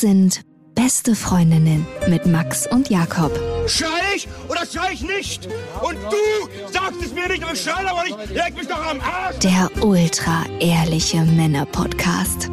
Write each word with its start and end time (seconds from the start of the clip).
Das 0.00 0.08
sind 0.08 0.40
beste 0.74 1.14
Freundinnen 1.14 1.86
mit 2.08 2.24
Max 2.24 2.66
und 2.66 2.88
Jakob. 2.88 3.38
Schrei 3.66 4.16
ich 4.16 4.26
oder 4.48 4.64
schrei 4.64 4.94
ich 4.94 5.02
nicht? 5.02 5.46
Und 5.82 5.96
du 5.96 6.72
sagst 6.72 7.02
es 7.04 7.12
mir 7.12 7.28
nicht, 7.28 7.44
aber 7.44 7.52
ich 7.52 7.60
schrei 7.60 7.86
aber 7.86 8.04
nicht. 8.04 8.30
Leg 8.30 8.56
mich 8.56 8.66
doch 8.66 8.82
am 8.82 8.98
Arsch. 9.02 9.40
Der 9.40 9.68
ultra 9.84 10.46
ehrliche 10.58 11.18
Männer-Podcast. 11.18 12.50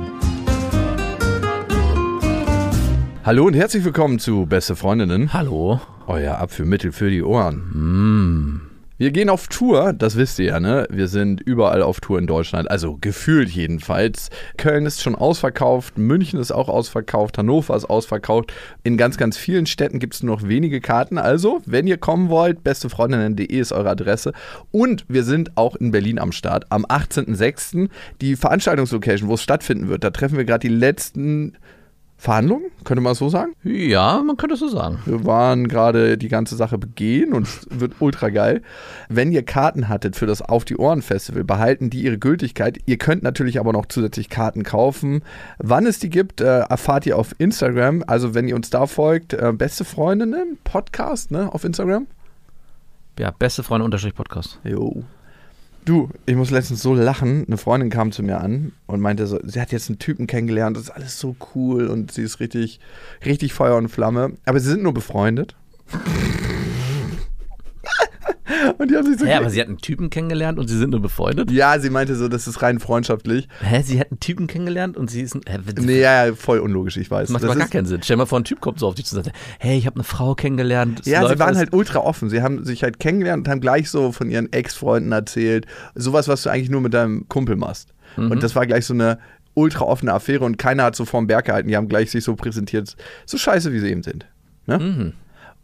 Hallo 3.23 3.45
und 3.45 3.53
herzlich 3.53 3.85
willkommen 3.85 4.19
zu 4.19 4.45
Beste 4.45 4.75
Freundinnen. 4.75 5.31
Hallo. 5.31 5.79
Euer 6.05 6.39
Abführmittel 6.39 6.91
für 6.91 7.09
die 7.09 7.23
Ohren. 7.23 8.66
Wir 8.99 9.11
gehen 9.11 9.29
auf 9.29 9.47
Tour, 9.47 9.93
das 9.93 10.15
wisst 10.15 10.39
ihr 10.39 10.45
ja, 10.45 10.59
ne? 10.59 10.87
Wir 10.89 11.07
sind 11.07 11.39
überall 11.39 11.83
auf 11.83 11.99
Tour 11.99 12.17
in 12.17 12.25
Deutschland, 12.25 12.71
also 12.71 12.97
gefühlt 12.99 13.47
jedenfalls. 13.47 14.31
Köln 14.57 14.87
ist 14.87 15.03
schon 15.03 15.13
ausverkauft, 15.13 15.99
München 15.99 16.39
ist 16.39 16.51
auch 16.51 16.67
ausverkauft, 16.67 17.37
Hannover 17.37 17.75
ist 17.75 17.85
ausverkauft. 17.85 18.51
In 18.83 18.97
ganz, 18.97 19.17
ganz 19.17 19.37
vielen 19.37 19.67
Städten 19.67 19.99
gibt 19.99 20.15
es 20.15 20.23
nur 20.23 20.37
noch 20.37 20.47
wenige 20.47 20.81
Karten. 20.81 21.19
Also, 21.19 21.61
wenn 21.67 21.85
ihr 21.85 21.97
kommen 21.97 22.29
wollt, 22.29 22.63
bestefreundinnen.de 22.63 23.45
ist 23.45 23.71
eure 23.71 23.91
Adresse. 23.91 24.33
Und 24.71 25.05
wir 25.07 25.23
sind 25.23 25.55
auch 25.57 25.75
in 25.75 25.91
Berlin 25.91 26.17
am 26.17 26.31
Start. 26.31 26.65
Am 26.71 26.83
18.06. 26.83 27.89
die 28.19 28.35
Veranstaltungslocation, 28.35 29.29
wo 29.29 29.35
es 29.35 29.43
stattfinden 29.43 29.89
wird. 29.89 30.03
Da 30.03 30.09
treffen 30.09 30.37
wir 30.37 30.45
gerade 30.45 30.67
die 30.67 30.73
letzten 30.73 31.53
Verhandlungen, 32.19 32.71
könnte 32.83 33.01
man 33.01 33.11
es 33.11 33.19
so 33.19 33.29
sagen? 33.29 33.53
Ja, 33.63 34.23
man 34.25 34.37
könnte 34.37 34.55
es 34.55 34.59
so 34.59 34.67
sagen. 34.67 34.99
Wir 35.05 35.23
waren 35.25 35.67
gerade 35.67 36.17
die 36.17 36.29
ganze 36.29 36.55
Sache 36.55 36.79
begehen 36.79 37.31
und 37.31 37.47
es 37.47 37.67
wird 37.69 37.93
ultra 37.99 38.29
geil. 38.29 38.63
Wenn 39.07 39.31
ihr 39.31 39.43
Karten 39.43 39.87
hattet 39.87 40.15
für 40.15 40.25
das 40.25 40.41
Auf 40.41 40.65
die 40.65 40.77
Ohren 40.77 41.03
Festival, 41.03 41.43
behalten 41.43 41.91
die 41.91 42.01
ihre 42.01 42.17
Gültigkeit. 42.17 42.79
Ihr 42.87 42.97
könnt 42.97 43.21
natürlich 43.21 43.59
aber 43.59 43.71
noch 43.71 43.85
zusätzlich 43.85 44.29
Karten 44.29 44.63
kaufen. 44.63 45.21
Wann 45.59 45.85
es 45.85 45.99
die 45.99 46.09
gibt, 46.09 46.41
äh, 46.41 46.61
erfahrt 46.61 47.05
ihr 47.05 47.17
auf 47.19 47.35
Instagram. 47.37 48.03
Also 48.07 48.33
wenn 48.33 48.47
ihr 48.47 48.55
uns 48.55 48.71
da 48.71 48.87
folgt, 48.87 49.33
äh, 49.33 49.53
beste 49.53 49.85
Freundinnen 49.85 50.57
Podcast, 50.63 51.29
ne, 51.29 51.53
auf 51.53 51.63
Instagram. 51.63 52.07
Ja, 53.19 53.31
beste 53.31 53.61
Freunde 53.61 53.95
Podcast. 54.13 54.59
Jo. 54.63 55.03
Du, 55.87 56.09
ich 56.25 56.35
muss 56.35 56.51
letztens 56.51 56.81
so 56.81 56.93
lachen. 56.93 57.45
Eine 57.47 57.55
Freundin 57.55 57.89
kam 57.89 58.11
zu 58.11 58.21
mir 58.21 58.41
an 58.41 58.73
und 58.87 58.99
meinte 58.99 59.25
so, 59.25 59.39
sie 59.45 59.61
hat 59.61 59.71
jetzt 59.71 59.87
einen 59.87 59.99
Typen 59.99 60.27
kennengelernt, 60.27 60.75
das 60.75 60.83
ist 60.83 60.89
alles 60.89 61.17
so 61.17 61.37
cool 61.55 61.87
und 61.87 62.11
sie 62.11 62.23
ist 62.23 62.41
richtig, 62.41 62.81
richtig 63.25 63.53
Feuer 63.53 63.77
und 63.77 63.87
Flamme. 63.87 64.33
Aber 64.43 64.59
sie 64.59 64.67
sind 64.69 64.83
nur 64.83 64.93
befreundet. 64.93 65.55
Und 68.87 68.91
die 68.91 68.95
haben 68.97 69.05
sich 69.05 69.19
so. 69.19 69.25
Hä, 69.25 69.33
aber 69.33 69.49
sie 69.49 69.59
hat 69.61 69.67
einen 69.67 69.77
Typen 69.77 70.09
kennengelernt 70.09 70.57
und 70.59 70.67
sie 70.67 70.77
sind 70.77 70.91
nur 70.91 71.01
befreundet? 71.01 71.51
ja, 71.51 71.77
sie 71.79 71.89
meinte 71.89 72.15
so, 72.15 72.27
das 72.27 72.47
ist 72.47 72.61
rein 72.61 72.79
freundschaftlich. 72.79 73.47
Hä, 73.61 73.81
sie 73.83 73.99
hat 73.99 74.11
einen 74.11 74.19
Typen 74.19 74.47
kennengelernt 74.47 74.97
und 74.97 75.09
sie 75.09 75.21
ist 75.21 75.35
ein. 75.35 75.41
Hä, 75.47 75.59
Nee, 75.81 75.99
ja, 76.01 76.25
ja, 76.27 76.33
voll 76.35 76.59
unlogisch, 76.59 76.97
ich 76.97 77.11
weiß. 77.11 77.29
macht 77.29 77.43
Das 77.43 77.49
aber 77.49 77.59
gar 77.59 77.67
keinen 77.67 77.85
Sinn. 77.85 78.01
Stell 78.03 78.17
mal 78.17 78.25
vor, 78.25 78.39
ein 78.39 78.43
Typ 78.43 78.61
kommt 78.61 78.79
so 78.79 78.87
auf 78.87 78.95
dich 78.95 79.05
zu 79.05 79.15
und 79.17 79.23
sagt, 79.25 79.35
hey, 79.59 79.77
ich 79.77 79.85
habe 79.85 79.95
eine 79.95 80.03
Frau 80.03 80.35
kennengelernt. 80.35 81.05
Ja, 81.05 81.27
sie 81.27 81.37
waren 81.39 81.47
alles- 81.49 81.57
halt 81.59 81.73
ultra 81.73 81.99
offen. 81.99 82.29
Sie 82.29 82.41
haben 82.41 82.63
sich 82.63 82.83
halt 82.83 82.99
kennengelernt 82.99 83.47
und 83.47 83.51
haben 83.51 83.61
gleich 83.61 83.89
so 83.89 84.11
von 84.11 84.29
ihren 84.29 84.51
Ex-Freunden 84.53 85.11
erzählt. 85.11 85.65
Sowas, 85.95 86.27
was 86.27 86.43
du 86.43 86.49
eigentlich 86.49 86.69
nur 86.69 86.81
mit 86.81 86.93
deinem 86.93 87.27
Kumpel 87.27 87.55
machst. 87.55 87.93
Mhm. 88.15 88.31
Und 88.31 88.43
das 88.43 88.55
war 88.55 88.65
gleich 88.65 88.85
so 88.85 88.93
eine 88.93 89.19
ultra 89.53 89.85
offene 89.85 90.13
Affäre 90.13 90.45
und 90.45 90.57
keiner 90.57 90.83
hat 90.83 90.95
so 90.95 91.03
vorm 91.05 91.27
Berg 91.27 91.45
gehalten. 91.45 91.67
Die 91.67 91.75
haben 91.75 91.87
gleich 91.87 92.11
sich 92.11 92.23
so 92.23 92.35
präsentiert, 92.35 92.95
so 93.25 93.37
scheiße 93.37 93.73
wie 93.73 93.79
sie 93.79 93.89
eben 93.89 94.03
sind. 94.03 94.27
Ne? 94.67 94.77
Mhm. 94.79 95.13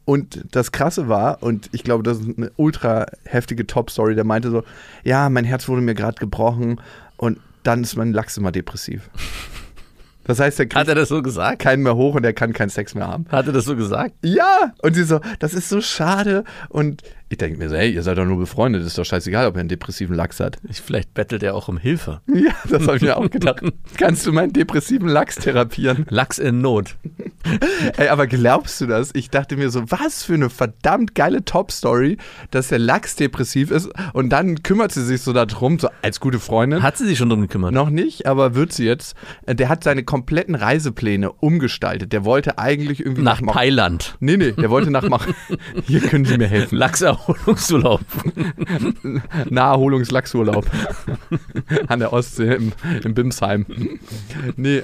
Und 0.05 0.43
das 0.51 0.71
Krasse 0.71 1.07
war, 1.07 1.41
und 1.41 1.69
ich 1.71 1.83
glaube, 1.83 2.03
das 2.03 2.19
ist 2.19 2.37
eine 2.37 2.51
ultra 2.57 3.05
heftige 3.23 3.65
Top-Story, 3.65 4.15
der 4.15 4.25
meinte 4.25 4.51
so, 4.51 4.63
ja, 5.03 5.29
mein 5.29 5.45
Herz 5.45 5.67
wurde 5.67 5.81
mir 5.81 5.95
gerade 5.95 6.19
gebrochen 6.19 6.81
und 7.15 7.39
dann 7.63 7.83
ist 7.83 7.95
mein 7.95 8.11
Lachs 8.11 8.35
immer 8.37 8.51
depressiv. 8.51 9.09
Das 10.25 10.39
heißt, 10.39 10.59
er 10.59 10.67
Hat 10.73 10.87
er 10.87 10.95
das 10.95 11.09
so 11.09 11.21
gesagt? 11.21 11.59
keinen 11.59 11.83
mehr 11.83 11.95
hoch 11.95 12.15
und 12.15 12.23
er 12.25 12.33
kann 12.33 12.53
keinen 12.53 12.69
Sex 12.69 12.95
mehr 12.95 13.07
haben. 13.07 13.25
Hat 13.29 13.47
er 13.47 13.53
das 13.53 13.65
so 13.65 13.75
gesagt? 13.75 14.13
Ja! 14.23 14.73
Und 14.81 14.93
sie 14.93 15.03
so, 15.03 15.19
das 15.39 15.53
ist 15.53 15.67
so 15.69 15.81
schade. 15.81 16.45
Und 16.69 17.01
ich 17.33 17.37
denke 17.39 17.57
mir 17.57 17.69
so, 17.69 17.75
hey, 17.75 17.91
ihr 17.91 18.03
seid 18.03 18.17
doch 18.17 18.25
nur 18.25 18.37
befreundet, 18.37 18.85
ist 18.85 18.97
doch 18.97 19.03
scheißegal, 19.05 19.47
ob 19.47 19.55
er 19.55 19.61
einen 19.61 19.69
depressiven 19.69 20.15
Lachs 20.15 20.39
hat. 20.39 20.59
Ich, 20.69 20.81
vielleicht 20.81 21.13
bettelt 21.13 21.43
er 21.43 21.55
auch 21.55 21.67
um 21.67 21.77
Hilfe. 21.77 22.21
Ja, 22.27 22.51
das 22.69 22.85
habe 22.87 22.97
ich 22.97 23.01
mir 23.03 23.17
auch 23.17 23.29
gedacht. 23.29 23.61
Kannst 23.97 24.25
du 24.25 24.31
meinen 24.31 24.53
depressiven 24.53 25.07
Lachs 25.09 25.35
therapieren? 25.35 26.05
Lachs 26.09 26.37
in 26.39 26.61
Not. 26.61 26.95
Ey, 27.97 28.07
aber 28.09 28.27
glaubst 28.27 28.79
du 28.81 28.85
das? 28.85 29.11
Ich 29.13 29.29
dachte 29.29 29.57
mir 29.57 29.69
so, 29.69 29.83
was 29.91 30.23
für 30.23 30.35
eine 30.35 30.49
verdammt 30.49 31.15
geile 31.15 31.43
Top-Story, 31.43 32.17
dass 32.51 32.69
der 32.69 32.79
Lachs 32.79 33.15
depressiv 33.15 33.71
ist 33.71 33.89
und 34.13 34.29
dann 34.29 34.63
kümmert 34.63 34.91
sie 34.91 35.03
sich 35.03 35.21
so 35.21 35.33
darum, 35.33 35.79
so 35.79 35.89
als 36.01 36.19
gute 36.19 36.39
Freundin. 36.39 36.81
Hat 36.83 36.97
sie 36.97 37.05
sich 37.05 37.17
schon 37.17 37.29
drum 37.29 37.41
gekümmert? 37.41 37.73
Noch 37.73 37.89
nicht, 37.89 38.27
aber 38.27 38.55
wird 38.55 38.71
sie 38.73 38.85
jetzt. 38.85 39.15
Äh, 39.45 39.55
Der 39.55 39.69
hat 39.69 39.83
seine 39.83 40.03
kompletten 40.03 40.55
Reisepläne 40.55 41.31
umgestaltet. 41.31 42.13
Der 42.13 42.23
wollte 42.25 42.57
eigentlich 42.57 42.99
irgendwie 43.01 43.23
Nach 43.23 43.41
Mar- 43.41 43.55
Mailand. 43.55 44.15
Nee, 44.19 44.37
nee, 44.37 44.51
der 44.51 44.69
wollte 44.69 44.91
nach 44.91 45.03
Hier 45.87 45.99
können 46.01 46.25
Sie 46.25 46.37
mir 46.37 46.47
helfen. 46.47 46.77
Lachserholungsurlaub. 47.27 48.01
Naherholungslachsurlaub 49.49 50.65
an 51.87 51.99
der 51.99 52.13
Ostsee 52.13 52.55
im, 52.55 52.71
im 53.03 53.13
Bimsheim. 53.13 53.65
Nee, 54.55 54.83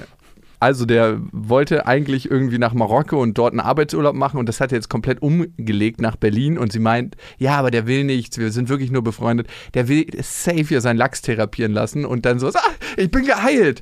also 0.58 0.84
der 0.84 1.18
wollte 1.32 1.86
eigentlich 1.86 2.30
irgendwie 2.30 2.58
nach 2.58 2.74
Marokko 2.74 3.20
und 3.20 3.38
dort 3.38 3.52
einen 3.52 3.60
Arbeitsurlaub 3.60 4.14
machen 4.14 4.38
und 4.38 4.46
das 4.46 4.60
hat 4.60 4.72
er 4.72 4.76
jetzt 4.76 4.90
komplett 4.90 5.22
umgelegt 5.22 6.00
nach 6.00 6.16
Berlin 6.16 6.58
und 6.58 6.70
sie 6.70 6.80
meint, 6.80 7.16
ja, 7.38 7.56
aber 7.56 7.70
der 7.70 7.86
will 7.86 8.04
nichts, 8.04 8.36
wir 8.36 8.52
sind 8.52 8.68
wirklich 8.68 8.90
nur 8.90 9.02
befreundet. 9.02 9.46
Der 9.72 9.88
will 9.88 10.06
safe 10.22 10.64
hier 10.64 10.82
seinen 10.82 10.98
Lachs 10.98 11.22
therapieren 11.22 11.72
lassen 11.72 12.04
und 12.04 12.26
dann 12.26 12.38
so, 12.38 12.48
ah, 12.48 12.60
ich 12.96 13.10
bin 13.10 13.24
geheilt. 13.24 13.80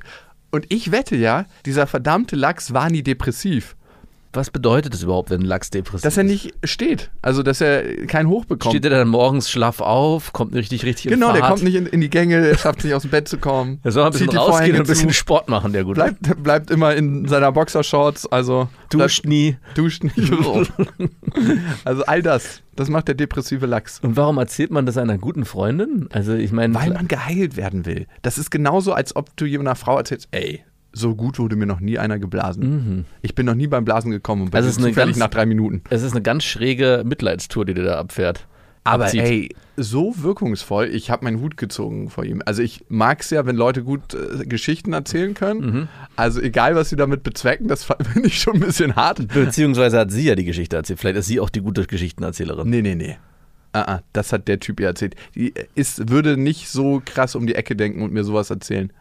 Und 0.51 0.65
ich 0.69 0.91
wette 0.91 1.15
ja, 1.15 1.45
dieser 1.65 1.85
verdammte 1.85 2.35
Lachs 2.35 2.73
war 2.73 2.89
nie 2.89 3.03
depressiv. 3.03 3.75
Was 4.33 4.51
bedeutet 4.51 4.93
das 4.93 5.01
überhaupt, 5.01 5.31
wenn 5.31 5.41
ein 5.41 5.45
Lachs 5.45 5.71
depressiv 5.71 6.03
Dass 6.03 6.17
er 6.17 6.23
ist? 6.23 6.29
nicht 6.29 6.53
steht, 6.63 7.09
also 7.21 7.41
dass 7.41 7.61
er 7.61 8.05
keinen 8.05 8.29
Hoch 8.29 8.45
bekommt. 8.45 8.73
Steht 8.73 8.85
er 8.85 8.91
dann 8.91 9.07
morgens 9.07 9.49
schlaff 9.49 9.81
auf, 9.81 10.33
kommt 10.33 10.53
richtig, 10.53 10.85
richtig 10.85 11.07
in 11.07 11.11
Genau, 11.11 11.33
der 11.33 11.41
kommt 11.41 11.63
nicht 11.63 11.75
in, 11.75 11.87
in 11.87 11.99
die 11.99 12.09
Gänge, 12.09 12.55
schafft 12.57 12.83
nicht 12.83 12.93
aus 12.93 13.01
dem 13.01 13.11
Bett 13.11 13.27
zu 13.27 13.39
kommen. 13.39 13.79
Er 13.83 13.91
soll 13.91 14.05
ein 14.05 14.11
bisschen 14.11 14.29
rausgehen 14.29 14.51
Vorhänge 14.51 14.73
und 14.75 14.81
ein 14.81 14.87
bisschen 14.87 15.09
zu, 15.09 15.15
Sport 15.15 15.49
machen, 15.49 15.73
der 15.73 15.83
Gute. 15.83 15.95
bleibt, 15.95 16.43
bleibt 16.43 16.71
immer 16.71 16.93
in 16.93 17.27
seiner 17.27 17.51
Boxershorts, 17.51 18.27
also 18.27 18.69
Duscht 18.91 19.25
nie. 19.25 19.57
bleibt, 19.73 19.77
duscht 19.77 20.03
nicht. 20.03 20.31
also 21.85 22.03
all 22.05 22.21
das, 22.21 22.61
das 22.75 22.89
macht 22.89 23.07
der 23.07 23.15
depressive 23.15 23.65
Lachs. 23.65 23.99
Und 23.99 24.15
warum 24.15 24.37
erzählt 24.37 24.71
man 24.71 24.85
das 24.85 24.97
einer 24.97 25.17
guten 25.17 25.45
Freundin? 25.45 26.07
Also 26.11 26.33
ich 26.33 26.51
meine, 26.51 26.75
Weil 26.75 26.91
man 26.91 27.07
geheilt 27.07 27.57
werden 27.57 27.85
will. 27.85 28.07
Das 28.21 28.37
ist 28.37 28.51
genauso, 28.51 28.93
als 28.93 29.15
ob 29.15 29.35
du 29.37 29.45
einer 29.61 29.75
Frau 29.75 29.97
erzählst, 29.97 30.27
ey, 30.31 30.63
so 30.93 31.15
gut 31.15 31.39
wurde 31.39 31.55
mir 31.55 31.65
noch 31.65 31.79
nie 31.79 31.97
einer 31.99 32.19
geblasen. 32.19 33.05
Ich 33.21 33.35
bin 33.35 33.45
noch 33.45 33.55
nie 33.55 33.67
beim 33.67 33.85
Blasen 33.85 34.11
gekommen 34.11 34.43
und 34.43 34.51
bin 34.51 34.57
Also 34.57 34.69
es 34.69 34.77
ist 34.77 34.83
eine 34.83 34.89
zufällig 34.93 35.15
ganz- 35.15 35.19
nach 35.19 35.29
drei 35.29 35.45
Minuten. 35.45 35.81
es 35.89 36.01
ist 36.03 36.11
eine 36.13 36.21
ganz 36.21 36.43
schräge 36.43 37.03
Mitleidstour, 37.05 37.65
die 37.65 37.73
der 37.73 37.83
da 37.85 37.99
abfährt. 37.99 38.47
Aber 38.85 39.03
Abzieht. 39.05 39.21
ey, 39.21 39.55
so 39.77 40.15
wirkungsvoll, 40.23 40.85
ich 40.87 41.11
habe 41.11 41.25
meinen 41.25 41.41
Hut 41.41 41.57
gezogen 41.57 42.09
vor 42.09 42.23
ihm. 42.23 42.41
Also 42.45 42.63
ich 42.63 42.85
mag 42.87 43.21
es 43.21 43.29
ja, 43.29 43.45
wenn 43.45 43.55
Leute 43.57 43.83
gut 43.83 44.15
äh, 44.15 44.45
Geschichten 44.45 44.93
erzählen 44.93 45.33
können. 45.33 45.59
Mhm. 45.61 45.87
Also 46.15 46.41
egal, 46.41 46.75
was 46.75 46.89
sie 46.89 46.95
damit 46.95 47.21
bezwecken, 47.21 47.67
das 47.67 47.83
finde 48.13 48.27
ich 48.27 48.39
schon 48.39 48.55
ein 48.55 48.61
bisschen 48.61 48.95
hart. 48.95 49.27
Beziehungsweise 49.27 49.99
hat 49.99 50.11
sie 50.11 50.23
ja 50.23 50.33
die 50.35 50.45
Geschichte 50.45 50.77
erzählt. 50.77 50.99
Vielleicht 50.99 51.17
ist 51.17 51.27
sie 51.27 51.39
auch 51.39 51.49
die 51.49 51.61
gute 51.61 51.85
Geschichtenerzählerin. 51.85 52.69
Nee, 52.69 52.81
nee, 52.81 52.95
nee. 52.95 53.17
Ah, 53.73 53.81
ah, 53.81 54.01
das 54.13 54.33
hat 54.33 54.47
der 54.47 54.59
Typ 54.59 54.79
ihr 54.79 54.87
erzählt. 54.87 55.15
Die 55.35 55.53
ist, 55.75 56.09
würde 56.09 56.37
nicht 56.37 56.69
so 56.69 57.01
krass 57.05 57.35
um 57.35 57.45
die 57.45 57.53
Ecke 57.55 57.75
denken 57.75 58.01
und 58.01 58.11
mir 58.13 58.23
sowas 58.23 58.49
erzählen. 58.49 58.91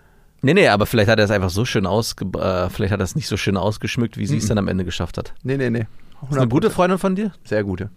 Nee, 0.41 0.55
nee, 0.55 0.69
aber 0.69 0.87
vielleicht 0.87 1.09
hat 1.11 1.19
er 1.19 1.25
es 1.25 1.31
einfach 1.31 1.51
so 1.51 1.65
schön 1.65 1.85
ausge 1.87 2.25
äh, 2.39 2.71
vielleicht 2.71 2.93
hat 2.93 3.01
er 3.01 3.05
es 3.05 3.17
nicht 3.17 3.27
so 3.27 3.37
schön 3.37 3.57
ausgeschmückt, 3.57 4.17
wie 4.17 4.27
sie 4.27 4.35
Mhm. 4.35 4.39
es 4.41 4.47
dann 4.47 4.59
am 4.59 4.69
Ende 4.69 4.85
geschafft 4.85 5.19
hat. 5.19 5.35
Nee, 5.43 5.57
nee, 5.57 5.71
nee. 5.71 5.87
Ist 6.31 6.37
eine 6.37 6.49
gute 6.49 6.71
Freundin 6.71 6.99
von 6.99 7.15
dir? 7.17 7.33
Sehr 7.45 7.65
gute. 7.65 7.91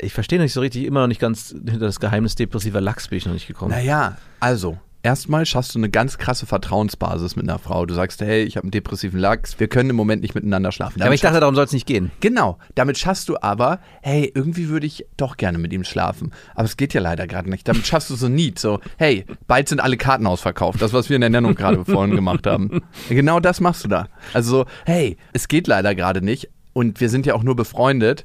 Ich 0.00 0.12
verstehe 0.12 0.40
nicht 0.40 0.52
so 0.52 0.60
richtig, 0.60 0.84
immer 0.84 1.00
noch 1.00 1.06
nicht 1.06 1.20
ganz 1.20 1.50
hinter 1.50 1.78
das 1.78 2.00
Geheimnis 2.00 2.34
depressiver 2.34 2.80
Lachs 2.80 3.08
bin 3.08 3.18
ich 3.18 3.26
noch 3.26 3.32
nicht 3.32 3.46
gekommen. 3.46 3.70
Naja, 3.70 4.16
also, 4.40 4.78
erstmal 5.04 5.44
schaffst 5.46 5.74
du 5.74 5.78
eine 5.78 5.90
ganz 5.90 6.18
krasse 6.18 6.46
Vertrauensbasis 6.46 7.36
mit 7.36 7.48
einer 7.48 7.58
Frau. 7.58 7.86
Du 7.86 7.94
sagst, 7.94 8.20
hey, 8.22 8.42
ich 8.42 8.56
habe 8.56 8.64
einen 8.64 8.70
depressiven 8.70 9.20
Lachs, 9.20 9.60
wir 9.60 9.68
können 9.68 9.90
im 9.90 9.96
Moment 9.96 10.22
nicht 10.22 10.34
miteinander 10.34 10.72
schlafen. 10.72 10.94
aber 10.94 11.04
Damit 11.04 11.16
ich 11.16 11.20
dachte, 11.20 11.40
darum 11.40 11.54
soll 11.54 11.66
es 11.66 11.72
nicht 11.72 11.86
gehen. 11.86 12.10
Genau, 12.20 12.58
damit 12.74 12.98
schaffst 12.98 13.28
du 13.28 13.36
aber, 13.40 13.78
hey, 14.02 14.32
irgendwie 14.34 14.68
würde 14.68 14.86
ich 14.86 15.06
doch 15.16 15.36
gerne 15.36 15.58
mit 15.58 15.72
ihm 15.72 15.84
schlafen. 15.84 16.32
Aber 16.54 16.64
es 16.64 16.76
geht 16.76 16.94
ja 16.94 17.00
leider 17.00 17.26
gerade 17.26 17.50
nicht. 17.50 17.68
Damit 17.68 17.86
schaffst 17.86 18.10
du 18.10 18.16
so 18.16 18.26
ein 18.26 18.34
Need, 18.34 18.58
so, 18.58 18.80
hey, 18.96 19.26
bald 19.46 19.68
sind 19.68 19.80
alle 19.80 19.96
Karten 19.96 20.26
ausverkauft. 20.26 20.80
Das, 20.80 20.92
was 20.92 21.08
wir 21.10 21.16
in 21.16 21.20
der 21.20 21.30
Nennung 21.30 21.54
gerade 21.54 21.84
vorhin 21.84 22.16
gemacht 22.16 22.46
haben. 22.46 22.82
Genau 23.08 23.38
das 23.40 23.60
machst 23.60 23.84
du 23.84 23.88
da. 23.88 24.08
Also 24.32 24.50
so, 24.50 24.66
hey, 24.86 25.18
es 25.32 25.48
geht 25.48 25.66
leider 25.66 25.94
gerade 25.94 26.22
nicht 26.22 26.48
und 26.72 27.00
wir 27.00 27.10
sind 27.10 27.26
ja 27.26 27.34
auch 27.34 27.42
nur 27.42 27.54
befreundet. 27.54 28.24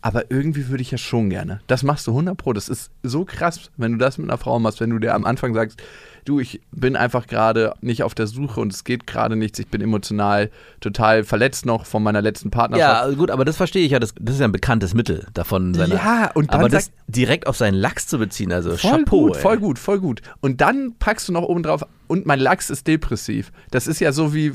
Aber 0.00 0.30
irgendwie 0.30 0.68
würde 0.68 0.82
ich 0.82 0.92
ja 0.92 0.98
schon 0.98 1.28
gerne. 1.28 1.60
Das 1.66 1.82
machst 1.82 2.06
du 2.06 2.12
100 2.12 2.36
Pro. 2.36 2.52
Das 2.52 2.68
ist 2.68 2.92
so 3.02 3.24
krass, 3.24 3.70
wenn 3.76 3.92
du 3.92 3.98
das 3.98 4.16
mit 4.16 4.30
einer 4.30 4.38
Frau 4.38 4.60
machst, 4.60 4.80
wenn 4.80 4.90
du 4.90 5.00
dir 5.00 5.12
am 5.14 5.24
Anfang 5.24 5.54
sagst, 5.54 5.82
du, 6.28 6.40
ich 6.40 6.60
bin 6.70 6.96
einfach 6.96 7.26
gerade 7.26 7.74
nicht 7.80 8.02
auf 8.02 8.14
der 8.14 8.26
Suche 8.26 8.60
und 8.60 8.72
es 8.72 8.84
geht 8.84 9.06
gerade 9.06 9.36
nichts. 9.36 9.58
Ich 9.58 9.68
bin 9.68 9.80
emotional 9.80 10.50
total 10.80 11.24
verletzt 11.24 11.66
noch 11.66 11.86
von 11.86 12.02
meiner 12.02 12.22
letzten 12.22 12.50
Partnerschaft. 12.50 13.10
Ja, 13.10 13.14
gut, 13.14 13.30
aber 13.30 13.44
das 13.44 13.56
verstehe 13.56 13.84
ich 13.84 13.92
ja. 13.92 13.98
Das, 13.98 14.14
das 14.20 14.34
ist 14.34 14.40
ja 14.40 14.46
ein 14.46 14.52
bekanntes 14.52 14.94
Mittel 14.94 15.26
davon. 15.34 15.74
Seiner, 15.74 15.94
Ja, 15.94 16.30
und 16.34 16.52
dann 16.52 16.60
aber 16.60 16.68
das 16.68 16.90
direkt 17.06 17.46
auf 17.46 17.56
seinen 17.56 17.74
Lachs 17.74 18.06
zu 18.06 18.18
beziehen, 18.18 18.52
also 18.52 18.76
Voll 18.76 18.98
Chapeau. 18.98 19.26
gut, 19.26 19.36
ey. 19.36 19.42
voll 19.42 19.58
gut, 19.58 19.78
voll 19.78 20.00
gut. 20.00 20.22
Und 20.40 20.60
dann 20.60 20.94
packst 20.98 21.28
du 21.28 21.32
noch 21.32 21.42
oben 21.42 21.62
drauf, 21.62 21.84
und 22.06 22.26
mein 22.26 22.40
Lachs 22.40 22.70
ist 22.70 22.86
depressiv. 22.86 23.52
Das 23.70 23.86
ist 23.86 24.00
ja 24.00 24.12
so 24.12 24.34
wie, 24.34 24.54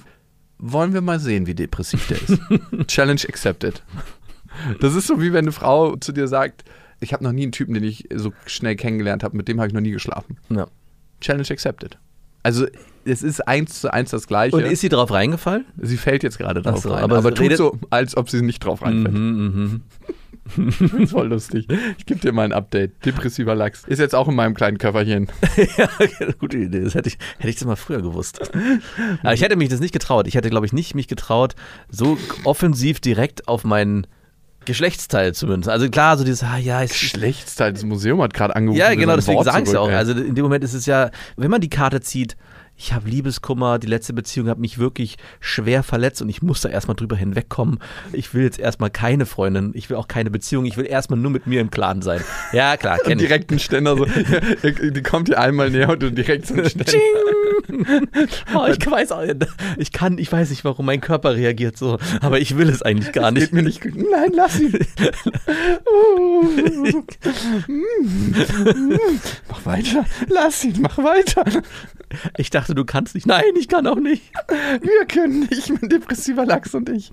wollen 0.58 0.94
wir 0.94 1.02
mal 1.02 1.20
sehen, 1.20 1.48
wie 1.48 1.56
depressiv 1.56 2.08
der 2.08 2.22
ist. 2.22 2.88
Challenge 2.88 3.22
accepted. 3.28 3.84
Das 4.82 4.96
ist 4.96 5.08
so 5.08 5.20
wie 5.20 5.34
wenn 5.34 5.46
eine 5.46 5.52
Frau 5.52 5.96
zu 5.96 6.12
dir 6.12 6.28
sagt, 6.28 6.64
ich 7.00 7.14
habe 7.14 7.24
noch 7.24 7.32
nie 7.32 7.44
einen 7.44 7.52
Typen, 7.52 7.74
den 7.74 7.84
ich 7.84 8.08
so 8.14 8.34
schnell 8.46 8.76
kennengelernt 8.76 9.24
habe, 9.24 9.36
mit 9.36 9.48
dem 9.48 9.60
habe 9.60 9.68
ich 9.68 9.74
noch 9.74 9.82
nie 9.82 9.92
geschlafen. 9.92 10.38
Ja. 10.50 10.68
Challenge 11.24 11.48
accepted. 11.50 11.98
Also 12.44 12.68
es 13.06 13.24
ist 13.24 13.48
eins 13.48 13.82
zu 13.82 13.92
eins 13.92 14.12
das 14.12 14.28
Gleiche. 14.28 14.56
Und 14.56 14.64
ist 14.64 14.82
sie 14.82 14.90
drauf 14.90 15.12
reingefallen? 15.12 15.66
sie 15.82 15.98
fällt 15.98 16.24
jetzt 16.24 16.38
gerade 16.38 16.62
drauf 16.62 16.82
so, 16.82 16.92
rein, 16.92 17.04
aber 17.04 17.18
aber, 17.18 17.34
tut 17.34 17.56
so, 17.56 17.78
als 17.90 18.16
ob 18.16 18.30
sie 18.30 18.42
nicht 18.42 18.64
drauf 18.64 18.82
reinfällt. 18.82 19.16
Mhm, 19.16 19.82
Das 20.56 20.82
ist 21.00 21.12
voll 21.12 21.28
lustig. 21.28 21.68
Ich 21.98 22.06
gebe 22.06 22.20
dir 22.20 22.32
mal 22.34 22.44
ein 22.44 22.52
Update. 22.52 23.06
Depressiver 23.06 23.56
Lachs. 23.56 23.86
Ist 23.86 24.00
jetzt 24.00 24.14
auch 24.14 24.28
in 24.28 24.36
meinem 24.36 24.54
kleinen 24.54 24.78
Köfferchen. 24.78 25.28
ja, 25.78 25.90
gute 26.38 26.58
Idee. 26.58 26.82
Das 26.82 26.96
hätte 26.96 27.10
ich, 27.10 27.18
hätte 27.38 27.50
ich 27.50 27.56
das 27.56 27.66
mal 27.66 27.78
früher 27.78 28.02
gewusst. 28.02 28.52
Aber 29.22 29.34
ich 29.34 29.42
hätte 29.42 29.56
mich 29.56 29.70
das 29.70 29.80
nicht 29.80 29.94
getraut. 29.94 30.28
Ich 30.28 30.36
hätte, 30.36 30.50
glaube 30.50 30.66
ich, 30.66 30.74
nicht 30.74 30.96
mich 30.96 31.08
getraut, 31.08 31.56
so 31.90 32.18
offensiv 32.44 33.00
direkt 33.00 33.48
auf 33.48 33.64
meinen 33.64 34.06
Geschlechtsteil 34.66 35.34
zu 35.34 35.48
münzen. 35.48 35.70
Also 35.70 35.90
klar, 35.90 36.18
so 36.18 36.24
dieses, 36.24 36.44
ah 36.44 36.58
ja, 36.58 36.82
ist, 36.82 36.92
Geschlechtsteil. 36.92 37.74
Das 37.74 37.84
Museum 37.84 38.22
hat 38.22 38.34
gerade 38.34 38.56
angerufen. 38.56 38.80
ja, 38.80 38.94
genau, 38.96 39.16
deswegen 39.16 39.44
sage 39.44 39.64
ich 39.64 39.70
es 39.70 39.76
auch. 39.76 39.90
Also 39.90 40.14
in 40.14 40.36
dem 40.36 40.44
Moment 40.44 40.64
ist 40.64 40.74
es 40.74 40.86
ja, 40.86 41.12
wenn 41.36 41.52
man 41.52 41.62
die 41.62 41.70
Karte 41.70 42.02
zieht, 42.02 42.36
ich 42.76 42.92
habe 42.92 43.08
Liebeskummer, 43.08 43.80
die 43.80 43.88
letzte 43.88 44.14
Beziehung 44.14 44.50
hat 44.50 44.58
mich 44.58 44.78
wirklich 44.78 45.18
schwer 45.40 45.84
verletzt 45.84 46.22
und 46.22 46.30
ich 46.30 46.42
muss 46.42 46.62
da 46.62 46.70
erstmal 46.70 46.96
drüber 46.96 47.16
hinwegkommen. 47.16 47.80
Ich 48.12 48.34
will 48.34 48.44
jetzt 48.44 48.60
erstmal 48.60 48.90
keine 48.90 49.26
Freundin, 49.26 49.72
ich 49.74 49.90
will 49.90 49.98
auch 49.98 50.08
keine 50.08 50.32
Beziehung, 50.32 50.66
ich 50.66 50.76
will 50.76 50.86
erstmal 50.86 51.20
nur 51.20 51.32
mit 51.32 51.46
mir 51.48 51.62
im 51.62 51.70
Klaren 51.70 52.02
sein. 52.02 52.22
Ja, 52.52 52.76
klar, 52.78 52.98
kenn 53.04 53.20
ich. 53.20 53.28
direkt 53.28 53.52
ein 53.52 53.60
Ständer 53.60 53.96
so, 53.96 54.06
die 54.64 55.04
kommt 55.04 55.28
dir 55.28 55.40
einmal 55.40 55.70
näher 55.70 55.90
und 55.90 56.02
du 56.02 56.12
direkt 56.12 56.48
so 56.48 56.56
ein 56.56 56.70
Ständer. 56.70 56.94
Oh, 58.54 58.68
ich 58.68 58.90
weiß 58.90 59.12
auch, 59.14 59.24
ich 59.78 59.92
kann, 59.92 60.18
ich 60.18 60.32
weiß 60.32 60.50
nicht, 60.50 60.64
warum 60.64 60.86
mein 60.86 61.02
Körper 61.02 61.36
reagiert 61.36 61.78
so, 61.78 61.98
aber 62.22 62.40
ich 62.40 62.58
will 62.58 62.70
es 62.70 62.82
eigentlich 62.82 63.14
gar 63.14 63.32
nicht. 63.32 63.46
Geht 63.46 63.54
mir 63.54 63.64
nicht 63.64 63.82
gut. 63.82 63.96
Nein, 63.96 64.32
lass 64.34 64.60
ihn. 64.60 64.78
mach 69.50 69.66
weiter. 69.66 70.06
Lass 70.28 70.64
ihn, 70.64 70.82
mach 70.82 70.98
weiter. 70.98 71.46
Ich 72.38 72.50
dachte, 72.50 72.76
du 72.76 72.86
kannst 72.86 73.16
nicht. 73.16 73.26
Nein, 73.28 73.44
ich 73.58 73.68
kann 73.68 73.88
auch 73.88 74.00
nicht. 74.00 74.32
Wir 74.82 75.06
können 75.08 75.42
nicht, 75.50 75.70
mein 75.70 75.90
depressiver 75.90 76.46
Lachs 76.46 76.74
und 76.76 76.90
ich. 76.90 77.12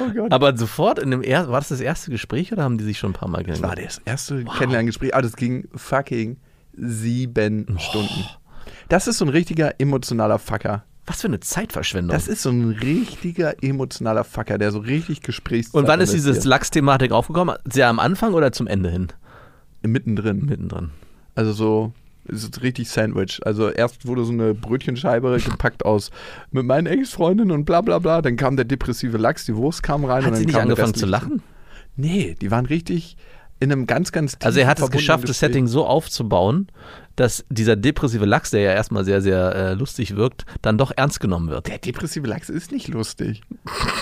Oh 0.00 0.08
Gott. 0.14 0.32
Aber 0.32 0.56
sofort 0.56 0.98
in 0.98 1.10
dem 1.10 1.22
ersten, 1.22 1.52
war 1.52 1.60
das 1.60 1.68
das 1.68 1.80
erste 1.80 2.10
Gespräch 2.10 2.52
oder 2.52 2.62
haben 2.64 2.78
die 2.78 2.84
sich 2.84 2.98
schon 2.98 3.10
ein 3.10 3.14
paar 3.14 3.28
Mal 3.28 3.42
Das 3.44 3.60
war 3.62 3.70
kennengelernt? 3.74 4.00
das 4.06 4.12
erste 4.12 4.44
Kennenlerngespräch. 4.44 5.14
Ah, 5.14 5.22
das 5.22 5.36
ging 5.36 5.68
fucking 5.74 6.36
sieben 6.76 7.76
Stunden. 7.78 8.24
Das 8.88 9.06
ist 9.06 9.18
so 9.18 9.24
ein 9.24 9.28
richtiger 9.30 9.80
emotionaler 9.80 10.38
Fucker. 10.38 10.84
Was 11.06 11.20
für 11.20 11.28
eine 11.28 11.40
Zeitverschwendung. 11.40 12.14
Das 12.14 12.28
ist 12.28 12.42
so 12.42 12.50
ein 12.50 12.70
richtiger 12.70 13.62
emotionaler 13.62 14.24
Fucker, 14.24 14.56
der 14.56 14.72
so 14.72 14.78
richtig 14.78 15.20
Gesprächszeit 15.20 15.74
Und 15.78 15.86
wann 15.86 16.00
ist 16.00 16.14
diese 16.14 16.30
investiert. 16.30 16.48
Lachs-Thematik 16.50 17.12
aufgekommen? 17.12 17.56
Sehr 17.70 17.88
am 17.88 17.98
Anfang 17.98 18.32
oder 18.32 18.52
zum 18.52 18.66
Ende 18.66 18.90
hin? 18.90 19.08
Mittendrin. 19.82 20.46
Mittendrin. 20.46 20.90
Also 21.34 21.52
so, 21.52 21.92
ist 22.26 22.62
richtig 22.62 22.88
Sandwich. 22.88 23.40
Also 23.44 23.70
erst 23.70 24.06
wurde 24.06 24.24
so 24.24 24.32
eine 24.32 24.54
Brötchenscheibe 24.54 25.38
gepackt 25.44 25.84
aus 25.84 26.10
mit 26.50 26.64
meinen 26.64 26.86
Ex-Freundinnen 26.86 27.50
und 27.50 27.64
bla 27.64 27.80
bla 27.80 27.98
bla. 27.98 28.22
Dann 28.22 28.36
kam 28.36 28.56
der 28.56 28.64
depressive 28.64 29.16
Lachs, 29.16 29.44
die 29.44 29.56
Wurst 29.56 29.82
kam 29.82 30.04
rein. 30.04 30.18
und 30.20 30.24
Hat 30.24 30.32
dann 30.32 30.40
sie 30.40 30.46
nicht 30.46 30.56
angefangen 30.56 30.94
zu 30.94 31.06
lachen? 31.06 31.42
Nee, 31.96 32.36
die 32.40 32.50
waren 32.50 32.66
richtig 32.66 33.16
in 33.60 33.72
einem 33.72 33.86
ganz, 33.86 34.12
ganz 34.12 34.36
Also 34.42 34.60
er 34.60 34.66
hat 34.66 34.80
es 34.80 34.90
geschafft, 34.90 35.24
das 35.24 35.30
Gespräch. 35.30 35.50
Setting 35.50 35.66
so 35.66 35.86
aufzubauen, 35.86 36.68
dass 37.16 37.44
dieser 37.48 37.76
depressive 37.76 38.24
Lachs, 38.24 38.50
der 38.50 38.60
ja 38.60 38.72
erstmal 38.72 39.04
sehr, 39.04 39.20
sehr 39.20 39.54
äh, 39.54 39.74
lustig 39.74 40.16
wirkt, 40.16 40.44
dann 40.62 40.78
doch 40.78 40.92
ernst 40.96 41.20
genommen 41.20 41.48
wird. 41.48 41.66
Der 41.68 41.78
depressive 41.78 42.26
Lachs 42.26 42.48
ist 42.48 42.72
nicht 42.72 42.88
lustig. 42.88 43.42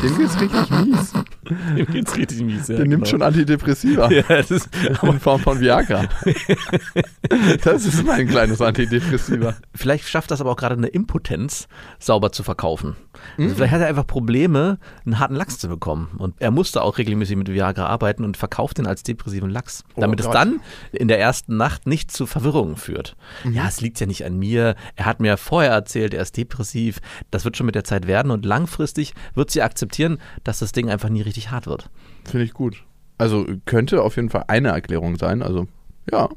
Dem 0.03 0.19
geht's 0.19 0.41
richtig 0.41 0.71
mies. 0.71 1.13
Dem 1.77 1.87
geht's 1.87 2.17
richtig 2.17 2.41
mies. 2.43 2.69
Ja, 2.69 2.77
Der 2.77 2.87
nimmt 2.87 3.09
schon 3.09 3.23
Antidepressiva. 3.23 4.11
Ja, 4.11 4.23
das 4.23 4.51
ist, 4.51 4.69
In 5.03 5.21
Form 5.21 5.41
von 5.41 5.61
Viagra. 5.61 6.07
das 7.65 7.85
ist 7.85 8.05
mein 8.05 8.27
kleines 8.29 8.61
Antidepressiva. 8.61 9.55
vielleicht 9.75 10.09
schafft 10.09 10.31
das 10.31 10.41
aber 10.41 10.51
auch 10.51 10.57
gerade 10.57 10.77
eine 10.77 10.89
Impotenz, 10.89 11.69
sauber 11.99 12.33
zu 12.33 12.43
verkaufen. 12.43 12.97
Mhm. 13.37 13.45
Also 13.45 13.57
vielleicht 13.57 13.73
hat 13.73 13.81
er 13.81 13.87
einfach 13.89 14.07
Probleme, 14.07 14.79
einen 15.05 15.19
harten 15.19 15.35
Lachs 15.35 15.59
zu 15.59 15.69
bekommen. 15.69 16.11
Und 16.19 16.35
er 16.39 16.51
musste 16.51 16.83
auch 16.83 16.99
regelmäßig 16.99 17.37
mit 17.37 17.49
Viagra 17.53 17.87
arbeiten 17.87 18.25
und 18.25 18.37
verkauft 18.37 18.79
den 18.79 18.87
als 18.87 19.03
depressiven 19.03 19.51
Lachs. 19.51 19.85
Oh 19.95 20.01
Damit 20.01 20.21
es 20.21 20.27
Gott. 20.27 20.35
dann 20.35 20.61
in 20.93 21.09
der 21.09 21.19
ersten 21.21 21.57
Nacht 21.57 21.87
nicht 21.87 22.11
zu 22.11 22.27
Verwirrungen 22.27 22.77
führt. 22.77 23.02
Mhm. 23.45 23.55
Ja, 23.55 23.69
es 23.69 23.81
liegt 23.81 24.01
ja 24.01 24.07
nicht 24.07 24.25
an 24.25 24.39
mir. 24.39 24.75
Er 24.97 25.07
hat 25.07 25.21
mir 25.21 25.37
vorher 25.37 25.73
erzählt, 25.73 26.15
er 26.15 26.23
ist 26.23 26.37
depressiv. 26.37 27.01
Das 27.31 27.45
wird 27.45 27.57
schon 27.57 27.67
mit 27.67 27.75
der 27.75 27.85
Zeit 27.85 28.07
werden. 28.07 28.31
Und 28.31 28.45
langfristig 28.45 29.15
wird 29.35 29.51
sie 29.51 29.63
akzeptieren, 29.63 30.19
dass 30.45 30.61
das 30.61 30.73
Ding 30.73 30.91
einfach 30.91 31.09
nie 31.09 31.23
richtig 31.23 31.51
hart 31.51 31.67
wird. 31.67 31.91
Finde 32.25 32.45
ich 32.45 32.53
gut. 32.53 32.85
Also 33.19 33.47
könnte 33.67 34.03
auf 34.03 34.17
jeden 34.17 34.31
Fall 34.31 34.45
eine 34.49 34.69
Erklärung 34.69 35.17
sein. 35.17 35.43
Also, 35.43 35.67
ja. 36.11 36.29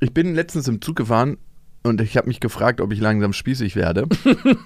Ich 0.00 0.12
bin 0.12 0.34
letztens 0.34 0.68
im 0.68 0.82
Zug 0.82 0.96
gefahren 0.96 1.38
und 1.86 2.00
ich 2.00 2.16
habe 2.16 2.28
mich 2.28 2.40
gefragt, 2.40 2.80
ob 2.80 2.92
ich 2.92 3.00
langsam 3.00 3.32
spießig 3.32 3.76
werde. 3.76 4.06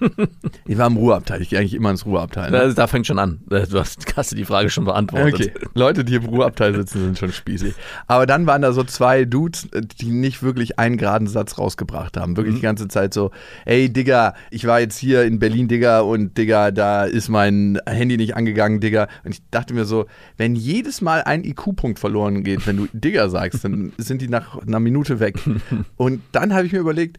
ich 0.67 0.79
war 0.79 0.87
im 0.87 0.97
Ruheabteil. 0.97 1.43
Ich 1.43 1.51
gehe 1.51 1.59
eigentlich 1.59 1.75
immer 1.75 1.91
ins 1.91 2.07
Ruheabteil. 2.07 2.51
Ne? 2.51 2.59
Da, 2.59 2.73
da 2.73 2.87
fängt 2.87 3.07
schon 3.07 3.19
an. 3.19 3.41
Du 3.49 3.79
hast, 3.79 4.17
hast 4.17 4.33
du 4.33 4.37
die 4.37 4.45
Frage 4.45 4.71
schon 4.71 4.85
beantwortet. 4.85 5.35
Okay. 5.35 5.69
Leute, 5.75 6.05
die 6.05 6.15
im 6.15 6.25
Ruheabteil 6.25 6.75
sitzen, 6.75 7.01
sind 7.01 7.19
schon 7.19 7.33
spießig. 7.33 7.75
Aber 8.07 8.27
dann 8.27 8.47
waren 8.47 8.63
da 8.63 8.73
so 8.73 8.85
zwei 8.85 9.25
Dudes, 9.25 9.69
die 10.01 10.11
nicht 10.11 10.43
wirklich 10.43 10.79
einen 10.79 10.97
geraden 10.97 11.27
Satz 11.27 11.59
rausgebracht 11.59 12.17
haben. 12.17 12.37
Wirklich 12.37 12.57
die 12.57 12.61
ganze 12.61 12.89
Zeit 12.89 13.15
so, 13.15 13.31
ey 13.65 13.93
Digga, 13.93 14.35
ich 14.51 14.67
war 14.67 14.81
jetzt 14.81 14.99
hier 14.99 15.25
in 15.25 15.39
Berlin, 15.39 15.69
Digga, 15.69 16.01
und 16.01 16.37
Digga, 16.37 16.71
da 16.71 17.05
ist 17.05 17.29
mein 17.29 17.79
Handy 17.87 18.17
nicht 18.17 18.37
angegangen, 18.37 18.81
Digga. 18.81 19.09
Und 19.25 19.33
ich 19.33 19.43
dachte 19.51 19.75
mir 19.75 19.85
so, 19.85 20.07
wenn 20.37 20.55
jedes 20.55 21.01
Mal 21.01 21.23
ein 21.23 21.45
IQ-Punkt 21.45 21.99
verloren 21.99 22.43
geht, 22.45 22.67
wenn 22.67 22.77
du 22.77 22.89
Digga 22.93 23.29
sagst, 23.29 23.65
dann 23.65 23.93
sind 23.99 24.23
die 24.23 24.29
nach 24.29 24.59
einer 24.59 24.81
Minute 24.81 25.21
weg. 25.21 25.39
Und 25.97 26.23
dann 26.33 26.55
habe 26.55 26.67
ich 26.67 26.73
mir 26.73 26.79
überlegt, 26.79 27.10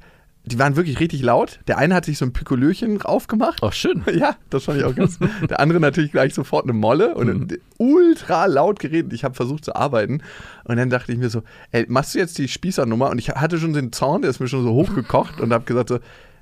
die 0.43 0.57
waren 0.57 0.75
wirklich 0.75 0.99
richtig 0.99 1.21
laut. 1.21 1.59
Der 1.67 1.77
eine 1.77 1.93
hat 1.93 2.05
sich 2.05 2.17
so 2.17 2.25
ein 2.25 2.33
Pikolöchen 2.33 3.01
aufgemacht. 3.03 3.59
Oh, 3.61 3.71
schön. 3.71 4.03
Ja, 4.13 4.35
das 4.49 4.63
fand 4.63 4.79
ich 4.79 4.83
auch 4.83 4.95
ganz. 4.95 5.19
Der 5.49 5.59
andere 5.59 5.79
natürlich 5.79 6.11
gleich 6.11 6.33
sofort 6.33 6.63
eine 6.65 6.73
Molle 6.73 7.13
und 7.15 7.57
ultra 7.77 8.45
laut 8.47 8.79
geredet. 8.79 9.13
Ich 9.13 9.23
habe 9.23 9.35
versucht 9.35 9.65
zu 9.65 9.75
arbeiten 9.75 10.21
und 10.63 10.77
dann 10.77 10.89
dachte 10.89 11.11
ich 11.11 11.17
mir 11.19 11.29
so, 11.29 11.43
ey, 11.71 11.85
machst 11.87 12.15
du 12.15 12.19
jetzt 12.19 12.37
die 12.37 12.47
Spießernummer? 12.47 13.09
Und 13.11 13.19
ich 13.19 13.29
hatte 13.29 13.59
schon 13.59 13.73
den 13.73 13.91
Zorn, 13.91 14.21
der 14.23 14.31
ist 14.31 14.39
mir 14.39 14.47
schon 14.47 14.63
so 14.63 14.71
hochgekocht 14.73 15.39
und 15.39 15.53
habe 15.53 15.63
gesagt 15.65 15.89
so, 15.89 15.99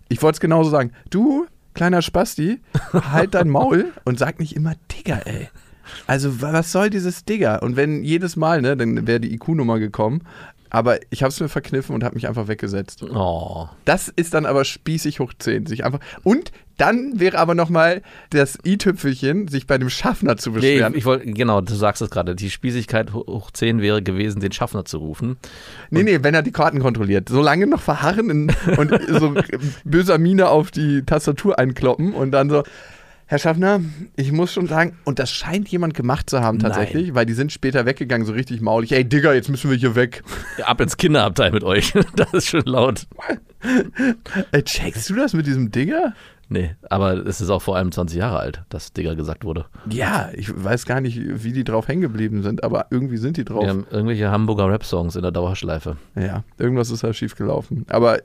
ich 0.07 0.21
wollte 0.21 0.37
es 0.37 0.39
genauso 0.39 0.69
sagen. 0.69 0.91
Du, 1.09 1.45
kleiner 1.73 2.01
Spasti, 2.01 2.61
halt 2.93 3.33
dein 3.35 3.49
Maul 3.49 3.91
und 4.05 4.17
sag 4.17 4.39
nicht 4.39 4.55
immer 4.55 4.73
Digger, 4.97 5.27
ey. 5.27 5.49
Also 6.07 6.41
wa- 6.41 6.53
was 6.53 6.71
soll 6.71 6.89
dieses 6.89 7.25
Digger? 7.25 7.61
Und 7.63 7.75
wenn 7.75 8.03
jedes 8.03 8.35
Mal, 8.35 8.61
ne, 8.61 8.77
dann 8.77 9.07
wäre 9.07 9.19
die 9.19 9.33
IQ-Nummer 9.33 9.79
gekommen. 9.79 10.21
Aber 10.69 10.99
ich 11.09 11.23
habe 11.23 11.29
es 11.31 11.39
mir 11.39 11.49
verkniffen 11.49 11.95
und 11.95 12.03
habe 12.03 12.15
mich 12.15 12.27
einfach 12.27 12.47
weggesetzt. 12.47 13.03
Oh. 13.03 13.67
Das 13.85 14.07
ist 14.07 14.33
dann 14.33 14.45
aber 14.45 14.65
spießig 14.65 15.19
hoch 15.19 15.33
10. 15.37 15.65
Sich 15.65 15.83
einfach 15.85 15.99
und 16.23 16.51
dann 16.77 17.19
wäre 17.19 17.37
aber 17.39 17.55
nochmal 17.55 18.01
das 18.29 18.57
i-Tüpfelchen, 18.65 19.49
sich 19.49 19.67
bei 19.67 19.77
dem 19.77 19.89
Schaffner 19.89 20.37
zu 20.37 20.51
Nee, 20.51 20.55
beschweren. 20.55 20.95
ich 20.95 21.03
wollte, 21.03 21.25
genau, 21.25 21.59
du 21.59 21.73
sagst 21.75 22.01
es 22.01 22.09
gerade. 22.09 22.35
Die 22.35 22.49
Spießigkeit 22.49 23.11
ho- 23.13 23.25
hoch 23.27 23.51
10 23.51 23.81
wäre 23.81 24.01
gewesen, 24.01 24.39
den 24.39 24.51
Schaffner 24.53 24.85
zu 24.85 24.99
rufen. 24.99 25.35
nee, 25.89 26.03
nee, 26.03 26.19
wenn 26.21 26.33
er 26.33 26.41
die 26.41 26.51
Karten 26.53 26.79
kontrolliert. 26.79 27.27
So 27.27 27.41
lange 27.41 27.67
noch 27.67 27.81
verharren 27.81 28.49
und 28.77 28.91
so 29.09 29.33
böser 29.83 30.17
Miene 30.19 30.47
auf 30.47 30.71
die 30.71 31.03
Tastatur 31.03 31.59
einkloppen 31.59 32.13
und 32.13 32.31
dann 32.31 32.49
so. 32.49 32.63
Herr 33.29 33.37
Schaffner, 33.37 33.79
ich 34.15 34.31
muss 34.31 34.51
schon 34.51 34.65
sagen, 34.65 34.97
und 35.03 35.19
das 35.19 35.31
scheint 35.31 35.69
jemand 35.69 35.93
gemacht 35.93 36.31
zu 36.31 36.41
haben 36.41 36.57
tatsächlich, 36.57 37.13
weil 37.13 37.27
die 37.27 37.35
sind 37.35 37.51
später 37.51 37.85
weggegangen, 37.85 38.25
so 38.25 38.33
richtig 38.33 38.59
maulig. 38.59 38.91
Ey, 38.91 39.05
Digga, 39.05 39.33
jetzt 39.33 39.49
müssen 39.49 39.69
wir 39.69 39.77
hier 39.77 39.93
weg. 39.93 40.23
Ab 40.63 40.81
ins 40.81 40.97
Kinderabteil 40.97 41.51
mit 41.51 41.63
euch. 41.63 41.93
Das 42.15 42.33
ist 42.33 42.47
schon 42.47 42.63
laut. 42.65 43.05
Ey, 44.51 44.63
checkst 44.63 45.11
du 45.11 45.13
das 45.13 45.33
mit 45.33 45.45
diesem 45.45 45.69
Digger? 45.69 46.15
Nee, 46.51 46.75
aber 46.89 47.25
es 47.27 47.41
ist 47.41 47.51
auch 47.51 47.61
vor 47.61 47.75
allem 47.75 47.91
20 47.91 48.17
Jahre 48.17 48.39
alt, 48.39 48.63
dass 48.69 48.91
Digger 48.91 49.15
gesagt 49.15 49.45
wurde. 49.45 49.65
Ja, 49.89 50.29
ich 50.33 50.51
weiß 50.51 50.87
gar 50.87 50.99
nicht, 50.99 51.19
wie 51.43 51.53
die 51.53 51.63
drauf 51.63 51.87
hängen 51.87 52.01
geblieben 52.01 52.41
sind, 52.41 52.63
aber 52.63 52.87
irgendwie 52.89 53.17
sind 53.17 53.37
die 53.37 53.45
drauf. 53.45 53.61
Wir 53.61 53.69
haben 53.69 53.85
irgendwelche 53.91 54.31
Hamburger 54.31 54.67
Rap-Songs 54.67 55.15
in 55.15 55.21
der 55.21 55.31
Dauerschleife. 55.31 55.97
Ja, 56.15 56.43
irgendwas 56.57 56.89
ist 56.89 57.03
da 57.03 57.13
schief 57.13 57.35
gelaufen. 57.35 57.85
Aber 57.87 58.17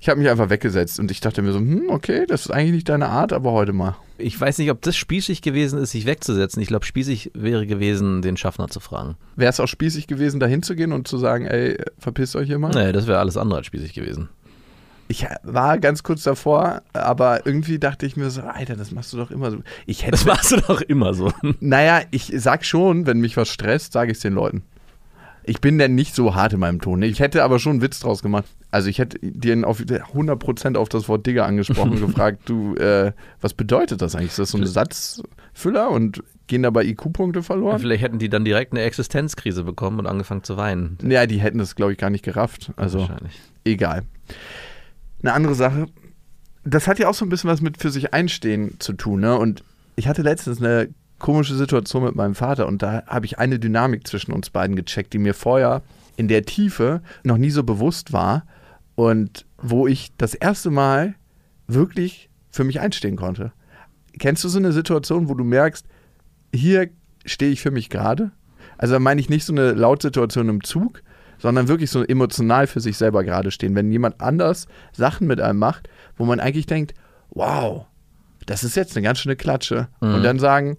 ich 0.00 0.08
habe 0.08 0.18
mich 0.18 0.30
einfach 0.30 0.48
weggesetzt 0.48 0.98
und 0.98 1.10
ich 1.10 1.20
dachte 1.20 1.42
mir 1.42 1.52
so, 1.52 1.58
hm, 1.58 1.90
okay, 1.90 2.24
das 2.26 2.46
ist 2.46 2.50
eigentlich 2.50 2.72
nicht 2.72 2.88
deine 2.88 3.10
Art, 3.10 3.34
aber 3.34 3.52
heute 3.52 3.74
mal. 3.74 3.96
Ich 4.16 4.38
weiß 4.40 4.56
nicht, 4.58 4.70
ob 4.70 4.80
das 4.80 4.96
spießig 4.96 5.42
gewesen 5.42 5.78
ist, 5.78 5.90
sich 5.90 6.06
wegzusetzen. 6.06 6.62
Ich 6.62 6.68
glaube, 6.68 6.86
spießig 6.86 7.32
wäre 7.34 7.66
gewesen, 7.66 8.22
den 8.22 8.38
Schaffner 8.38 8.68
zu 8.68 8.80
fragen. 8.80 9.16
Wäre 9.36 9.50
es 9.50 9.60
auch 9.60 9.68
spießig 9.68 10.06
gewesen, 10.06 10.40
da 10.40 10.46
hinzugehen 10.46 10.92
und 10.92 11.08
zu 11.08 11.18
sagen, 11.18 11.46
ey, 11.46 11.76
verpisst 11.98 12.36
euch 12.36 12.46
hier 12.46 12.58
mal? 12.58 12.70
Nee, 12.70 12.92
das 12.92 13.06
wäre 13.06 13.18
alles 13.18 13.36
andere 13.36 13.58
als 13.58 13.66
spießig 13.66 13.92
gewesen. 13.92 14.30
Ich 15.10 15.26
war 15.42 15.78
ganz 15.80 16.04
kurz 16.04 16.22
davor, 16.22 16.82
aber 16.92 17.44
irgendwie 17.44 17.80
dachte 17.80 18.06
ich 18.06 18.16
mir 18.16 18.30
so, 18.30 18.42
Alter, 18.42 18.76
das 18.76 18.92
machst 18.92 19.12
du 19.12 19.16
doch 19.16 19.32
immer 19.32 19.50
so. 19.50 19.58
Ich 19.84 20.02
hätte, 20.02 20.12
Das 20.12 20.24
machst 20.24 20.52
du 20.52 20.56
doch 20.58 20.80
immer 20.82 21.14
so. 21.14 21.32
naja, 21.58 22.02
ich 22.12 22.32
sag 22.36 22.64
schon, 22.64 23.06
wenn 23.06 23.18
mich 23.20 23.36
was 23.36 23.48
stresst, 23.48 23.92
sage 23.92 24.12
ich 24.12 24.18
es 24.18 24.22
den 24.22 24.34
Leuten. 24.34 24.62
Ich 25.42 25.60
bin 25.60 25.78
denn 25.78 25.96
nicht 25.96 26.14
so 26.14 26.36
hart 26.36 26.52
in 26.52 26.60
meinem 26.60 26.80
Ton. 26.80 27.00
ne? 27.00 27.06
Ich 27.06 27.18
hätte 27.18 27.42
aber 27.42 27.58
schon 27.58 27.72
einen 27.72 27.82
Witz 27.82 27.98
draus 27.98 28.22
gemacht. 28.22 28.44
Also 28.70 28.88
ich 28.88 29.00
hätte 29.00 29.18
dir 29.20 29.66
auf 29.66 29.80
100% 29.80 30.76
auf 30.76 30.88
das 30.88 31.08
Wort 31.08 31.26
Digger 31.26 31.44
angesprochen 31.44 31.90
und 31.90 32.00
gefragt, 32.06 32.42
du, 32.44 32.76
äh, 32.76 33.10
was 33.40 33.54
bedeutet 33.54 34.00
das 34.02 34.14
eigentlich? 34.14 34.30
Ist 34.30 34.38
das 34.38 34.50
so 34.52 34.58
ein 34.58 34.66
Satzfüller 34.66 35.90
und 35.90 36.22
gehen 36.46 36.62
dabei 36.62 36.84
IQ-Punkte 36.84 37.42
verloren? 37.42 37.80
Vielleicht 37.80 38.04
hätten 38.04 38.20
die 38.20 38.28
dann 38.28 38.44
direkt 38.44 38.72
eine 38.74 38.82
Existenzkrise 38.82 39.64
bekommen 39.64 39.98
und 39.98 40.06
angefangen 40.06 40.44
zu 40.44 40.56
weinen. 40.56 40.98
Ja, 41.02 41.26
die 41.26 41.40
hätten 41.40 41.58
das, 41.58 41.74
glaube 41.74 41.90
ich, 41.92 41.98
gar 41.98 42.10
nicht 42.10 42.24
gerafft. 42.24 42.70
Also 42.76 43.00
Wahrscheinlich. 43.00 43.40
egal. 43.64 44.02
Eine 45.22 45.32
andere 45.32 45.54
Sache, 45.54 45.86
das 46.64 46.86
hat 46.86 46.98
ja 46.98 47.08
auch 47.08 47.14
so 47.14 47.24
ein 47.24 47.28
bisschen 47.28 47.50
was 47.50 47.60
mit 47.60 47.78
für 47.78 47.90
sich 47.90 48.12
einstehen 48.14 48.76
zu 48.78 48.92
tun, 48.92 49.20
ne? 49.20 49.38
Und 49.38 49.62
ich 49.96 50.08
hatte 50.08 50.22
letztens 50.22 50.60
eine 50.60 50.88
komische 51.18 51.54
Situation 51.54 52.04
mit 52.04 52.16
meinem 52.16 52.34
Vater 52.34 52.66
und 52.66 52.82
da 52.82 53.04
habe 53.06 53.26
ich 53.26 53.38
eine 53.38 53.58
Dynamik 53.58 54.06
zwischen 54.06 54.32
uns 54.32 54.50
beiden 54.50 54.76
gecheckt, 54.76 55.12
die 55.12 55.18
mir 55.18 55.34
vorher 55.34 55.82
in 56.16 56.28
der 56.28 56.44
Tiefe 56.44 57.02
noch 57.22 57.36
nie 57.36 57.50
so 57.50 57.62
bewusst 57.62 58.12
war 58.12 58.46
und 58.94 59.46
wo 59.58 59.86
ich 59.86 60.12
das 60.16 60.34
erste 60.34 60.70
Mal 60.70 61.14
wirklich 61.66 62.30
für 62.50 62.64
mich 62.64 62.80
einstehen 62.80 63.16
konnte. 63.16 63.52
Kennst 64.18 64.42
du 64.42 64.48
so 64.48 64.58
eine 64.58 64.72
Situation, 64.72 65.28
wo 65.28 65.34
du 65.34 65.44
merkst, 65.44 65.86
hier 66.54 66.88
stehe 67.24 67.52
ich 67.52 67.60
für 67.60 67.70
mich 67.70 67.90
gerade? 67.90 68.32
Also 68.78 68.94
da 68.94 68.98
meine 68.98 69.20
ich 69.20 69.28
nicht 69.28 69.44
so 69.44 69.52
eine 69.52 69.72
Lautsituation 69.72 70.48
im 70.48 70.64
Zug, 70.64 71.02
sondern 71.40 71.68
wirklich 71.68 71.90
so 71.90 72.02
emotional 72.02 72.66
für 72.66 72.80
sich 72.80 72.96
selber 72.96 73.24
gerade 73.24 73.50
stehen. 73.50 73.74
Wenn 73.74 73.90
jemand 73.90 74.20
anders 74.20 74.68
Sachen 74.92 75.26
mit 75.26 75.40
einem 75.40 75.58
macht, 75.58 75.88
wo 76.16 76.24
man 76.24 76.40
eigentlich 76.40 76.66
denkt, 76.66 76.94
wow, 77.30 77.86
das 78.46 78.64
ist 78.64 78.76
jetzt 78.76 78.96
eine 78.96 79.04
ganz 79.04 79.18
schöne 79.18 79.36
Klatsche. 79.36 79.88
Und 80.00 80.22
dann 80.22 80.38
sagen, 80.38 80.76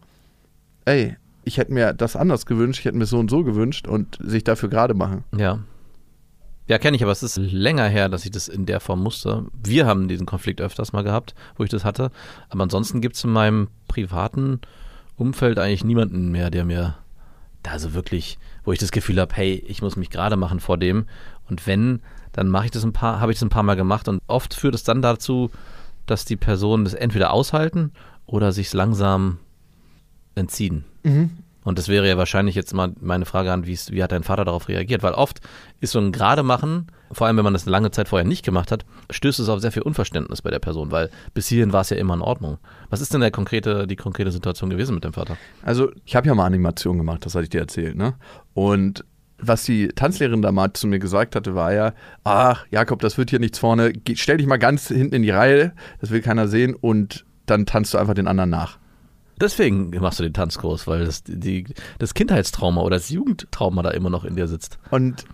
ey, 0.85 1.15
ich 1.43 1.57
hätte 1.57 1.73
mir 1.73 1.93
das 1.93 2.15
anders 2.15 2.45
gewünscht, 2.45 2.79
ich 2.79 2.85
hätte 2.85 2.97
mir 2.97 3.05
so 3.05 3.17
und 3.19 3.29
so 3.29 3.43
gewünscht 3.43 3.87
und 3.87 4.17
sich 4.21 4.43
dafür 4.43 4.69
gerade 4.69 4.93
machen. 4.93 5.23
Ja. 5.35 5.59
Ja, 6.67 6.77
kenne 6.77 6.95
ich, 6.95 7.03
aber 7.03 7.11
es 7.11 7.23
ist 7.23 7.37
länger 7.37 7.87
her, 7.87 8.07
dass 8.07 8.23
ich 8.23 8.31
das 8.31 8.47
in 8.47 8.65
der 8.65 8.79
Form 8.79 9.01
musste. 9.01 9.45
Wir 9.61 9.87
haben 9.87 10.07
diesen 10.07 10.25
Konflikt 10.25 10.61
öfters 10.61 10.93
mal 10.93 11.03
gehabt, 11.03 11.33
wo 11.57 11.63
ich 11.63 11.69
das 11.69 11.83
hatte. 11.83 12.11
Aber 12.49 12.63
ansonsten 12.63 13.01
gibt 13.01 13.15
es 13.15 13.23
in 13.23 13.31
meinem 13.31 13.67
privaten 13.87 14.61
Umfeld 15.17 15.59
eigentlich 15.59 15.83
niemanden 15.83 16.31
mehr, 16.31 16.49
der 16.49 16.63
mir 16.63 16.97
da 17.63 17.77
so 17.77 17.93
wirklich, 17.93 18.37
wo 18.63 18.71
ich 18.71 18.79
das 18.79 18.91
Gefühl 18.91 19.19
habe, 19.19 19.35
hey, 19.35 19.63
ich 19.67 19.81
muss 19.81 19.95
mich 19.95 20.09
gerade 20.09 20.35
machen 20.35 20.59
vor 20.59 20.77
dem. 20.77 21.05
Und 21.49 21.65
wenn, 21.67 22.01
dann 22.31 22.47
mache 22.47 22.65
ich 22.65 22.71
das 22.71 22.83
ein 22.83 22.93
paar, 22.93 23.19
habe 23.19 23.31
ich 23.31 23.39
das 23.39 23.45
ein 23.45 23.49
paar 23.49 23.63
Mal 23.63 23.75
gemacht 23.75 24.07
und 24.07 24.21
oft 24.27 24.53
führt 24.53 24.75
es 24.75 24.83
dann 24.83 25.01
dazu, 25.01 25.49
dass 26.05 26.25
die 26.25 26.35
Personen 26.35 26.83
das 26.83 26.93
entweder 26.93 27.31
aushalten 27.31 27.91
oder 28.25 28.51
sich 28.51 28.71
langsam 28.73 29.37
entziehen. 30.35 30.83
Und 31.63 31.77
das 31.77 31.87
wäre 31.87 32.07
ja 32.07 32.17
wahrscheinlich 32.17 32.55
jetzt 32.55 32.73
mal 32.73 32.93
meine 32.99 33.25
Frage 33.25 33.51
an, 33.51 33.67
wie 33.67 33.77
wie 33.89 34.03
hat 34.03 34.11
dein 34.11 34.23
Vater 34.23 34.45
darauf 34.45 34.67
reagiert? 34.67 35.03
Weil 35.03 35.13
oft 35.13 35.39
ist 35.79 35.91
so 35.91 35.99
ein 35.99 36.11
gerade 36.11 36.43
machen, 36.43 36.87
vor 37.11 37.27
allem 37.27 37.37
wenn 37.37 37.43
man 37.43 37.53
das 37.53 37.65
lange 37.65 37.91
Zeit 37.91 38.07
vorher 38.07 38.27
nicht 38.27 38.43
gemacht 38.43 38.71
hat, 38.71 38.85
stößt 39.11 39.39
es 39.39 39.49
auf 39.49 39.59
sehr 39.59 39.71
viel 39.71 39.83
Unverständnis 39.83 40.41
bei 40.41 40.49
der 40.49 40.59
Person, 40.59 40.91
weil 40.91 41.09
bis 41.33 41.47
hierhin 41.47 41.71
war 41.73 41.81
es 41.81 41.89
ja 41.91 41.97
immer 41.97 42.15
in 42.15 42.21
Ordnung. 42.21 42.57
Was 42.89 43.01
ist 43.01 43.13
denn 43.13 43.21
der 43.21 43.31
konkrete, 43.31 43.85
die 43.85 43.95
konkrete 43.95 44.31
Situation 44.31 44.69
gewesen 44.69 44.95
mit 44.95 45.03
dem 45.03 45.13
Vater? 45.13 45.37
Also, 45.61 45.91
ich 46.05 46.15
habe 46.15 46.27
ja 46.27 46.33
mal 46.33 46.45
Animation 46.45 46.97
gemacht, 46.97 47.25
das 47.25 47.35
hatte 47.35 47.43
ich 47.43 47.49
dir 47.49 47.61
erzählt, 47.61 47.95
ne? 47.95 48.15
Und 48.53 49.05
was 49.37 49.63
die 49.63 49.87
Tanzlehrerin 49.89 50.41
da 50.41 50.51
mal 50.51 50.71
zu 50.73 50.87
mir 50.87 50.99
gesagt 50.99 51.35
hatte, 51.35 51.55
war 51.55 51.73
ja, 51.73 51.93
ach, 52.23 52.65
Jakob, 52.69 52.99
das 53.01 53.17
wird 53.17 53.31
hier 53.31 53.39
nichts 53.39 53.59
vorne, 53.59 53.91
Geh, 53.91 54.15
stell 54.15 54.37
dich 54.37 54.47
mal 54.47 54.57
ganz 54.57 54.87
hinten 54.87 55.15
in 55.15 55.23
die 55.23 55.31
Reihe, 55.31 55.73
das 55.99 56.11
will 56.11 56.21
keiner 56.21 56.47
sehen 56.47 56.75
und 56.75 57.25
dann 57.45 57.65
tanzt 57.65 57.93
du 57.93 57.97
einfach 57.97 58.13
den 58.13 58.27
anderen 58.27 58.51
nach. 58.51 58.77
Deswegen 59.41 59.89
machst 59.99 60.19
du 60.19 60.23
den 60.23 60.33
Tanzkurs, 60.33 60.87
weil 60.87 61.05
das, 61.05 61.23
die, 61.25 61.65
das 61.99 62.13
Kindheitstrauma 62.13 62.81
oder 62.81 62.95
das 62.97 63.09
Jugendtrauma 63.09 63.81
da 63.83 63.89
immer 63.91 64.09
noch 64.09 64.23
in 64.23 64.35
dir 64.35 64.47
sitzt. 64.47 64.77
Und 64.91 65.25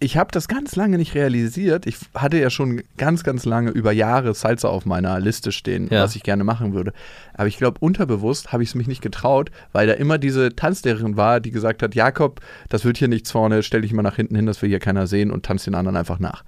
ich 0.00 0.16
habe 0.16 0.30
das 0.30 0.46
ganz 0.46 0.76
lange 0.76 0.96
nicht 0.96 1.16
realisiert. 1.16 1.84
Ich 1.86 1.96
hatte 2.14 2.38
ja 2.38 2.50
schon 2.50 2.82
ganz, 2.98 3.24
ganz 3.24 3.44
lange 3.44 3.70
über 3.70 3.90
Jahre 3.90 4.32
Salsa 4.32 4.68
auf 4.68 4.86
meiner 4.86 5.18
Liste 5.18 5.50
stehen, 5.50 5.88
Ja. 5.90 6.04
was 6.04 6.14
ich 6.14 6.22
gerne 6.22 6.44
machen 6.44 6.72
würde. 6.72 6.92
Aber 7.34 7.48
ich 7.48 7.56
glaube, 7.56 7.78
unterbewusst 7.80 8.52
habe 8.52 8.62
ich 8.62 8.68
es 8.68 8.74
mich 8.76 8.86
nicht 8.86 9.02
getraut, 9.02 9.50
weil 9.72 9.88
da 9.88 9.94
immer 9.94 10.18
diese 10.18 10.54
Tanzlehrerin 10.54 11.16
war, 11.16 11.40
die 11.40 11.50
gesagt 11.50 11.82
hat, 11.82 11.96
Jakob, 11.96 12.40
das 12.68 12.84
wird 12.84 12.96
hier 12.98 13.08
nichts 13.08 13.32
vorne, 13.32 13.64
stell 13.64 13.80
dich 13.80 13.92
mal 13.92 14.02
nach 14.02 14.14
hinten 14.14 14.36
hin, 14.36 14.46
das 14.46 14.62
will 14.62 14.68
hier 14.68 14.78
keiner 14.78 15.08
sehen 15.08 15.32
und 15.32 15.44
tanz 15.44 15.64
den 15.64 15.74
anderen 15.74 15.96
einfach 15.96 16.20
nach. 16.20 16.44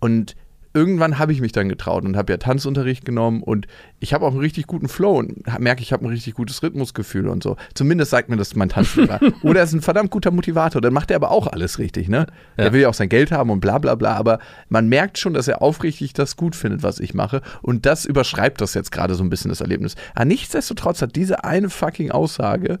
Und 0.00 0.36
irgendwann 0.78 1.18
habe 1.18 1.32
ich 1.32 1.40
mich 1.40 1.50
dann 1.50 1.68
getraut 1.68 2.04
und 2.04 2.16
habe 2.16 2.32
ja 2.32 2.36
Tanzunterricht 2.36 3.04
genommen 3.04 3.42
und 3.42 3.66
ich 3.98 4.14
habe 4.14 4.24
auch 4.24 4.30
einen 4.30 4.38
richtig 4.38 4.68
guten 4.68 4.88
Flow 4.88 5.18
und 5.18 5.42
merke, 5.58 5.82
ich 5.82 5.92
habe 5.92 6.04
ein 6.06 6.10
richtig 6.10 6.34
gutes 6.34 6.62
Rhythmusgefühl 6.62 7.26
und 7.26 7.42
so. 7.42 7.56
Zumindest 7.74 8.12
sagt 8.12 8.28
mir 8.28 8.36
das 8.36 8.54
mein 8.54 8.68
Tanzlehrer. 8.68 9.18
Oder 9.42 9.60
er 9.60 9.64
ist 9.64 9.72
ein 9.72 9.82
verdammt 9.82 10.10
guter 10.10 10.30
Motivator, 10.30 10.80
dann 10.80 10.92
macht 10.92 11.10
er 11.10 11.16
aber 11.16 11.32
auch 11.32 11.48
alles 11.48 11.80
richtig, 11.80 12.08
ne? 12.08 12.26
Ja. 12.56 12.64
Der 12.64 12.72
will 12.72 12.80
ja 12.82 12.88
auch 12.88 12.94
sein 12.94 13.08
Geld 13.08 13.32
haben 13.32 13.50
und 13.50 13.58
bla 13.58 13.78
bla 13.78 13.96
bla, 13.96 14.14
aber 14.14 14.38
man 14.68 14.88
merkt 14.88 15.18
schon, 15.18 15.34
dass 15.34 15.48
er 15.48 15.62
aufrichtig 15.62 16.12
das 16.12 16.36
gut 16.36 16.54
findet, 16.54 16.84
was 16.84 17.00
ich 17.00 17.12
mache 17.12 17.42
und 17.60 17.84
das 17.84 18.04
überschreibt 18.04 18.60
das 18.60 18.74
jetzt 18.74 18.92
gerade 18.92 19.16
so 19.16 19.24
ein 19.24 19.30
bisschen 19.30 19.48
das 19.48 19.60
Erlebnis. 19.60 19.96
Aber 20.14 20.26
nichtsdestotrotz 20.26 21.02
hat 21.02 21.16
diese 21.16 21.42
eine 21.42 21.70
fucking 21.70 22.12
Aussage 22.12 22.78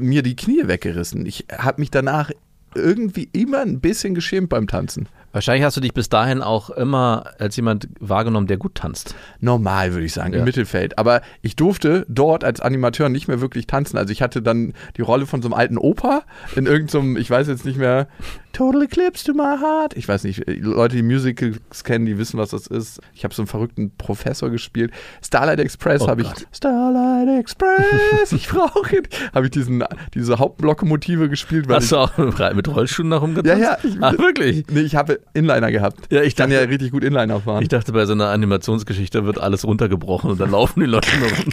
mir 0.00 0.22
die 0.22 0.36
Knie 0.36 0.66
weggerissen. 0.66 1.26
Ich 1.26 1.46
habe 1.56 1.80
mich 1.80 1.90
danach 1.90 2.30
irgendwie 2.74 3.28
immer 3.32 3.60
ein 3.60 3.80
bisschen 3.80 4.14
geschämt 4.14 4.48
beim 4.48 4.66
Tanzen. 4.66 5.08
Wahrscheinlich 5.32 5.64
hast 5.64 5.76
du 5.76 5.80
dich 5.80 5.92
bis 5.94 6.08
dahin 6.08 6.42
auch 6.42 6.70
immer 6.70 7.24
als 7.38 7.54
jemand 7.56 7.88
wahrgenommen, 8.00 8.46
der 8.46 8.56
gut 8.56 8.74
tanzt. 8.76 9.14
normal, 9.40 9.92
würde 9.92 10.04
ich 10.06 10.12
sagen, 10.12 10.32
Ja. 10.32 10.38
im 10.40 10.44
Mittelfeld. 10.44 10.98
Aber 10.98 11.20
ich 11.42 11.54
durfte 11.56 12.04
dort 12.08 12.44
als 12.44 12.60
Animateur 12.60 13.08
nicht 13.08 13.28
mehr 13.28 13.40
wirklich 13.40 13.66
tanzen. 13.66 13.98
Also 13.98 14.10
ich 14.12 14.22
hatte 14.22 14.42
dann 14.42 14.72
die 14.96 15.02
Rolle 15.02 15.26
von 15.26 15.42
so 15.42 15.48
einem 15.48 15.54
alten 15.54 15.78
Opa 15.78 16.22
in 16.56 16.66
irgendeinem, 16.66 17.16
ich 17.16 17.30
weiß 17.30 17.46
jetzt 17.48 17.64
nicht 17.64 17.78
mehr, 17.78 18.08
Total 18.54 18.82
Eclipse 18.82 19.24
to 19.24 19.34
my 19.34 19.56
heart. 19.60 19.94
Ich 19.96 20.08
weiß 20.08 20.24
nicht, 20.24 20.42
Leute, 20.48 20.96
die 20.96 21.02
Musicals 21.02 21.84
kennen, 21.84 22.06
die 22.06 22.18
wissen, 22.18 22.38
was 22.38 22.50
das 22.50 22.66
ist. 22.66 22.98
Ich 23.14 23.22
habe 23.22 23.32
so 23.32 23.42
einen 23.42 23.46
verrückten 23.46 23.94
Professor 23.96 24.50
gespielt. 24.50 24.90
Starlight 25.22 25.60
Express 25.60 26.02
Oh 26.02 26.08
habe 26.08 26.22
ich. 26.22 26.28
Starlight 26.50 27.38
Express, 27.38 28.32
ich 28.32 28.48
brauche. 28.48 29.02
Habe 29.34 29.46
ich 29.46 29.50
diesen, 29.52 29.84
diese 30.14 30.38
Hauptlokomotive 30.38 31.28
gespielt. 31.28 31.66
Hast 31.68 31.92
du 31.92 31.96
auch 31.98 32.10
mit 32.18 32.68
Rollschuhen 32.68 33.10
nach 33.10 33.22
rumgetanzt? 33.22 33.48
Ja, 33.62 33.72
ja, 33.74 33.78
ich- 33.84 34.02
ah, 34.02 34.12
wirklich? 34.18 34.60
ich, 34.60 34.66
nee, 34.74 34.80
ich 34.80 34.96
habe 34.96 35.17
Inliner 35.34 35.70
gehabt. 35.70 36.12
Ja, 36.12 36.22
ich 36.22 36.34
kann 36.36 36.50
ja 36.50 36.58
dachte- 36.60 36.70
richtig 36.72 36.90
gut 36.92 37.04
Inliner 37.04 37.40
fahren. 37.40 37.62
Ich 37.62 37.68
dachte, 37.68 37.92
bei 37.92 38.06
so 38.06 38.12
einer 38.12 38.28
Animationsgeschichte 38.28 39.24
wird 39.24 39.38
alles 39.40 39.64
runtergebrochen 39.64 40.30
und 40.30 40.40
dann 40.40 40.50
laufen 40.50 40.80
die 40.80 40.86
Leute 40.86 41.08
nur 41.18 41.28
rum. 41.36 41.52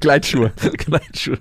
Gleitschuhe. 0.00 0.52
Gleitschuhe. 0.78 1.38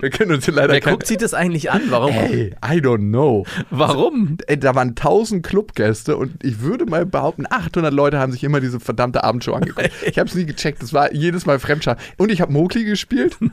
Wir 0.00 0.10
können 0.10 0.32
uns 0.32 0.44
hier 0.44 0.54
leider 0.54 0.72
Wer 0.72 0.80
guckt 0.80 1.06
sich 1.06 1.16
das 1.16 1.34
eigentlich 1.34 1.70
an? 1.70 1.82
Warum? 1.88 2.12
Hey, 2.12 2.54
I 2.64 2.78
don't 2.80 3.08
know. 3.08 3.44
Warum? 3.70 4.36
Ey, 4.46 4.58
da 4.58 4.74
waren 4.74 4.90
1000 4.90 5.44
Clubgäste 5.44 6.16
und 6.16 6.44
ich 6.44 6.60
würde 6.60 6.86
mal 6.86 7.06
behaupten, 7.06 7.44
800 7.48 7.92
Leute 7.92 8.18
haben 8.18 8.32
sich 8.32 8.44
immer 8.44 8.60
diese 8.60 8.80
verdammte 8.80 9.24
Abendshow 9.24 9.52
angeguckt. 9.54 9.90
Ich 10.10 10.18
habe 10.18 10.28
es 10.28 10.34
nie 10.34 10.44
gecheckt, 10.46 10.82
das 10.82 10.92
war 10.92 11.12
jedes 11.14 11.46
Mal 11.46 11.58
Fremdscham. 11.58 11.96
Und 12.16 12.30
ich 12.32 12.40
habe 12.40 12.52
Mowgli 12.52 12.84
gespielt. 12.84 13.36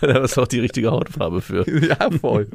Da 0.00 0.24
ist 0.24 0.38
auch 0.38 0.46
die 0.46 0.60
richtige 0.60 0.90
Hautfarbe 0.90 1.40
für. 1.40 1.64
ja, 1.86 1.96
voll. 2.20 2.48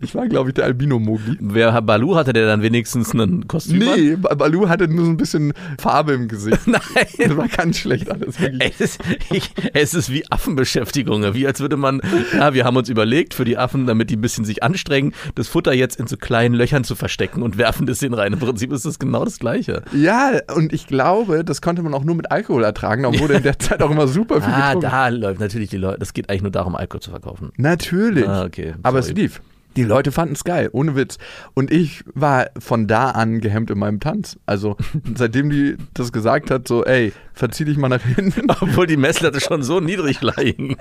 Ich 0.00 0.14
war, 0.14 0.26
glaube 0.26 0.50
ich, 0.50 0.54
der 0.54 0.64
Albino-Mowgli. 0.64 1.36
Wer 1.40 1.80
Balu 1.82 2.16
hatte, 2.16 2.32
der 2.32 2.46
dann 2.46 2.62
wenigstens 2.62 3.12
ein 3.12 3.46
Kostüm 3.46 3.82
an? 3.86 4.00
Nee, 4.00 4.16
Ba- 4.16 4.34
Balu 4.34 4.68
hatte 4.68 4.88
nur 4.88 5.04
so 5.04 5.10
ein 5.10 5.16
bisschen 5.16 5.52
Farbe 5.78 6.12
im 6.14 6.28
Gesicht. 6.28 6.66
Nein. 6.66 6.80
Das 7.18 7.36
war 7.36 7.48
ganz 7.48 7.78
schlecht 7.78 8.10
alles. 8.10 8.36
Es 8.60 8.80
ist, 8.80 9.00
ich, 9.32 9.50
es 9.74 9.94
ist 9.94 10.10
wie 10.10 10.24
Affenbeschäftigung, 10.30 11.24
wie 11.34 11.46
als 11.46 11.60
würde 11.60 11.76
man, 11.76 12.00
ja, 12.34 12.54
wir 12.54 12.64
haben 12.64 12.76
uns 12.76 12.88
überlegt 12.88 13.34
für 13.34 13.44
die 13.44 13.56
Affen, 13.58 13.86
damit 13.86 14.10
die 14.10 14.16
ein 14.16 14.20
bisschen 14.20 14.44
sich 14.44 14.62
anstrengen, 14.62 15.12
das 15.34 15.48
Futter 15.48 15.72
jetzt 15.72 15.98
in 15.98 16.06
so 16.06 16.16
kleinen 16.16 16.54
Löchern 16.54 16.84
zu 16.84 16.94
verstecken 16.94 17.42
und 17.42 17.58
werfen 17.58 17.86
das 17.86 18.02
in 18.02 18.14
rein. 18.14 18.32
Im 18.32 18.38
Prinzip 18.38 18.72
ist 18.72 18.84
das 18.84 18.98
genau 18.98 19.24
das 19.24 19.38
Gleiche. 19.38 19.82
Ja, 19.94 20.32
und 20.54 20.72
ich 20.72 20.86
glaube, 20.86 21.44
das 21.44 21.60
konnte 21.62 21.82
man 21.82 21.94
auch 21.94 22.04
nur 22.04 22.14
mit 22.14 22.30
Alkohol 22.30 22.64
ertragen. 22.64 23.02
Da 23.04 23.18
wurde 23.18 23.34
in 23.34 23.42
der 23.42 23.58
Zeit 23.58 23.82
auch 23.82 23.90
immer 23.90 24.06
super 24.08 24.40
viel 24.40 24.52
Ah, 24.52 24.74
getrunken. 24.74 24.90
da 24.90 25.08
läuft 25.08 25.40
natürlich 25.40 25.70
die 25.70 25.76
Leute, 25.76 25.98
das 25.98 26.12
geht 26.12 26.28
eigentlich 26.30 26.42
nur 26.42 26.50
darum, 26.52 26.74
Alkohol 26.76 27.00
zu 27.00 27.10
verkaufen. 27.10 27.50
Natürlich. 27.56 28.26
Ah, 28.28 28.44
okay, 28.44 28.74
Aber 28.82 28.98
es 29.00 29.06
sorry. 29.08 29.20
lief. 29.22 29.40
Die 29.78 29.84
Leute 29.84 30.10
fanden 30.10 30.34
es 30.34 30.42
geil, 30.42 30.70
ohne 30.72 30.96
Witz. 30.96 31.18
Und 31.54 31.70
ich 31.70 32.02
war 32.12 32.48
von 32.58 32.88
da 32.88 33.10
an 33.12 33.40
gehemmt 33.40 33.70
in 33.70 33.78
meinem 33.78 34.00
Tanz. 34.00 34.36
Also 34.44 34.76
seitdem 35.14 35.50
die 35.50 35.76
das 35.94 36.10
gesagt 36.10 36.50
hat, 36.50 36.66
so, 36.66 36.84
ey, 36.84 37.12
verzieh 37.32 37.64
dich 37.64 37.76
mal 37.76 37.88
nach 37.88 38.02
hinten. 38.02 38.50
Obwohl 38.60 38.88
die 38.88 38.96
Messlatte 38.96 39.40
schon 39.40 39.62
so 39.62 39.78
niedrig 39.78 40.20
lagen. 40.20 40.76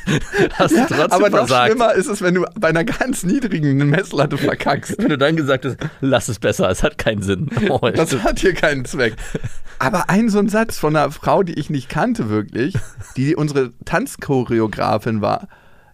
Hast 0.54 0.72
du 0.74 0.78
trotzdem 0.86 1.10
Aber 1.10 1.30
versagt. 1.30 1.72
schlimmer 1.72 1.92
ist 1.92 2.06
es, 2.06 2.22
wenn 2.22 2.36
du 2.36 2.46
bei 2.58 2.68
einer 2.68 2.84
ganz 2.84 3.22
niedrigen 3.22 3.76
Messlatte 3.90 4.38
verkackst. 4.38 4.96
Wenn 4.96 5.10
du 5.10 5.18
dann 5.18 5.36
gesagt 5.36 5.66
hast, 5.66 5.76
lass 6.00 6.28
es 6.28 6.38
besser, 6.38 6.70
es 6.70 6.82
hat 6.82 6.96
keinen 6.96 7.20
Sinn. 7.20 7.50
Oh, 7.68 7.90
Das 7.94 8.08
stimmt. 8.08 8.24
hat 8.24 8.38
hier 8.38 8.54
keinen 8.54 8.86
Zweck. 8.86 9.14
Aber 9.78 10.08
ein 10.08 10.30
so 10.30 10.38
ein 10.38 10.48
Satz 10.48 10.78
von 10.78 10.96
einer 10.96 11.10
Frau, 11.10 11.42
die 11.42 11.52
ich 11.60 11.68
nicht 11.68 11.90
kannte 11.90 12.30
wirklich, 12.30 12.74
die 13.18 13.36
unsere 13.36 13.72
Tanzchoreografin 13.84 15.20
war. 15.20 15.48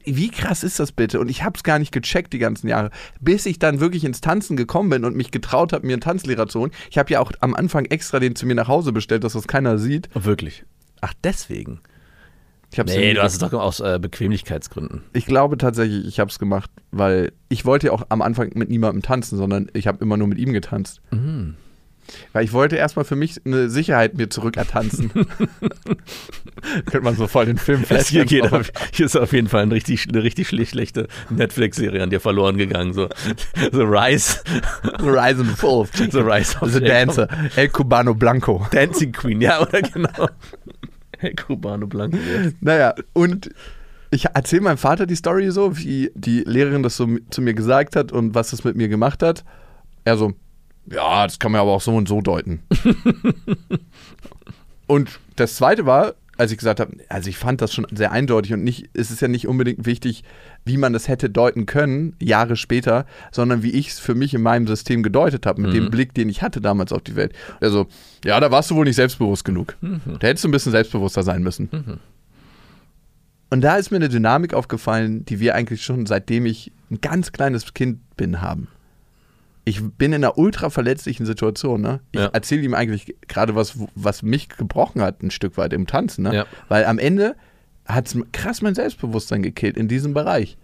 Wie 0.04 0.30
krass 0.30 0.62
ist 0.62 0.78
das 0.80 0.92
bitte? 0.92 1.20
Und 1.20 1.30
ich 1.30 1.42
habe 1.42 1.56
es 1.56 1.62
gar 1.62 1.78
nicht 1.78 1.92
gecheckt 1.92 2.32
die 2.32 2.38
ganzen 2.38 2.68
Jahre, 2.68 2.90
bis 3.20 3.46
ich 3.46 3.58
dann 3.58 3.80
wirklich 3.80 4.04
ins 4.04 4.20
Tanzen 4.20 4.56
gekommen 4.56 4.90
bin 4.90 5.04
und 5.04 5.16
mich 5.16 5.30
getraut 5.30 5.72
habe, 5.72 5.86
mir 5.86 5.94
einen 5.94 6.00
Tanzlehrer 6.00 6.46
zu 6.46 6.60
holen. 6.60 6.72
Ich 6.90 6.98
habe 6.98 7.10
ja 7.12 7.20
auch 7.20 7.32
am 7.40 7.54
Anfang 7.54 7.86
extra 7.86 8.20
den 8.20 8.36
zu 8.36 8.46
mir 8.46 8.54
nach 8.54 8.68
Hause 8.68 8.92
bestellt, 8.92 9.24
dass 9.24 9.32
das 9.32 9.48
keiner 9.48 9.78
sieht. 9.78 10.08
Wirklich. 10.14 10.64
Ach, 11.00 11.14
deswegen. 11.22 11.80
Ich 12.72 12.80
hab's 12.80 12.92
Nee, 12.92 13.14
du 13.14 13.22
hast 13.22 13.34
es 13.34 13.38
doch 13.38 13.52
aus 13.52 13.78
äh, 13.80 13.98
Bequemlichkeitsgründen. 14.00 15.02
Ich 15.12 15.26
glaube 15.26 15.56
tatsächlich, 15.58 16.06
ich 16.06 16.18
habe 16.18 16.30
es 16.30 16.40
gemacht, 16.40 16.70
weil 16.90 17.32
ich 17.48 17.64
wollte 17.64 17.86
ja 17.86 17.92
auch 17.92 18.02
am 18.08 18.20
Anfang 18.20 18.50
mit 18.54 18.68
niemandem 18.68 19.00
tanzen, 19.00 19.38
sondern 19.38 19.70
ich 19.74 19.86
habe 19.86 20.02
immer 20.02 20.16
nur 20.16 20.26
mit 20.26 20.38
ihm 20.38 20.52
getanzt. 20.52 21.00
Mhm. 21.12 21.54
Weil 22.32 22.44
ich 22.44 22.52
wollte 22.52 22.76
erstmal 22.76 23.04
für 23.04 23.16
mich 23.16 23.40
eine 23.44 23.68
Sicherheit 23.70 24.16
mir 24.16 24.28
zurück 24.30 24.56
ertanzen. 24.56 25.10
Könnte 26.86 27.00
man 27.02 27.16
so 27.16 27.26
voll 27.26 27.46
den 27.46 27.58
Film 27.58 27.84
hier, 27.88 28.24
flashen. 28.26 28.46
auf, 28.52 28.70
hier 28.92 29.06
ist 29.06 29.16
auf 29.16 29.32
jeden 29.32 29.48
Fall 29.48 29.62
ein 29.62 29.72
richtig, 29.72 30.06
eine 30.08 30.22
richtig 30.22 30.48
schlecht- 30.48 30.70
schlechte 30.70 31.08
Netflix-Serie 31.30 32.02
an 32.02 32.10
dir 32.10 32.20
verloren 32.20 32.56
gegangen. 32.56 32.92
So, 32.92 33.08
so 33.72 33.82
Rise, 33.82 34.40
The 34.98 35.08
Rise 35.08 35.40
and 35.40 35.50
Fall 35.58 35.86
The 36.10 36.18
Rise 36.20 36.56
of 36.60 36.70
The. 36.72 36.80
Dancer. 36.80 37.28
El 37.56 37.68
Cubano 37.68 38.14
Blanco. 38.14 38.66
Dancing 38.70 39.12
Queen, 39.12 39.40
ja, 39.40 39.60
oder 39.60 39.82
genau. 39.82 40.28
Hey, 41.18 41.34
Cubano 41.34 41.86
Blanco. 41.86 42.16
ja. 42.16 42.50
Naja, 42.60 42.94
und 43.12 43.50
ich 44.10 44.26
erzähle 44.26 44.62
meinem 44.62 44.78
Vater 44.78 45.06
die 45.06 45.16
Story 45.16 45.50
so, 45.50 45.76
wie 45.78 46.10
die 46.14 46.40
Lehrerin 46.46 46.82
das 46.82 46.96
so 46.96 47.08
zu 47.30 47.42
mir 47.42 47.54
gesagt 47.54 47.96
hat 47.96 48.12
und 48.12 48.34
was 48.34 48.50
das 48.50 48.62
mit 48.64 48.76
mir 48.76 48.88
gemacht 48.88 49.22
hat. 49.22 49.44
Er 50.04 50.16
so, 50.16 50.34
ja, 50.86 51.24
das 51.24 51.38
kann 51.38 51.52
man 51.52 51.60
aber 51.60 51.72
auch 51.72 51.80
so 51.80 51.94
und 51.94 52.08
so 52.08 52.20
deuten. 52.20 52.62
und 54.86 55.18
das 55.36 55.56
zweite 55.56 55.86
war, 55.86 56.14
als 56.36 56.50
ich 56.50 56.58
gesagt 56.58 56.80
habe, 56.80 56.96
also 57.08 57.28
ich 57.28 57.36
fand 57.36 57.60
das 57.60 57.72
schon 57.72 57.86
sehr 57.92 58.12
eindeutig 58.12 58.52
und 58.52 58.64
nicht, 58.64 58.88
es 58.92 59.10
ist 59.10 59.22
ja 59.22 59.28
nicht 59.28 59.46
unbedingt 59.46 59.86
wichtig, 59.86 60.24
wie 60.64 60.76
man 60.76 60.92
das 60.92 61.08
hätte 61.08 61.30
deuten 61.30 61.66
können, 61.66 62.16
Jahre 62.20 62.56
später, 62.56 63.06
sondern 63.30 63.62
wie 63.62 63.70
ich 63.70 63.90
es 63.90 63.98
für 63.98 64.14
mich 64.14 64.34
in 64.34 64.42
meinem 64.42 64.66
System 64.66 65.02
gedeutet 65.02 65.46
habe, 65.46 65.62
mit 65.62 65.74
dem 65.74 65.90
Blick, 65.90 66.14
den 66.14 66.28
ich 66.28 66.42
hatte 66.42 66.60
damals 66.60 66.92
auf 66.92 67.02
die 67.02 67.16
Welt. 67.16 67.34
Also, 67.60 67.86
ja, 68.24 68.40
da 68.40 68.50
warst 68.50 68.70
du 68.70 68.76
wohl 68.76 68.84
nicht 68.84 68.96
selbstbewusst 68.96 69.44
genug. 69.44 69.76
Da 69.80 70.26
hättest 70.26 70.44
du 70.44 70.48
ein 70.48 70.52
bisschen 70.52 70.72
selbstbewusster 70.72 71.22
sein 71.22 71.42
müssen. 71.42 72.00
Und 73.50 73.60
da 73.60 73.76
ist 73.76 73.90
mir 73.90 73.98
eine 73.98 74.08
Dynamik 74.08 74.54
aufgefallen, 74.54 75.24
die 75.24 75.38
wir 75.38 75.54
eigentlich 75.54 75.84
schon 75.84 76.06
seitdem 76.06 76.46
ich 76.46 76.72
ein 76.90 77.00
ganz 77.00 77.30
kleines 77.30 77.72
Kind 77.74 78.00
bin 78.16 78.40
haben. 78.40 78.68
Ich 79.64 79.82
bin 79.82 80.12
in 80.12 80.22
einer 80.24 80.36
ultra 80.36 80.68
verletzlichen 80.70 81.24
Situation. 81.26 81.80
Ne? 81.80 82.00
Ich 82.12 82.20
Ja. 82.20 82.26
erzähle 82.26 82.62
ihm 82.62 82.74
eigentlich 82.74 83.14
gerade 83.28 83.54
was, 83.54 83.78
was 83.94 84.22
mich 84.22 84.48
gebrochen 84.50 85.00
hat, 85.00 85.22
ein 85.22 85.30
Stück 85.30 85.56
weit 85.56 85.72
im 85.72 85.86
Tanzen. 85.86 86.24
Ne? 86.24 86.34
Ja. 86.34 86.46
Weil 86.68 86.84
am 86.84 86.98
Ende 86.98 87.34
hat 87.86 88.06
es 88.08 88.16
krass 88.32 88.60
mein 88.62 88.74
Selbstbewusstsein 88.74 89.42
gekillt 89.42 89.76
in 89.76 89.88
diesem 89.88 90.12
Bereich. 90.14 90.56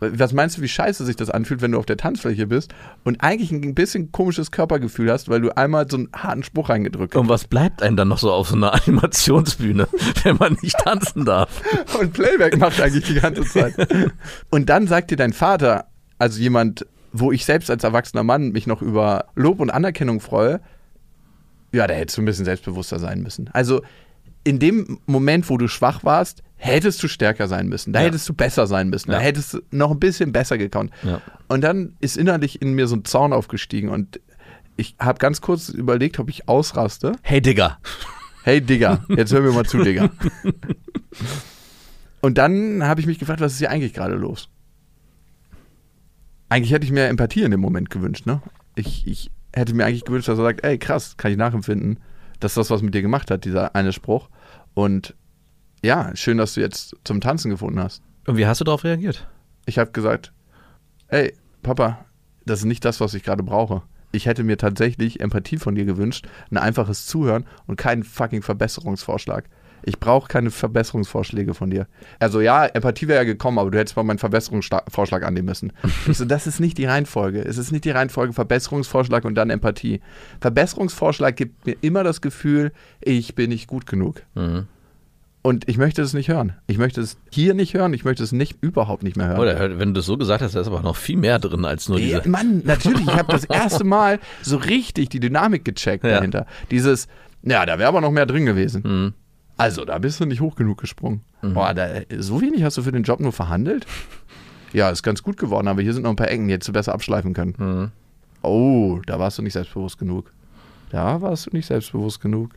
Was 0.00 0.32
meinst 0.32 0.56
du, 0.56 0.62
wie 0.62 0.68
scheiße 0.68 1.04
sich 1.04 1.16
das 1.16 1.28
anfühlt, 1.28 1.60
wenn 1.60 1.72
du 1.72 1.78
auf 1.78 1.84
der 1.84 1.96
Tanzfläche 1.96 2.46
bist 2.46 2.72
und 3.02 3.20
eigentlich 3.20 3.50
ein 3.50 3.74
bisschen 3.74 4.12
komisches 4.12 4.52
Körpergefühl 4.52 5.10
hast, 5.10 5.28
weil 5.28 5.40
du 5.40 5.56
einmal 5.56 5.90
so 5.90 5.96
einen 5.96 6.08
harten 6.14 6.44
Spruch 6.44 6.68
reingedrückt 6.68 7.14
hast? 7.14 7.20
Und 7.20 7.28
was 7.28 7.48
bleibt 7.48 7.82
einem 7.82 7.96
dann 7.96 8.06
noch 8.06 8.18
so 8.18 8.30
auf 8.32 8.48
so 8.48 8.54
einer 8.54 8.72
Animationsbühne, 8.86 9.88
wenn 10.22 10.36
man 10.36 10.56
nicht 10.62 10.76
tanzen 10.78 11.24
darf? 11.24 11.50
und 11.98 12.12
Playback 12.12 12.56
macht 12.58 12.80
eigentlich 12.80 13.06
die 13.06 13.14
ganze 13.20 13.42
Zeit. 13.42 13.74
Und 14.50 14.68
dann 14.68 14.86
sagt 14.86 15.10
dir 15.10 15.16
dein 15.16 15.32
Vater, 15.32 15.88
also 16.18 16.38
jemand, 16.40 16.86
wo 17.12 17.32
ich 17.32 17.44
selbst 17.44 17.70
als 17.70 17.84
erwachsener 17.84 18.22
Mann 18.22 18.50
mich 18.50 18.66
noch 18.66 18.82
über 18.82 19.26
Lob 19.34 19.60
und 19.60 19.70
Anerkennung 19.70 20.20
freue, 20.20 20.60
ja, 21.72 21.86
da 21.86 21.94
hättest 21.94 22.16
du 22.18 22.22
ein 22.22 22.26
bisschen 22.26 22.44
selbstbewusster 22.44 22.98
sein 22.98 23.22
müssen. 23.22 23.48
Also 23.52 23.82
in 24.44 24.58
dem 24.58 24.98
Moment, 25.06 25.48
wo 25.50 25.58
du 25.58 25.68
schwach 25.68 26.04
warst, 26.04 26.42
hättest 26.56 27.02
du 27.02 27.08
stärker 27.08 27.48
sein 27.48 27.68
müssen. 27.68 27.92
Da 27.92 28.00
Ja. 28.00 28.06
hättest 28.06 28.28
du 28.28 28.34
besser 28.34 28.66
sein 28.66 28.88
müssen. 28.88 29.10
Da 29.10 29.18
Ja. 29.18 29.22
hättest 29.22 29.54
du 29.54 29.60
noch 29.70 29.90
ein 29.90 30.00
bisschen 30.00 30.32
besser 30.32 30.58
gekonnt. 30.58 30.90
Ja. 31.02 31.20
Und 31.48 31.62
dann 31.62 31.94
ist 32.00 32.16
innerlich 32.16 32.62
in 32.62 32.72
mir 32.72 32.86
so 32.86 32.96
ein 32.96 33.04
Zaun 33.04 33.32
aufgestiegen 33.32 33.90
und 33.90 34.20
ich 34.76 34.96
habe 34.98 35.18
ganz 35.18 35.40
kurz 35.40 35.68
überlegt, 35.68 36.18
ob 36.18 36.30
ich 36.30 36.48
ausraste. 36.48 37.12
Hey 37.22 37.40
Digga. 37.42 37.78
Hey 38.44 38.60
Digga, 38.60 39.04
jetzt 39.08 39.32
hör 39.32 39.40
mir 39.40 39.52
mal 39.52 39.66
zu, 39.66 39.78
Digga. 39.82 40.08
Und 42.20 42.38
dann 42.38 42.82
habe 42.84 43.00
ich 43.00 43.06
mich 43.06 43.18
gefragt, 43.18 43.40
was 43.40 43.52
ist 43.52 43.58
hier 43.58 43.70
eigentlich 43.70 43.94
gerade 43.94 44.14
los? 44.14 44.48
Eigentlich 46.48 46.72
hätte 46.72 46.86
ich 46.86 46.92
mir 46.92 47.06
Empathie 47.06 47.42
in 47.42 47.50
dem 47.50 47.60
Moment 47.60 47.90
gewünscht, 47.90 48.26
ne? 48.26 48.40
Ich, 48.74 49.06
ich 49.06 49.30
hätte 49.54 49.74
mir 49.74 49.84
eigentlich 49.84 50.04
gewünscht, 50.04 50.28
dass 50.28 50.38
er 50.38 50.44
sagt, 50.44 50.64
ey, 50.64 50.78
krass, 50.78 51.16
kann 51.16 51.30
ich 51.30 51.36
nachempfinden, 51.36 52.00
dass 52.40 52.54
das 52.54 52.70
was 52.70 52.82
mit 52.82 52.94
dir 52.94 53.02
gemacht 53.02 53.30
hat, 53.30 53.44
dieser 53.44 53.74
eine 53.74 53.92
Spruch. 53.92 54.28
Und 54.74 55.14
ja, 55.82 56.14
schön, 56.14 56.38
dass 56.38 56.54
du 56.54 56.60
jetzt 56.60 56.96
zum 57.04 57.20
Tanzen 57.20 57.50
gefunden 57.50 57.80
hast. 57.80 58.02
Und 58.26 58.36
wie 58.36 58.46
hast 58.46 58.60
du 58.60 58.64
darauf 58.64 58.84
reagiert? 58.84 59.28
Ich 59.66 59.78
habe 59.78 59.90
gesagt, 59.90 60.32
ey, 61.08 61.34
Papa, 61.62 62.04
das 62.46 62.60
ist 62.60 62.66
nicht 62.66 62.84
das, 62.84 63.00
was 63.00 63.14
ich 63.14 63.22
gerade 63.22 63.42
brauche. 63.42 63.82
Ich 64.10 64.26
hätte 64.26 64.42
mir 64.42 64.56
tatsächlich 64.56 65.20
Empathie 65.20 65.58
von 65.58 65.74
dir 65.74 65.84
gewünscht, 65.84 66.26
ein 66.50 66.56
einfaches 66.56 67.06
Zuhören 67.06 67.44
und 67.66 67.76
keinen 67.76 68.04
fucking 68.04 68.42
Verbesserungsvorschlag. 68.42 69.48
Ich 69.82 69.98
brauche 70.00 70.28
keine 70.28 70.50
Verbesserungsvorschläge 70.50 71.54
von 71.54 71.70
dir. 71.70 71.86
Also 72.18 72.40
ja, 72.40 72.66
Empathie 72.66 73.08
wäre 73.08 73.18
ja 73.20 73.24
gekommen, 73.24 73.58
aber 73.58 73.70
du 73.70 73.78
hättest 73.78 73.96
mal 73.96 74.02
meinen 74.02 74.18
Verbesserungsvorschlag 74.18 75.22
annehmen 75.24 75.46
müssen. 75.46 75.72
Ich 76.08 76.16
so, 76.18 76.24
das 76.24 76.46
ist 76.46 76.60
nicht 76.60 76.78
die 76.78 76.84
Reihenfolge. 76.86 77.40
Es 77.44 77.58
ist 77.58 77.72
nicht 77.72 77.84
die 77.84 77.90
Reihenfolge 77.90 78.32
Verbesserungsvorschlag 78.32 79.24
und 79.24 79.34
dann 79.34 79.50
Empathie. 79.50 80.00
Verbesserungsvorschlag 80.40 81.36
gibt 81.36 81.66
mir 81.66 81.76
immer 81.80 82.04
das 82.04 82.20
Gefühl, 82.20 82.72
ich 83.00 83.34
bin 83.34 83.50
nicht 83.50 83.66
gut 83.68 83.86
genug. 83.86 84.22
Mhm. 84.34 84.66
Und 85.40 85.68
ich 85.68 85.78
möchte 85.78 86.02
es 86.02 86.12
nicht 86.14 86.28
hören. 86.28 86.54
Ich 86.66 86.78
möchte 86.78 87.00
es 87.00 87.16
hier 87.30 87.54
nicht 87.54 87.72
hören. 87.72 87.94
Ich 87.94 88.04
möchte 88.04 88.22
es 88.24 88.32
nicht 88.32 88.56
überhaupt 88.60 89.02
nicht 89.04 89.16
mehr 89.16 89.28
hören. 89.28 89.38
Oder 89.40 89.78
wenn 89.78 89.94
du 89.94 90.00
das 90.00 90.06
so 90.06 90.18
gesagt 90.18 90.42
hast, 90.42 90.54
da 90.56 90.60
ist 90.60 90.66
aber 90.66 90.82
noch 90.82 90.96
viel 90.96 91.16
mehr 91.16 91.38
drin 91.38 91.64
als 91.64 91.88
nur 91.88 91.98
Ja, 92.00 92.18
diese. 92.18 92.28
Mann, 92.28 92.62
natürlich, 92.64 93.02
ich 93.02 93.14
habe 93.14 93.32
das 93.32 93.44
erste 93.48 93.84
Mal 93.84 94.18
so 94.42 94.56
richtig 94.56 95.10
die 95.10 95.20
Dynamik 95.20 95.64
gecheckt 95.64 96.04
Ja. 96.04 96.16
dahinter. 96.16 96.44
Dieses, 96.70 97.06
ja, 97.42 97.64
da 97.64 97.78
wäre 97.78 97.88
aber 97.88 98.00
noch 98.00 98.10
mehr 98.10 98.26
drin 98.26 98.46
gewesen. 98.46 98.82
Mhm. 98.84 99.14
Also, 99.58 99.84
da 99.84 99.98
bist 99.98 100.20
du 100.20 100.24
nicht 100.24 100.40
hoch 100.40 100.54
genug 100.54 100.78
gesprungen. 100.78 101.20
Boah, 101.42 101.74
da, 101.74 101.88
so 102.16 102.40
wenig 102.40 102.62
hast 102.62 102.78
du 102.78 102.82
für 102.82 102.92
den 102.92 103.02
Job 103.02 103.20
nur 103.20 103.32
verhandelt? 103.32 103.86
Ja, 104.72 104.90
ist 104.90 105.02
ganz 105.02 105.22
gut 105.22 105.36
geworden, 105.36 105.68
aber 105.68 105.82
hier 105.82 105.92
sind 105.94 106.02
noch 106.02 106.10
ein 106.10 106.16
paar 106.16 106.30
Ecken, 106.30 106.46
die 106.46 106.54
hättest 106.54 106.68
du 106.68 106.72
besser 106.72 106.92
abschleifen 106.92 107.34
können. 107.34 107.54
Mhm. 107.58 107.90
Oh, 108.42 109.00
da 109.06 109.18
warst 109.18 109.38
du 109.38 109.42
nicht 109.42 109.54
selbstbewusst 109.54 109.98
genug. 109.98 110.32
Da 110.90 111.20
warst 111.20 111.46
du 111.46 111.50
nicht 111.52 111.66
selbstbewusst 111.66 112.20
genug. 112.20 112.52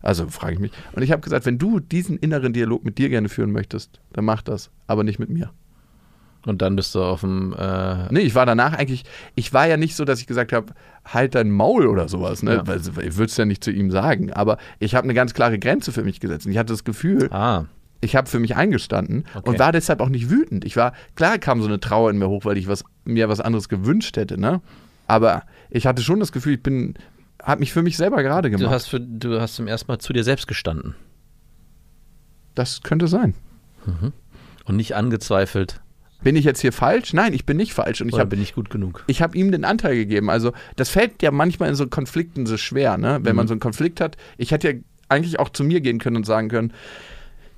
Also 0.00 0.28
frage 0.28 0.54
ich 0.54 0.58
mich. 0.58 0.72
Und 0.92 1.02
ich 1.02 1.10
habe 1.10 1.22
gesagt, 1.22 1.46
wenn 1.46 1.58
du 1.58 1.80
diesen 1.80 2.18
inneren 2.18 2.52
Dialog 2.52 2.84
mit 2.84 2.98
dir 2.98 3.08
gerne 3.08 3.28
führen 3.28 3.50
möchtest, 3.50 4.00
dann 4.12 4.24
mach 4.24 4.42
das, 4.42 4.70
aber 4.86 5.04
nicht 5.04 5.18
mit 5.18 5.30
mir. 5.30 5.50
Und 6.46 6.62
dann 6.62 6.76
bist 6.76 6.94
du 6.94 7.02
auf 7.02 7.20
dem. 7.20 7.52
Äh, 7.58 8.10
Nee, 8.12 8.20
ich 8.20 8.34
war 8.34 8.46
danach 8.46 8.72
eigentlich, 8.72 9.04
ich 9.34 9.52
war 9.52 9.66
ja 9.66 9.76
nicht 9.76 9.96
so, 9.96 10.04
dass 10.04 10.20
ich 10.20 10.26
gesagt 10.26 10.52
habe, 10.52 10.72
halt 11.04 11.34
dein 11.34 11.50
Maul 11.50 11.86
oder 11.86 12.08
sowas, 12.08 12.42
ne? 12.42 12.54
Ja. 12.56 12.66
Weil 12.66 12.78
ich 12.80 13.16
würde 13.16 13.24
es 13.30 13.36
ja 13.36 13.44
nicht 13.44 13.62
zu 13.64 13.70
ihm 13.70 13.90
sagen, 13.90 14.32
aber 14.32 14.56
ich 14.78 14.94
habe 14.94 15.04
eine 15.04 15.14
ganz 15.14 15.34
klare 15.34 15.58
Grenze 15.58 15.92
für 15.92 16.04
mich 16.04 16.20
gesetzt. 16.20 16.46
Und 16.46 16.52
ich 16.52 16.58
hatte 16.58 16.72
das 16.72 16.84
Gefühl, 16.84 17.28
ah, 17.32 17.64
ich 18.00 18.14
habe 18.14 18.28
für 18.28 18.38
mich 18.38 18.54
eingestanden 18.56 19.24
Okay. 19.34 19.48
und 19.50 19.58
war 19.58 19.72
deshalb 19.72 20.00
auch 20.00 20.08
nicht 20.08 20.30
wütend. 20.30 20.64
Ich 20.64 20.76
war, 20.76 20.92
klar 21.16 21.38
kam 21.38 21.60
so 21.60 21.66
eine 21.66 21.80
Trauer 21.80 22.10
in 22.10 22.18
mir 22.18 22.28
hoch, 22.28 22.44
weil 22.44 22.56
ich 22.56 22.68
was, 22.68 22.84
mir 23.04 23.28
was 23.28 23.40
anderes 23.40 23.68
gewünscht 23.68 24.16
hätte, 24.16 24.38
ne? 24.40 24.60
Aber 25.08 25.42
ich 25.70 25.86
hatte 25.86 26.02
schon 26.02 26.20
das 26.20 26.30
Gefühl, 26.32 26.54
ich 26.54 26.62
bin, 26.62 26.94
habe 27.42 27.60
mich 27.60 27.72
für 27.72 27.82
mich 27.82 27.96
selber 27.96 28.22
gerade 28.22 28.50
du 28.50 28.56
gemacht. 28.58 28.72
hast, 28.72 28.86
für, 28.88 29.00
du 29.00 29.40
hast 29.40 29.56
zum 29.56 29.66
ersten 29.66 29.90
Mal 29.90 29.98
zu 29.98 30.12
dir 30.12 30.22
selbst 30.24 30.46
gestanden 30.46 30.94
das 32.54 32.82
könnte 32.82 33.06
sein. 33.08 33.34
und 34.64 34.76
nicht 34.76 34.94
angezweifelt. 34.96 35.80
Bin 36.22 36.34
ich 36.34 36.44
jetzt 36.44 36.60
hier 36.60 36.72
falsch? 36.72 37.12
Nein, 37.12 37.32
ich 37.32 37.46
bin 37.46 37.56
nicht 37.56 37.72
falsch. 37.72 38.00
Und 38.00 38.08
ich 38.08 38.14
Oder 38.14 38.22
habe 38.22 38.30
bin 38.30 38.42
ich 38.42 38.54
gut 38.54 38.70
genug? 38.70 39.04
ich 39.06 39.22
habe 39.22 39.36
ihm 39.36 39.52
den 39.52 39.64
Anteil 39.64 39.94
gegeben. 39.94 40.30
Also 40.30 40.52
das 40.76 40.88
fällt 40.88 41.22
ja 41.22 41.30
manchmal 41.30 41.68
in 41.68 41.74
so 41.74 41.86
Konflikten 41.86 42.46
so 42.46 42.56
schwer, 42.56 42.98
ne? 42.98 43.20
Wenn 43.22 43.36
man 43.36 43.46
so 43.46 43.52
einen 43.54 43.60
Konflikt 43.60 44.00
hat. 44.00 44.16
Ich 44.36 44.50
hätte 44.50 44.70
ja 44.70 44.78
eigentlich 45.08 45.38
auch 45.38 45.48
zu 45.48 45.64
mir 45.64 45.80
gehen 45.80 45.98
können 45.98 46.16
und 46.16 46.26
sagen 46.26 46.48
können, 46.48 46.72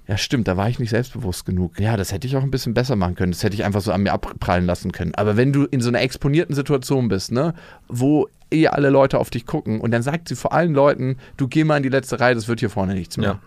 ja 0.06 0.16
stimmt, 0.18 0.48
da 0.48 0.56
war 0.56 0.68
ich 0.68 0.78
nicht 0.80 0.90
selbstbewusst 0.90 1.46
genug. 1.46 1.78
Ja, 1.78 1.96
das 1.96 2.12
hätte 2.12 2.26
ich 2.26 2.36
auch 2.36 2.42
ein 2.42 2.50
bisschen 2.50 2.74
besser 2.74 2.96
machen 2.96 3.14
können. 3.14 3.30
Das 3.30 3.44
hätte 3.44 3.54
ich 3.54 3.64
einfach 3.64 3.80
so 3.80 3.92
an 3.92 4.02
mir 4.02 4.12
abprallen 4.12 4.66
lassen 4.66 4.90
können. 4.90 5.14
Aber 5.14 5.36
wenn 5.36 5.52
du 5.52 5.64
in 5.64 5.80
so 5.80 5.88
einer 5.88 6.00
exponierten 6.00 6.54
Situation 6.54 7.08
bist, 7.08 7.30
ne, 7.30 7.54
wo 7.86 8.28
eh 8.50 8.66
alle 8.66 8.90
Leute 8.90 9.18
auf 9.18 9.30
dich 9.30 9.46
gucken 9.46 9.80
und 9.80 9.92
dann 9.92 10.02
sagt 10.02 10.28
sie 10.28 10.34
vor 10.34 10.52
allen 10.52 10.74
Leuten, 10.74 11.16
du 11.36 11.46
geh 11.46 11.62
mal 11.62 11.76
in 11.76 11.84
die 11.84 11.88
letzte 11.90 12.18
Reihe, 12.18 12.34
das 12.34 12.48
wird 12.48 12.58
hier 12.58 12.70
vorne 12.70 12.94
nichts 12.94 13.16
mehr. 13.16 13.28
Ja. 13.28 13.40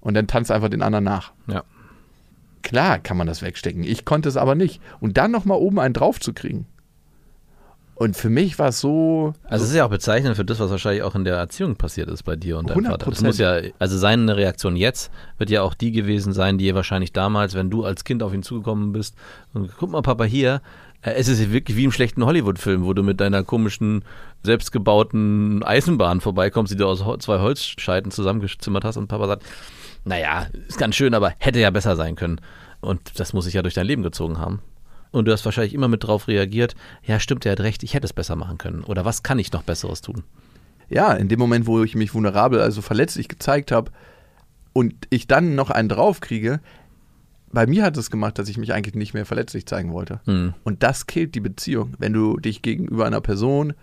Und 0.00 0.14
dann 0.14 0.26
tanzt 0.26 0.50
einfach 0.50 0.68
den 0.68 0.82
anderen 0.82 1.04
nach. 1.04 1.32
Ja. 1.46 1.64
Klar 2.62 2.98
kann 2.98 3.16
man 3.16 3.26
das 3.26 3.42
wegstecken. 3.42 3.82
Ich 3.84 4.04
konnte 4.04 4.28
es 4.28 4.36
aber 4.36 4.54
nicht. 4.54 4.80
Und 5.00 5.16
dann 5.16 5.30
nochmal 5.30 5.58
oben 5.58 5.78
einen 5.78 5.94
drauf 5.94 6.20
zu 6.20 6.32
kriegen. 6.32 6.66
Und 7.94 8.16
für 8.16 8.30
mich 8.30 8.58
war 8.58 8.68
es 8.68 8.80
so. 8.80 9.32
Also 9.44 9.64
es 9.64 9.70
ist 9.70 9.76
ja 9.76 9.84
auch 9.84 9.90
bezeichnend 9.90 10.34
für 10.34 10.44
das, 10.44 10.58
was 10.58 10.70
wahrscheinlich 10.70 11.02
auch 11.02 11.14
in 11.14 11.24
der 11.24 11.36
Erziehung 11.36 11.76
passiert 11.76 12.08
ist 12.08 12.24
bei 12.24 12.34
dir 12.34 12.58
und 12.58 12.68
deinem 12.68 12.78
100 12.78 12.92
Vater. 12.92 13.10
Das 13.10 13.22
muss 13.22 13.38
ja, 13.38 13.60
also 13.78 13.96
seine 13.96 14.36
Reaktion 14.36 14.76
jetzt 14.76 15.12
wird 15.38 15.50
ja 15.50 15.62
auch 15.62 15.74
die 15.74 15.92
gewesen 15.92 16.32
sein, 16.32 16.58
die 16.58 16.74
wahrscheinlich 16.74 17.12
damals, 17.12 17.54
wenn 17.54 17.70
du 17.70 17.84
als 17.84 18.02
Kind 18.02 18.22
auf 18.24 18.34
ihn 18.34 18.42
zugekommen 18.42 18.92
bist 18.92 19.14
und 19.52 19.70
guck 19.76 19.90
mal, 19.90 20.02
Papa, 20.02 20.24
hier, 20.24 20.62
äh, 21.02 21.12
es 21.12 21.28
ist 21.28 21.52
wirklich 21.52 21.76
wie 21.76 21.84
im 21.84 21.92
schlechten 21.92 22.24
Hollywood-Film, 22.24 22.84
wo 22.84 22.92
du 22.92 23.02
mit 23.02 23.20
deiner 23.20 23.44
komischen, 23.44 24.04
selbstgebauten 24.42 25.62
Eisenbahn 25.62 26.20
vorbeikommst, 26.20 26.72
die 26.72 26.76
du 26.76 26.86
aus 26.86 27.04
zwei 27.20 27.38
Holzscheiten 27.38 28.10
zusammengezimmert 28.10 28.84
hast 28.84 28.96
und 28.96 29.06
Papa 29.06 29.28
sagt, 29.28 29.44
naja, 30.04 30.46
ist 30.68 30.78
ganz 30.78 30.96
schön, 30.96 31.14
aber 31.14 31.32
hätte 31.38 31.60
ja 31.60 31.70
besser 31.70 31.96
sein 31.96 32.16
können. 32.16 32.40
Und 32.80 33.20
das 33.20 33.32
muss 33.32 33.44
sich 33.44 33.54
ja 33.54 33.62
durch 33.62 33.74
dein 33.74 33.86
Leben 33.86 34.02
gezogen 34.02 34.38
haben. 34.38 34.60
Und 35.12 35.26
du 35.26 35.32
hast 35.32 35.44
wahrscheinlich 35.44 35.74
immer 35.74 35.88
mit 35.88 36.04
drauf 36.04 36.26
reagiert, 36.26 36.74
ja 37.04 37.20
stimmt, 37.20 37.44
er 37.46 37.52
hat 37.52 37.60
recht, 37.60 37.82
ich 37.82 37.94
hätte 37.94 38.06
es 38.06 38.12
besser 38.12 38.34
machen 38.34 38.58
können. 38.58 38.82
Oder 38.82 39.04
was 39.04 39.22
kann 39.22 39.38
ich 39.38 39.52
noch 39.52 39.62
Besseres 39.62 40.00
tun? 40.00 40.24
Ja, 40.88 41.12
in 41.12 41.28
dem 41.28 41.38
Moment, 41.38 41.66
wo 41.66 41.82
ich 41.82 41.94
mich 41.94 42.14
vulnerabel, 42.14 42.60
also 42.60 42.82
verletzlich 42.82 43.28
gezeigt 43.28 43.72
habe, 43.72 43.92
und 44.72 44.94
ich 45.10 45.26
dann 45.26 45.54
noch 45.54 45.70
einen 45.70 45.90
draufkriege, 45.90 46.60
bei 47.52 47.66
mir 47.66 47.84
hat 47.84 47.96
es 47.98 48.10
gemacht, 48.10 48.38
dass 48.38 48.48
ich 48.48 48.56
mich 48.56 48.72
eigentlich 48.72 48.94
nicht 48.94 49.12
mehr 49.12 49.26
verletzlich 49.26 49.66
zeigen 49.66 49.92
wollte. 49.92 50.20
Hm. 50.24 50.54
Und 50.64 50.82
das 50.82 51.06
killt 51.06 51.34
die 51.34 51.40
Beziehung. 51.40 51.94
Wenn 51.98 52.14
du 52.14 52.38
dich 52.38 52.62
gegenüber 52.62 53.04
einer 53.04 53.20
Person 53.20 53.74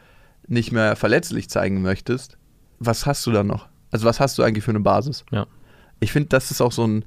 nicht 0.48 0.72
mehr 0.72 0.96
verletzlich 0.96 1.50
zeigen 1.50 1.84
möchtest, 1.84 2.38
was 2.80 3.06
hast 3.06 3.26
du 3.28 3.32
dann 3.32 3.46
noch? 3.46 3.68
Also 3.92 4.08
was 4.08 4.20
hast 4.20 4.38
du 4.38 4.44
eigentlich 4.44 4.64
für 4.64 4.72
eine 4.72 4.80
Basis? 4.80 5.24
Ja. 5.32 5.46
Ich 6.00 6.12
finde, 6.12 6.30
das 6.30 6.52
ist 6.52 6.62
auch 6.62 6.72
so 6.72 6.86
ein 6.86 7.06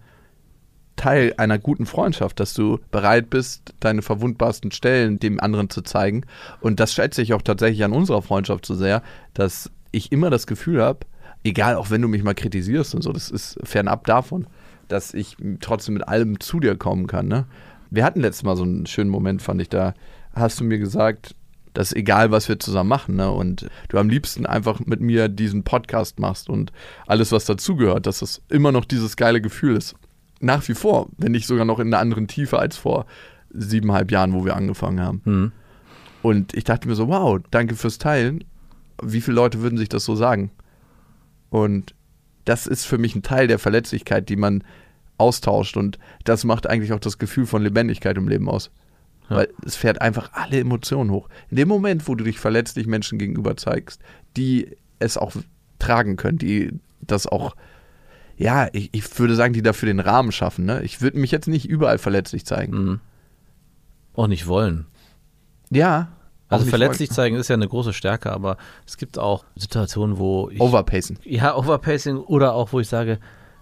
Teil 0.96 1.34
einer 1.38 1.58
guten 1.58 1.86
Freundschaft, 1.86 2.38
dass 2.38 2.54
du 2.54 2.78
bereit 2.90 3.30
bist, 3.30 3.74
deine 3.80 4.02
verwundbarsten 4.02 4.70
Stellen 4.70 5.18
dem 5.18 5.40
anderen 5.40 5.70
zu 5.70 5.82
zeigen. 5.82 6.22
Und 6.60 6.80
das 6.80 6.92
schätze 6.92 7.22
ich 7.22 7.32
auch 7.34 7.42
tatsächlich 7.42 7.82
an 7.84 7.92
unserer 7.92 8.22
Freundschaft 8.22 8.66
so 8.66 8.74
sehr, 8.74 9.02
dass 9.34 9.70
ich 9.90 10.12
immer 10.12 10.30
das 10.30 10.46
Gefühl 10.46 10.82
habe, 10.82 11.00
egal, 11.44 11.76
auch 11.76 11.90
wenn 11.90 12.02
du 12.02 12.08
mich 12.08 12.22
mal 12.22 12.34
kritisierst 12.34 12.94
und 12.94 13.02
so, 13.02 13.12
das 13.12 13.30
ist 13.30 13.58
fernab 13.62 14.06
davon, 14.06 14.46
dass 14.88 15.14
ich 15.14 15.36
trotzdem 15.60 15.94
mit 15.94 16.06
allem 16.06 16.40
zu 16.40 16.60
dir 16.60 16.76
kommen 16.76 17.06
kann. 17.06 17.26
Ne? 17.26 17.46
Wir 17.90 18.04
hatten 18.04 18.20
letztes 18.20 18.42
Mal 18.42 18.56
so 18.56 18.64
einen 18.64 18.86
schönen 18.86 19.10
Moment, 19.10 19.42
fand 19.42 19.60
ich, 19.60 19.68
da 19.68 19.94
hast 20.34 20.60
du 20.60 20.64
mir 20.64 20.78
gesagt, 20.78 21.34
dass 21.74 21.92
egal, 21.92 22.30
was 22.30 22.48
wir 22.48 22.58
zusammen 22.58 22.88
machen, 22.88 23.16
ne? 23.16 23.30
und 23.30 23.68
du 23.88 23.98
am 23.98 24.08
liebsten 24.08 24.46
einfach 24.46 24.80
mit 24.80 25.00
mir 25.00 25.28
diesen 25.28 25.64
Podcast 25.64 26.18
machst 26.18 26.48
und 26.48 26.72
alles, 27.06 27.32
was 27.32 27.44
dazugehört, 27.44 28.06
dass 28.06 28.18
das 28.20 28.42
immer 28.48 28.72
noch 28.72 28.84
dieses 28.84 29.16
geile 29.16 29.40
Gefühl 29.40 29.76
ist. 29.76 29.94
Nach 30.40 30.66
wie 30.68 30.74
vor, 30.74 31.08
wenn 31.16 31.32
nicht 31.32 31.46
sogar 31.46 31.64
noch 31.64 31.78
in 31.78 31.88
einer 31.88 32.00
anderen 32.00 32.26
Tiefe 32.26 32.58
als 32.58 32.76
vor 32.76 33.06
siebeneinhalb 33.50 34.10
Jahren, 34.10 34.32
wo 34.32 34.44
wir 34.44 34.56
angefangen 34.56 35.00
haben. 35.00 35.20
Hm. 35.24 35.52
Und 36.22 36.54
ich 36.54 36.64
dachte 36.64 36.88
mir 36.88 36.94
so, 36.94 37.08
wow, 37.08 37.40
danke 37.50 37.74
fürs 37.74 37.98
Teilen. 37.98 38.44
Wie 39.02 39.20
viele 39.20 39.36
Leute 39.36 39.60
würden 39.60 39.78
sich 39.78 39.88
das 39.88 40.04
so 40.04 40.14
sagen? 40.14 40.50
Und 41.50 41.94
das 42.44 42.66
ist 42.66 42.86
für 42.86 42.98
mich 42.98 43.14
ein 43.14 43.22
Teil 43.22 43.46
der 43.46 43.58
Verletzlichkeit, 43.58 44.28
die 44.28 44.36
man 44.36 44.64
austauscht. 45.18 45.76
Und 45.76 45.98
das 46.24 46.44
macht 46.44 46.66
eigentlich 46.66 46.92
auch 46.92 47.00
das 47.00 47.18
Gefühl 47.18 47.46
von 47.46 47.62
Lebendigkeit 47.62 48.16
im 48.16 48.28
Leben 48.28 48.48
aus. 48.48 48.70
Ja. 49.32 49.38
Weil 49.38 49.48
es 49.64 49.76
fährt 49.76 50.00
einfach 50.00 50.30
alle 50.32 50.60
Emotionen 50.60 51.10
hoch. 51.10 51.28
In 51.50 51.56
dem 51.56 51.68
Moment, 51.68 52.08
wo 52.08 52.14
du 52.14 52.24
dich 52.24 52.38
verletzlich 52.38 52.86
Menschen 52.86 53.18
gegenüber 53.18 53.56
zeigst, 53.56 54.00
die 54.36 54.76
es 54.98 55.16
auch 55.16 55.32
tragen 55.78 56.16
können, 56.16 56.38
die 56.38 56.72
das 57.00 57.26
auch, 57.26 57.56
ja, 58.36 58.68
ich, 58.72 58.90
ich 58.92 59.18
würde 59.18 59.34
sagen, 59.34 59.52
die 59.52 59.62
dafür 59.62 59.86
den 59.86 60.00
Rahmen 60.00 60.32
schaffen. 60.32 60.64
Ne? 60.64 60.82
Ich 60.82 61.00
würde 61.00 61.18
mich 61.18 61.30
jetzt 61.30 61.48
nicht 61.48 61.68
überall 61.68 61.98
verletzlich 61.98 62.46
zeigen. 62.46 62.72
Hm. 62.72 63.00
Auch 64.14 64.26
nicht 64.26 64.46
wollen. 64.46 64.86
Ja. 65.70 66.08
Also 66.48 66.66
verletzlich 66.66 67.10
zeigen 67.10 67.36
ist 67.36 67.48
ja 67.48 67.54
eine 67.54 67.66
große 67.66 67.94
Stärke, 67.94 68.30
aber 68.30 68.58
es 68.86 68.98
gibt 68.98 69.18
auch 69.18 69.46
Situationen, 69.56 70.18
wo 70.18 70.50
ich. 70.50 70.58
wollen. 70.58 70.68
Overpacen. 70.70 71.18
Ja, 71.24 71.56
Overpacing 71.56 72.18
oder 72.18 72.52
auch, 72.52 72.74
wo 72.74 72.80
ich 72.80 72.88
sage, 72.88 73.18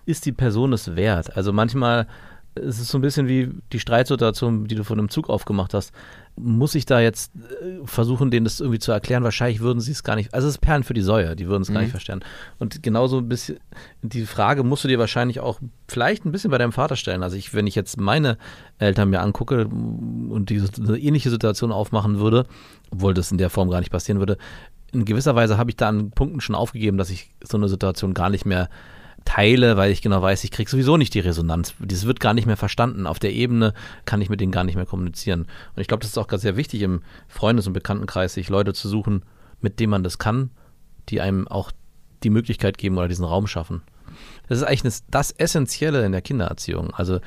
ist 0.07 0.27
die 0.27 0.33
Person 0.33 0.73
es 0.73 0.97
wert? 0.97 1.37
Also 1.37 1.53
manchmal 1.53 2.09
ist 2.57 2.81
es 2.81 2.89
so 2.89 2.99
ein 2.99 3.01
bisschen 3.01 3.29
wie 3.29 3.49
die 3.73 3.79
Streitsituation, 3.79 4.67
die 4.67 4.75
du 4.75 4.83
von 4.85 4.99
einem 4.99 5.09
Zug 5.09 5.31
aufgemacht 5.31 5.73
hast. 5.73 5.93
Muss 6.37 6.75
ich 6.75 6.85
da 6.85 7.01
jetzt 7.01 7.33
äh, 7.37 7.85
versuchen, 7.85 8.31
denen 8.31 8.45
das 8.45 8.61
irgendwie 8.61 8.79
zu 8.79 8.91
erklären? 8.93 9.23
Wahrscheinlich 9.25 9.61
würden 9.61 9.81
sie 9.81 9.93
es 9.93 10.03
gar 10.03 10.17
nicht. 10.17 10.35
Also 10.35 10.49
es 10.49 10.55
ist 10.55 10.61
Perlen 10.61 10.83
für 10.83 10.95
die 10.95 11.01
Säue, 11.03 11.37
die 11.37 11.47
würden 11.49 11.63
es 11.63 11.69
gar 11.69 11.77
Mhm. 11.79 11.83
nicht 11.85 11.91
verstehen. 11.91 12.25
Und 12.59 12.83
genauso 12.83 13.19
ein 13.19 13.29
bisschen, 13.29 13.59
die 14.03 14.27
Frage 14.27 14.65
musst 14.65 14.83
du 14.85 14.89
dir 14.89 14.99
wahrscheinlich 14.99 15.41
auch 15.41 15.61
vielleicht 15.89 16.25
ein 16.25 16.33
bisschen 16.33 16.51
bei 16.51 16.59
deinem 16.59 16.73
Vater 16.73 16.97
stellen. 16.97 17.23
Also 17.23 17.37
ich, 17.37 17.55
wenn 17.55 17.67
ich 17.67 17.75
jetzt 17.75 18.01
meine 18.01 18.37
Eltern 18.79 19.11
mir 19.11 19.21
angucke 19.21 19.67
und 19.67 20.47
diese 20.51 20.69
eine 20.83 20.99
ähnliche 20.99 21.31
Situation 21.31 21.71
aufmachen 21.73 22.19
würde, 22.19 22.47
obwohl 22.91 23.15
das 23.15 23.31
in 23.31 23.39
der 23.39 23.51
Form 23.51 23.71
gar 23.71 23.81
nicht 23.81 23.93
passieren 23.93 24.19
würde, 24.19 24.39
in 24.93 25.05
gewisser 25.05 25.37
Weise 25.37 25.57
habe 25.57 25.71
ich 25.71 25.77
da 25.77 25.89
an 25.89 26.11
Punkten 26.11 26.41
schon 26.41 26.57
aufgegeben, 26.57 26.99
dass 26.99 27.11
ich 27.11 27.31
so 27.45 27.57
eine 27.57 27.69
Situation 27.69 28.13
gar 28.13 28.29
nicht 28.29 28.45
mehr 28.45 28.69
teile, 29.25 29.77
weil 29.77 29.93
ich 29.93 30.03
genau 30.03 30.21
weiß, 30.23 30.45
ich 30.45 30.51
kriege 30.51 30.71
sowieso 30.71 30.97
nicht 30.97 31.15
die 31.15 31.21
Resonanz. 31.21 31.75
Das 31.79 32.07
wird 32.07 32.21
gar 32.21 32.35
nicht 32.35 32.47
mehr 32.47 32.57
verstanden. 32.57 33.07
Auf 33.07 33.19
der 33.19 33.33
Ebene 33.33 33.75
kann 34.05 34.21
ich 34.21 34.29
mit 34.29 34.41
denen 34.41 34.53
gar 34.53 34.65
nicht 34.65 34.77
mehr 34.77 34.87
kommunizieren. 34.87 35.43
Und 35.43 35.81
ich 35.81 35.89
glaube, 35.89 36.01
das 36.01 36.11
ist 36.11 36.19
auch 36.19 36.29
ganz 36.29 36.43
sehr 36.43 36.57
wichtig 36.57 36.83
im 36.83 37.03
Freundes- 37.29 37.67
und 37.67 37.73
Bekanntenkreis, 37.73 38.35
sich 38.35 38.49
Leute 38.49 38.73
zu 38.73 38.89
suchen, 38.89 39.23
mit 39.61 39.79
denen 39.79 39.91
man 39.91 40.03
das 40.03 40.19
kann, 40.19 40.51
die 41.09 41.21
einem 41.21 41.47
auch 41.49 41.71
die 42.23 42.31
Möglichkeit 42.31 42.79
geben 42.79 42.99
oder 42.99 43.09
diesen 43.09 43.25
Raum 43.25 43.47
schaffen. 43.47 43.83
Das 44.49 44.59
ist 44.59 44.65
eigentlich 44.65 44.95
das, 45.11 45.31
Essentielle 45.31 46.05
in 46.05 46.13
der 46.13 46.23
Kindererziehung. 46.23 46.93
Also 46.93 47.21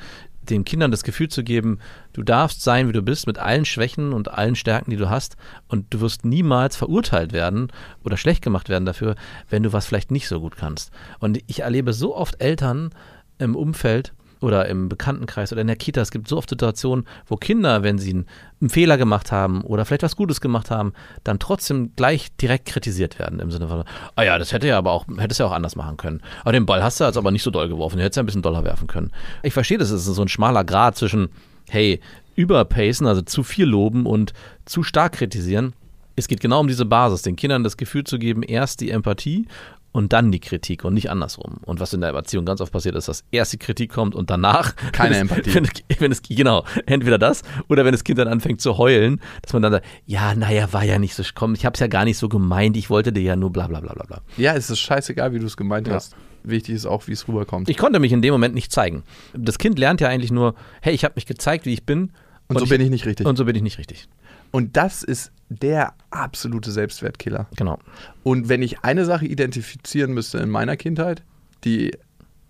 den 0.50 0.64
Kindern 0.64 0.90
das 0.90 1.04
Gefühl 1.04 1.28
zu 1.28 1.42
geben, 1.42 1.78
du 2.12 2.22
darfst 2.22 2.62
sein, 2.62 2.88
wie 2.88 2.92
du 2.92 3.02
bist, 3.02 3.26
mit 3.26 3.38
allen 3.38 3.64
Schwächen 3.64 4.12
und 4.12 4.30
allen 4.30 4.56
Stärken, 4.56 4.90
die 4.90 4.96
du 4.96 5.10
hast, 5.10 5.36
und 5.68 5.92
du 5.92 6.00
wirst 6.00 6.24
niemals 6.24 6.76
verurteilt 6.76 7.32
werden 7.32 7.68
oder 8.04 8.16
schlecht 8.16 8.42
gemacht 8.42 8.68
werden 8.68 8.86
dafür, 8.86 9.14
wenn 9.48 9.62
du 9.62 9.72
was 9.72 9.86
vielleicht 9.86 10.10
nicht 10.10 10.28
so 10.28 10.40
gut 10.40 10.56
kannst. 10.56 10.90
Und 11.18 11.38
ich 11.46 11.60
erlebe 11.60 11.92
so 11.92 12.16
oft 12.16 12.40
Eltern 12.40 12.90
im 13.38 13.56
Umfeld 13.56 14.12
oder 14.40 14.68
im 14.68 14.88
Bekanntenkreis 14.88 15.52
oder 15.52 15.60
in 15.60 15.66
der 15.66 15.76
Kita, 15.76 16.00
es 16.00 16.10
gibt 16.10 16.28
so 16.28 16.36
oft 16.36 16.50
Situationen, 16.50 17.06
wo 17.26 17.36
Kinder, 17.36 17.82
wenn 17.82 17.98
sie 17.98 18.10
einen, 18.10 18.26
Fehler 18.66 18.96
gemacht 18.96 19.30
haben 19.30 19.60
oder 19.60 19.84
vielleicht 19.84 20.04
was 20.04 20.16
Gutes 20.16 20.40
gemacht 20.40 20.70
haben, 20.70 20.94
dann 21.22 21.38
trotzdem 21.38 21.92
gleich 21.96 22.34
direkt 22.36 22.64
kritisiert 22.64 23.18
werden 23.18 23.38
im 23.38 23.50
Sinne 23.50 23.68
von, 23.68 23.84
ah 24.16 24.22
ja, 24.22 24.38
das 24.38 24.54
hätte 24.54 24.66
ja 24.66 24.78
aber 24.78 24.92
auch, 24.92 25.04
hättest 25.18 25.40
ja 25.40 25.44
auch 25.44 25.52
anders 25.52 25.76
machen 25.76 25.98
können. 25.98 26.22
Aber 26.40 26.52
den 26.52 26.64
Ball 26.64 26.82
hast 26.82 26.98
du 26.98 27.04
jetzt 27.04 27.18
aber 27.18 27.30
nicht 27.30 27.42
so 27.42 27.50
doll 27.50 27.68
geworfen, 27.68 27.98
du 27.98 28.02
hättest 28.02 28.16
ja 28.16 28.22
ein 28.22 28.26
bisschen 28.26 28.40
doller 28.40 28.64
werfen 28.64 28.86
können. 28.86 29.12
Ich 29.42 29.52
verstehe, 29.52 29.76
das 29.76 29.90
ist 29.90 30.06
so 30.06 30.22
ein 30.22 30.28
schmaler 30.28 30.64
Grad 30.64 30.96
zwischen, 30.96 31.28
hey, 31.68 32.00
überpacen, 32.36 33.06
also 33.06 33.20
zu 33.22 33.42
viel 33.42 33.66
loben 33.66 34.06
und 34.06 34.32
zu 34.64 34.82
stark 34.82 35.12
kritisieren. 35.12 35.74
Es 36.16 36.28
geht 36.28 36.40
genau 36.40 36.60
um 36.60 36.68
diese 36.68 36.84
Basis, 36.84 37.22
den 37.22 37.36
Kindern 37.36 37.64
das 37.64 37.76
Gefühl 37.76 38.04
zu 38.04 38.18
geben, 38.18 38.42
erst 38.42 38.80
die 38.80 38.90
Empathie 38.90 39.46
und 39.94 40.12
dann 40.12 40.32
die 40.32 40.40
Kritik 40.40 40.84
und 40.84 40.92
nicht 40.92 41.08
andersrum. 41.08 41.58
Und 41.64 41.78
was 41.78 41.92
in 41.94 42.00
der 42.00 42.10
Erziehung 42.10 42.44
ganz 42.44 42.60
oft 42.60 42.72
passiert 42.72 42.96
ist, 42.96 43.06
dass 43.08 43.22
erst 43.30 43.52
die 43.52 43.58
Kritik 43.58 43.92
kommt 43.92 44.14
und 44.16 44.28
danach 44.28 44.74
Keine 44.92 45.14
wenn 45.14 45.26
es, 45.26 45.30
Empathie. 45.30 45.54
Wenn, 45.54 45.64
es- 45.64 46.00
wenn 46.00 46.12
es 46.12 46.22
genau 46.22 46.64
entweder 46.86 47.16
das 47.16 47.42
oder 47.68 47.84
wenn 47.84 47.92
das 47.92 48.02
Kind 48.02 48.18
dann 48.18 48.26
anfängt 48.26 48.60
zu 48.60 48.76
heulen, 48.76 49.20
dass 49.42 49.52
man 49.52 49.62
dann 49.62 49.70
sagt, 49.72 49.86
ja, 50.04 50.34
naja, 50.34 50.72
war 50.72 50.84
ja 50.84 50.98
nicht 50.98 51.14
so, 51.14 51.22
komm, 51.34 51.54
ich 51.54 51.64
habe 51.64 51.74
es 51.74 51.80
ja 51.80 51.86
gar 51.86 52.04
nicht 52.04 52.18
so 52.18 52.28
gemeint, 52.28 52.76
ich 52.76 52.90
wollte 52.90 53.12
dir 53.12 53.22
ja 53.22 53.36
nur 53.36 53.52
bla 53.52 53.68
bla 53.68 53.78
bla 53.80 53.92
bla 53.94 54.04
bla. 54.04 54.20
Ja, 54.36 54.54
es 54.54 54.68
ist 54.68 54.80
scheißegal, 54.80 55.32
wie 55.32 55.38
du 55.38 55.46
es 55.46 55.56
gemeint 55.56 55.86
Ja. 55.86 55.94
hast. 55.94 56.16
Wichtig 56.42 56.74
ist 56.74 56.86
auch, 56.86 57.06
wie 57.06 57.12
es 57.12 57.26
rüberkommt. 57.28 57.70
Ich 57.70 57.76
konnte 57.78 58.00
mich 58.00 58.12
in 58.12 58.20
dem 58.20 58.32
Moment 58.32 58.54
nicht 58.54 58.70
zeigen. 58.72 59.04
Das 59.32 59.58
Kind 59.58 59.78
lernt 59.78 60.00
ja 60.02 60.08
eigentlich 60.08 60.32
nur, 60.32 60.54
hey, 60.82 60.92
ich 60.92 61.04
habe 61.04 61.14
mich 61.14 61.24
gezeigt, 61.24 61.64
wie 61.66 61.72
ich 61.72 61.86
bin. 61.86 62.10
und 62.48 62.58
so 62.58 62.66
bin 62.66 62.80
ich 62.82 62.90
nicht 62.90 63.06
richtig. 63.06 63.26
Und 63.26 63.36
so 63.36 63.44
bin 63.46 63.56
ich 63.56 63.62
nicht 63.62 63.78
richtig. 63.78 64.08
Und 64.54 64.76
das 64.76 65.02
ist 65.02 65.32
der 65.48 65.94
absolute 66.10 66.70
Selbstwertkiller. 66.70 67.48
Genau. 67.56 67.80
Und 68.22 68.48
wenn 68.48 68.62
ich 68.62 68.84
eine 68.84 69.04
Sache 69.04 69.26
identifizieren 69.26 70.12
müsste 70.14 70.38
in 70.38 70.48
meiner 70.48 70.76
Kindheit, 70.76 71.24
die 71.64 71.90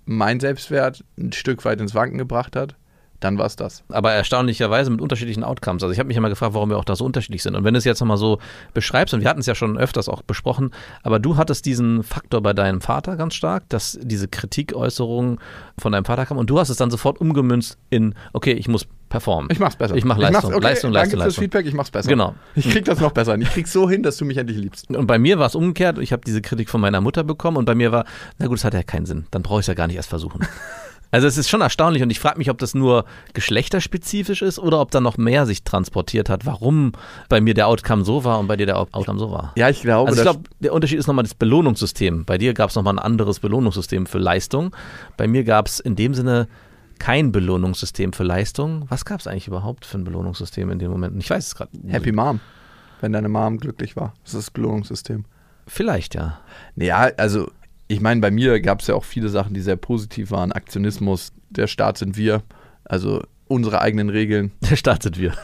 mein 0.05 0.39
Selbstwert 0.39 1.03
ein 1.19 1.33
Stück 1.33 1.65
weit 1.65 1.81
ins 1.81 1.95
Wanken 1.95 2.19
gebracht 2.19 2.57
hat, 2.57 2.77
dann 3.25 3.39
war 3.39 3.47
es 3.47 3.57
das. 3.57 3.83
aber 3.89 4.13
erstaunlicherweise 4.13 4.91
mit 4.91 5.01
unterschiedlichen 5.01 5.43
Outcomes. 5.45 5.83
Also 5.83 5.93
ich 5.93 5.99
habe 5.99 6.07
mich 6.09 6.17
immer 6.17 6.29
gefragt, 6.29 6.55
warum 6.55 6.71
wir 6.71 6.77
auch 6.79 6.85
da 6.85 6.95
so 6.95 7.05
unterschiedlich 7.05 7.43
sind. 7.43 7.55
Und 7.57 7.65
wenn 7.65 7.75
du 7.75 7.79
es 7.79 7.85
jetzt 7.85 8.01
nochmal 8.01 8.17
so 8.19 8.39
beschreibst, 8.75 9.15
und 9.15 9.21
wir 9.23 9.29
hatten 9.29 9.41
es 9.41 9.47
ja 9.47 9.55
schon 9.55 9.77
öfters 9.79 10.09
auch 10.09 10.23
besprochen, 10.23 10.71
aber 11.03 11.19
du 11.19 11.37
hattest 11.37 11.67
diesen 11.67 12.03
Faktor 12.03 12.43
bei 12.43 12.53
deinem 12.53 12.81
Vater 12.81 13.17
ganz 13.17 13.35
stark, 13.35 13.69
dass 13.69 13.99
diese 14.03 14.29
Kritikäußerungen 14.29 15.39
von 15.79 15.93
deinem 15.93 16.05
Vater 16.05 16.27
kamen 16.27 16.39
und 16.41 16.51
du 16.51 16.59
hast 16.59 16.69
es 16.69 16.77
dann 16.77 16.91
sofort 16.91 17.21
umgemünzt 17.21 17.79
in, 17.91 18.15
okay, 18.33 18.53
ich 18.53 18.69
muss 18.69 18.87
performen. 19.09 19.49
Ich 19.53 19.61
mach's 19.61 19.77
besser. 19.77 19.95
Ich 19.95 20.05
mach 20.05 20.17
Ich 20.17 20.23
Leistung, 20.23 20.43
mach's- 20.51 20.57
okay, 20.57 20.65
Leistung, 20.67 20.93
danke 20.93 21.17
Leistung, 21.17 21.27
Leistung. 21.27 21.43
Feedback, 21.43 21.67
ich 21.67 21.75
mach's 21.75 21.91
besser. 21.91 22.09
Genau. 22.09 22.35
Ich 22.55 22.69
krieg 22.69 22.85
das 22.85 23.01
noch 23.01 23.13
besser. 23.13 23.37
Ich 23.39 23.49
krieg's 23.51 23.73
so 23.73 23.89
hin, 23.89 24.03
dass 24.03 24.17
du 24.17 24.25
mich 24.25 24.37
endlich 24.39 24.59
liebst. 24.59 24.91
Und 24.91 25.07
bei 25.07 25.19
mir 25.19 25.39
war 25.39 25.47
es 25.47 25.55
umgekehrt. 25.55 25.99
Ich 25.99 26.13
habe 26.13 26.23
diese 26.27 26.43
Kritik 26.43 26.69
von 26.69 26.81
meiner 26.81 27.01
Mutter 27.01 27.23
bekommen 27.23 27.57
und 27.57 27.65
bei 27.65 27.75
mir 27.75 27.93
war, 27.93 28.05
na 28.39 28.47
gut, 28.49 28.59
das 28.59 28.65
hat 28.65 28.75
ja 28.75 28.83
keinen 28.83 29.07
Sinn. 29.07 29.27
Dann 29.31 29.43
brauche 29.43 29.61
ich 29.61 29.65
es 29.65 29.69
ja 29.69 29.75
gar 29.75 29.87
nicht 29.87 29.97
erst 29.97 30.09
versuchen. 30.09 30.41
Also 31.15 31.29
es 31.29 31.39
ist 31.39 31.49
schon 31.49 31.61
erstaunlich 31.61 32.03
und 32.03 32.11
ich 32.11 32.19
frage 32.19 32.39
mich, 32.39 32.51
ob 32.51 32.59
das 32.59 32.75
nur 32.75 33.05
geschlechterspezifisch 33.35 34.43
ist 34.43 34.59
oder 34.59 34.81
ob 34.81 34.91
da 34.91 35.01
noch 35.01 35.17
mehr 35.17 35.47
sich 35.47 35.63
transportiert 35.63 36.29
hat, 36.29 36.45
warum 36.45 36.91
bei 37.29 37.41
mir 37.41 37.55
der 37.55 37.69
Outcome 37.69 38.05
so 38.05 38.25
war 38.25 38.41
und 38.41 38.49
bei 38.49 38.57
dir 38.57 38.67
der 38.67 38.79
Outcome 38.79 39.21
so 39.21 39.31
war. 39.31 39.53
Ja, 39.57 39.69
ich 39.69 39.83
glaube, 39.83 40.09
Also 40.09 40.21
ich 40.21 40.25
glaube, 40.25 40.51
der 40.59 40.73
Unterschied 40.73 40.99
ist 40.99 41.07
nochmal 41.07 41.23
das 41.23 41.35
Belohnungssystem. 41.35 42.25
Bei 42.25 42.37
dir 42.37 42.53
gab 42.53 42.71
es 42.71 42.75
nochmal 42.75 42.95
ein 42.95 42.99
anderes 42.99 43.39
Belohnungssystem 43.39 44.07
für 44.07 44.19
Leistung. 44.19 44.75
Bei 45.17 45.29
mir 45.29 45.45
gab 45.45 45.69
es 45.69 45.79
in 45.79 45.95
dem 45.95 46.15
Sinne 46.15 46.49
kein 46.99 47.31
Belohnungssystem 47.31 48.13
für 48.13 48.25
Leistung. 48.25 48.87
Was 48.89 49.05
gab 49.05 49.21
es 49.21 49.29
eigentlich 49.29 49.47
überhaupt 49.47 49.87
für 49.87 49.99
ein 49.99 50.05
Belohnungssystem 50.05 50.69
in 50.69 50.81
dem 50.81 50.91
Moment? 50.91 51.15
Ich 51.23 51.31
weiß 51.31 51.47
es 51.47 51.55
gerade. 51.55 51.71
Happy 51.87 52.11
Mom. 52.11 52.41
Wenn 53.01 53.13
deine 53.13 53.29
Mom 53.29 53.59
glücklich 53.59 53.95
war. 53.95 54.15
Das 54.25 54.35
ist 54.35 54.49
das 54.49 54.51
Belohnungssystem. 54.51 55.27
Vielleicht, 55.69 56.17
ja. 56.17 56.41
Ja, 56.75 57.09
also 57.17 57.53
ich 57.89 58.01
meine, 58.01 58.21
bei 58.21 58.31
mir 58.31 58.61
gab 58.61 58.81
es 58.81 58.87
ja 58.87 58.95
auch 58.95 59.05
viele 59.05 59.29
Sachen, 59.29 59.55
die 59.55 59.61
sehr 59.61 59.77
positiv 59.77 60.31
waren. 60.31 60.53
Aktionismus, 60.53 61.33
der 61.51 61.67
Staat 61.67 61.99
sind 61.99 62.17
wir. 62.17 62.43
Also 62.85 63.23
unsere 63.47 63.81
eigenen 63.81 64.09
Regeln. 64.09 64.53
Der 64.71 64.77
startet 64.77 65.19
wir. 65.19 65.35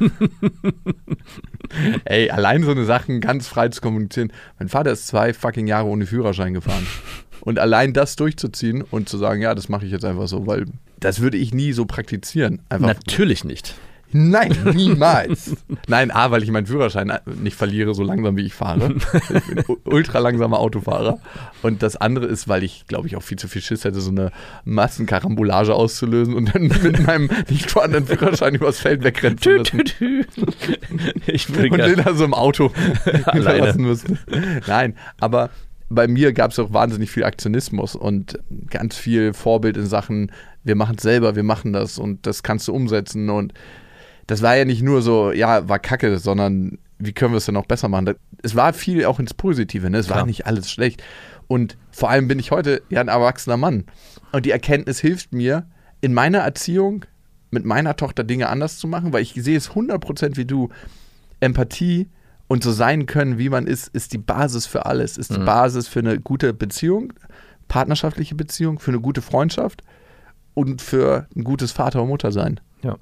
Ey, 2.05 2.31
allein 2.31 2.63
so 2.63 2.71
eine 2.71 2.85
Sachen 2.85 3.21
ganz 3.21 3.47
frei 3.47 3.69
zu 3.69 3.81
kommunizieren. 3.81 4.33
Mein 4.59 4.69
Vater 4.69 4.93
ist 4.93 5.07
zwei 5.07 5.33
fucking 5.33 5.67
Jahre 5.67 5.87
ohne 5.87 6.07
Führerschein 6.07 6.55
gefahren. 6.55 6.87
Und 7.41 7.59
allein 7.59 7.95
das 7.95 8.17
durchzuziehen 8.17 8.83
und 8.83 9.09
zu 9.09 9.17
sagen, 9.17 9.41
ja, 9.41 9.55
das 9.55 9.71
mache 9.71 9.87
ich 9.87 9.93
jetzt 9.93 10.05
einfach 10.05 10.29
so, 10.29 10.47
weil 10.47 10.67
das 10.99 11.21
würde 11.21 11.39
ich 11.39 11.55
nie 11.55 11.73
so 11.73 11.87
praktizieren. 11.87 12.61
Einfach, 12.69 12.89
Natürlich 12.89 13.45
nicht. 13.45 13.77
Nein, 14.13 14.57
niemals. 14.75 15.57
Nein, 15.87 16.11
A, 16.11 16.31
weil 16.31 16.43
ich 16.43 16.51
meinen 16.51 16.67
Führerschein 16.67 17.13
nicht 17.41 17.57
verliere, 17.57 17.95
so 17.95 18.03
langsam 18.03 18.37
wie 18.37 18.47
ich 18.47 18.55
fahre. 18.55 18.95
Ich 18.95 19.45
bin 19.47 19.65
ultra 19.85 20.19
langsamer 20.19 20.59
Autofahrer. 20.59 21.19
Und 21.63 21.83
das 21.83 21.97
andere 21.97 22.27
ist, 22.27 22.49
weil 22.49 22.65
ich, 22.65 22.87
glaube 22.87 23.07
ich, 23.07 23.17
auch 23.17 23.23
viel 23.23 23.39
zu 23.39 23.49
viel 23.49 23.63
Schiss 23.63 23.85
hätte, 23.85 24.01
so 24.01 24.11
eine 24.11 24.33
Massenkarambolage 24.65 25.75
auszulösen 25.75 26.35
und 26.35 26.55
dann 26.55 26.63
mit 26.69 27.07
meinem 27.07 27.31
nicht 27.49 27.71
vorhandenen 27.71 28.07
Führerschein 28.07 28.55
übers 28.55 28.81
Feld 28.81 29.05
wegrennen 29.05 29.39
zu 29.39 29.51
müssen. 29.51 29.83
Ich 31.27 31.49
Und 31.71 31.79
den 31.79 31.97
da 31.97 32.15
so 32.15 32.25
im 32.25 32.35
Auto 32.35 32.71
verlassen 33.25 33.83
müssen. 33.83 34.19
Nein, 34.67 34.97
aber 35.21 35.51
bei 35.89 36.07
mir 36.07 36.33
gab 36.33 36.53
es 36.53 36.59
auch 36.59 36.73
wahnsinnig 36.73 37.11
viel 37.11 37.25
Aktionismus 37.25 37.97
und 37.97 38.39
ganz 38.69 38.97
viel 38.97 39.35
Vorbild 39.35 39.77
in 39.77 39.87
Sachen, 39.87 40.31
wir 40.63 40.77
machen 40.77 40.97
es 40.97 41.03
selber, 41.03 41.37
wir 41.37 41.43
machen 41.43 41.73
das 41.73 41.99
und 41.99 42.27
das 42.27 42.43
kannst 42.43 42.69
du 42.69 42.73
umsetzen. 42.73 43.29
Und 43.29 43.53
das 44.31 44.43
war 44.43 44.57
ja 44.57 44.65
nicht 44.65 44.83
nur 44.83 45.03
so, 45.03 45.33
ja, 45.33 45.69
war 45.69 45.79
kacke, 45.79 46.19
sondern 46.19 46.79
wie 46.99 47.13
können 47.13 47.33
wir 47.33 47.39
es 47.39 47.47
denn 47.47 47.55
noch 47.55 47.67
besser 47.67 47.89
machen? 47.89 48.07
Das- 48.07 48.17
Es 48.43 48.55
war 48.57 48.73
viel 48.73 49.05
auch 49.05 49.19
ins 49.21 49.35
Positive, 49.35 49.91
ne? 49.91 49.99
es 49.99 50.09
war 50.09 50.19
Klar. 50.19 50.27
nicht 50.27 50.47
alles 50.47 50.71
schlecht. 50.71 51.03
Und 51.49 51.77
vor 51.91 52.11
allem 52.11 52.29
bin 52.29 52.39
ich 52.39 52.51
heute 52.53 52.83
ja 52.91 53.01
ein 53.01 53.09
erwachsener 53.09 53.57
Mann. 53.57 53.85
Und 54.33 54.47
die 54.47 54.51
Erkenntnis 54.53 55.01
hilft 55.01 55.33
mir, 55.33 55.67
in 56.01 56.15
meiner 56.15 56.39
Erziehung 56.39 57.05
mit 57.51 57.65
meiner 57.65 57.97
Tochter 57.97 58.23
Dinge 58.23 58.49
anders 58.49 58.79
zu 58.79 58.87
machen, 58.87 59.13
weil 59.13 59.23
ich 59.23 59.35
sehe 59.35 59.57
es 59.57 59.71
100% 59.75 60.37
wie 60.37 60.45
du. 60.45 60.69
Empathie 61.41 62.09
und 62.49 62.63
so 62.63 62.71
sein 62.73 63.07
können, 63.07 63.39
wie 63.39 63.49
man 63.49 63.67
ist, 63.67 63.89
ist 63.89 64.13
die 64.13 64.19
Basis 64.19 64.67
für 64.67 64.87
alles. 64.87 65.17
Ist 65.19 65.35
die 65.35 65.39
Basis 65.39 65.89
für 65.89 66.01
eine 66.01 66.21
gute 66.21 66.53
Beziehung, 66.53 67.13
partnerschaftliche 67.69 68.35
Beziehung, 68.35 68.79
für 68.79 68.91
eine 68.91 69.01
gute 69.01 69.23
Freundschaft 69.23 69.83
und 70.55 70.83
für 70.83 71.27
ein 71.37 71.45
gutes 71.45 71.73
Vater 71.73 72.03
und 72.03 72.09
Mutter 72.09 72.33
sein. 72.33 72.61
Ja. 72.83 72.97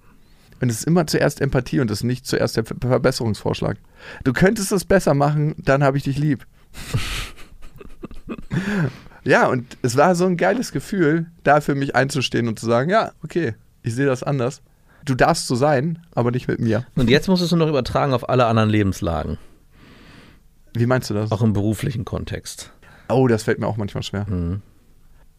Und 0.61 0.71
es 0.71 0.79
ist 0.81 0.85
immer 0.87 1.07
zuerst 1.07 1.41
Empathie 1.41 1.81
und 1.81 1.91
es 1.91 1.99
ist 2.01 2.05
nicht 2.05 2.27
zuerst 2.27 2.57
der 2.57 2.65
Ver- 2.65 2.77
Verbesserungsvorschlag. 2.81 3.77
Du 4.25 4.33
könntest 4.33 4.73
es 4.73 4.85
besser 4.85 5.15
machen, 5.15 5.55
dann 5.59 5.83
habe 5.85 5.97
ich 5.97 6.03
dich 6.05 6.19
lieb. 6.19 6.47
ja, 9.25 9.47
und 9.49 9.77
es 9.83 9.97
war 9.97 10.15
so 10.15 10.27
ein 10.27 10.37
geiles 10.37 10.73
Gefühl, 10.73 11.27
da 11.45 11.61
für 11.61 11.75
mich 11.75 11.95
einzustehen 11.95 12.49
und 12.49 12.59
zu 12.59 12.67
sagen, 12.67 12.91
ja, 12.91 13.13
okay, 13.23 13.55
ich 13.83 13.95
sehe 13.95 14.07
das 14.07 14.23
anders. 14.23 14.63
Du 15.05 15.15
darfst 15.15 15.47
so 15.47 15.55
sein, 15.55 16.01
aber 16.15 16.31
nicht 16.31 16.49
mit 16.49 16.61
mir. 16.61 16.85
Und 16.97 17.09
jetzt 17.09 17.29
musst 17.29 17.41
du 17.41 17.47
es 17.47 17.51
nur 17.53 17.61
noch 17.61 17.69
übertragen 17.69 18.13
auf 18.13 18.29
alle 18.29 18.47
anderen 18.47 18.69
Lebenslagen, 18.69 19.39
Wie 20.75 20.87
meinst 20.87 21.09
du 21.11 21.15
das? 21.15 21.31
auch 21.33 21.43
im 21.43 21.53
beruflichen 21.53 22.05
Kontext. 22.05 22.73
Oh, 23.09 23.27
das 23.27 23.45
fällt 23.45 23.59
mir 23.59 23.67
auch 23.67 23.77
manchmal 23.79 24.03
schwer. 24.03 24.27
Mhm. 24.29 24.61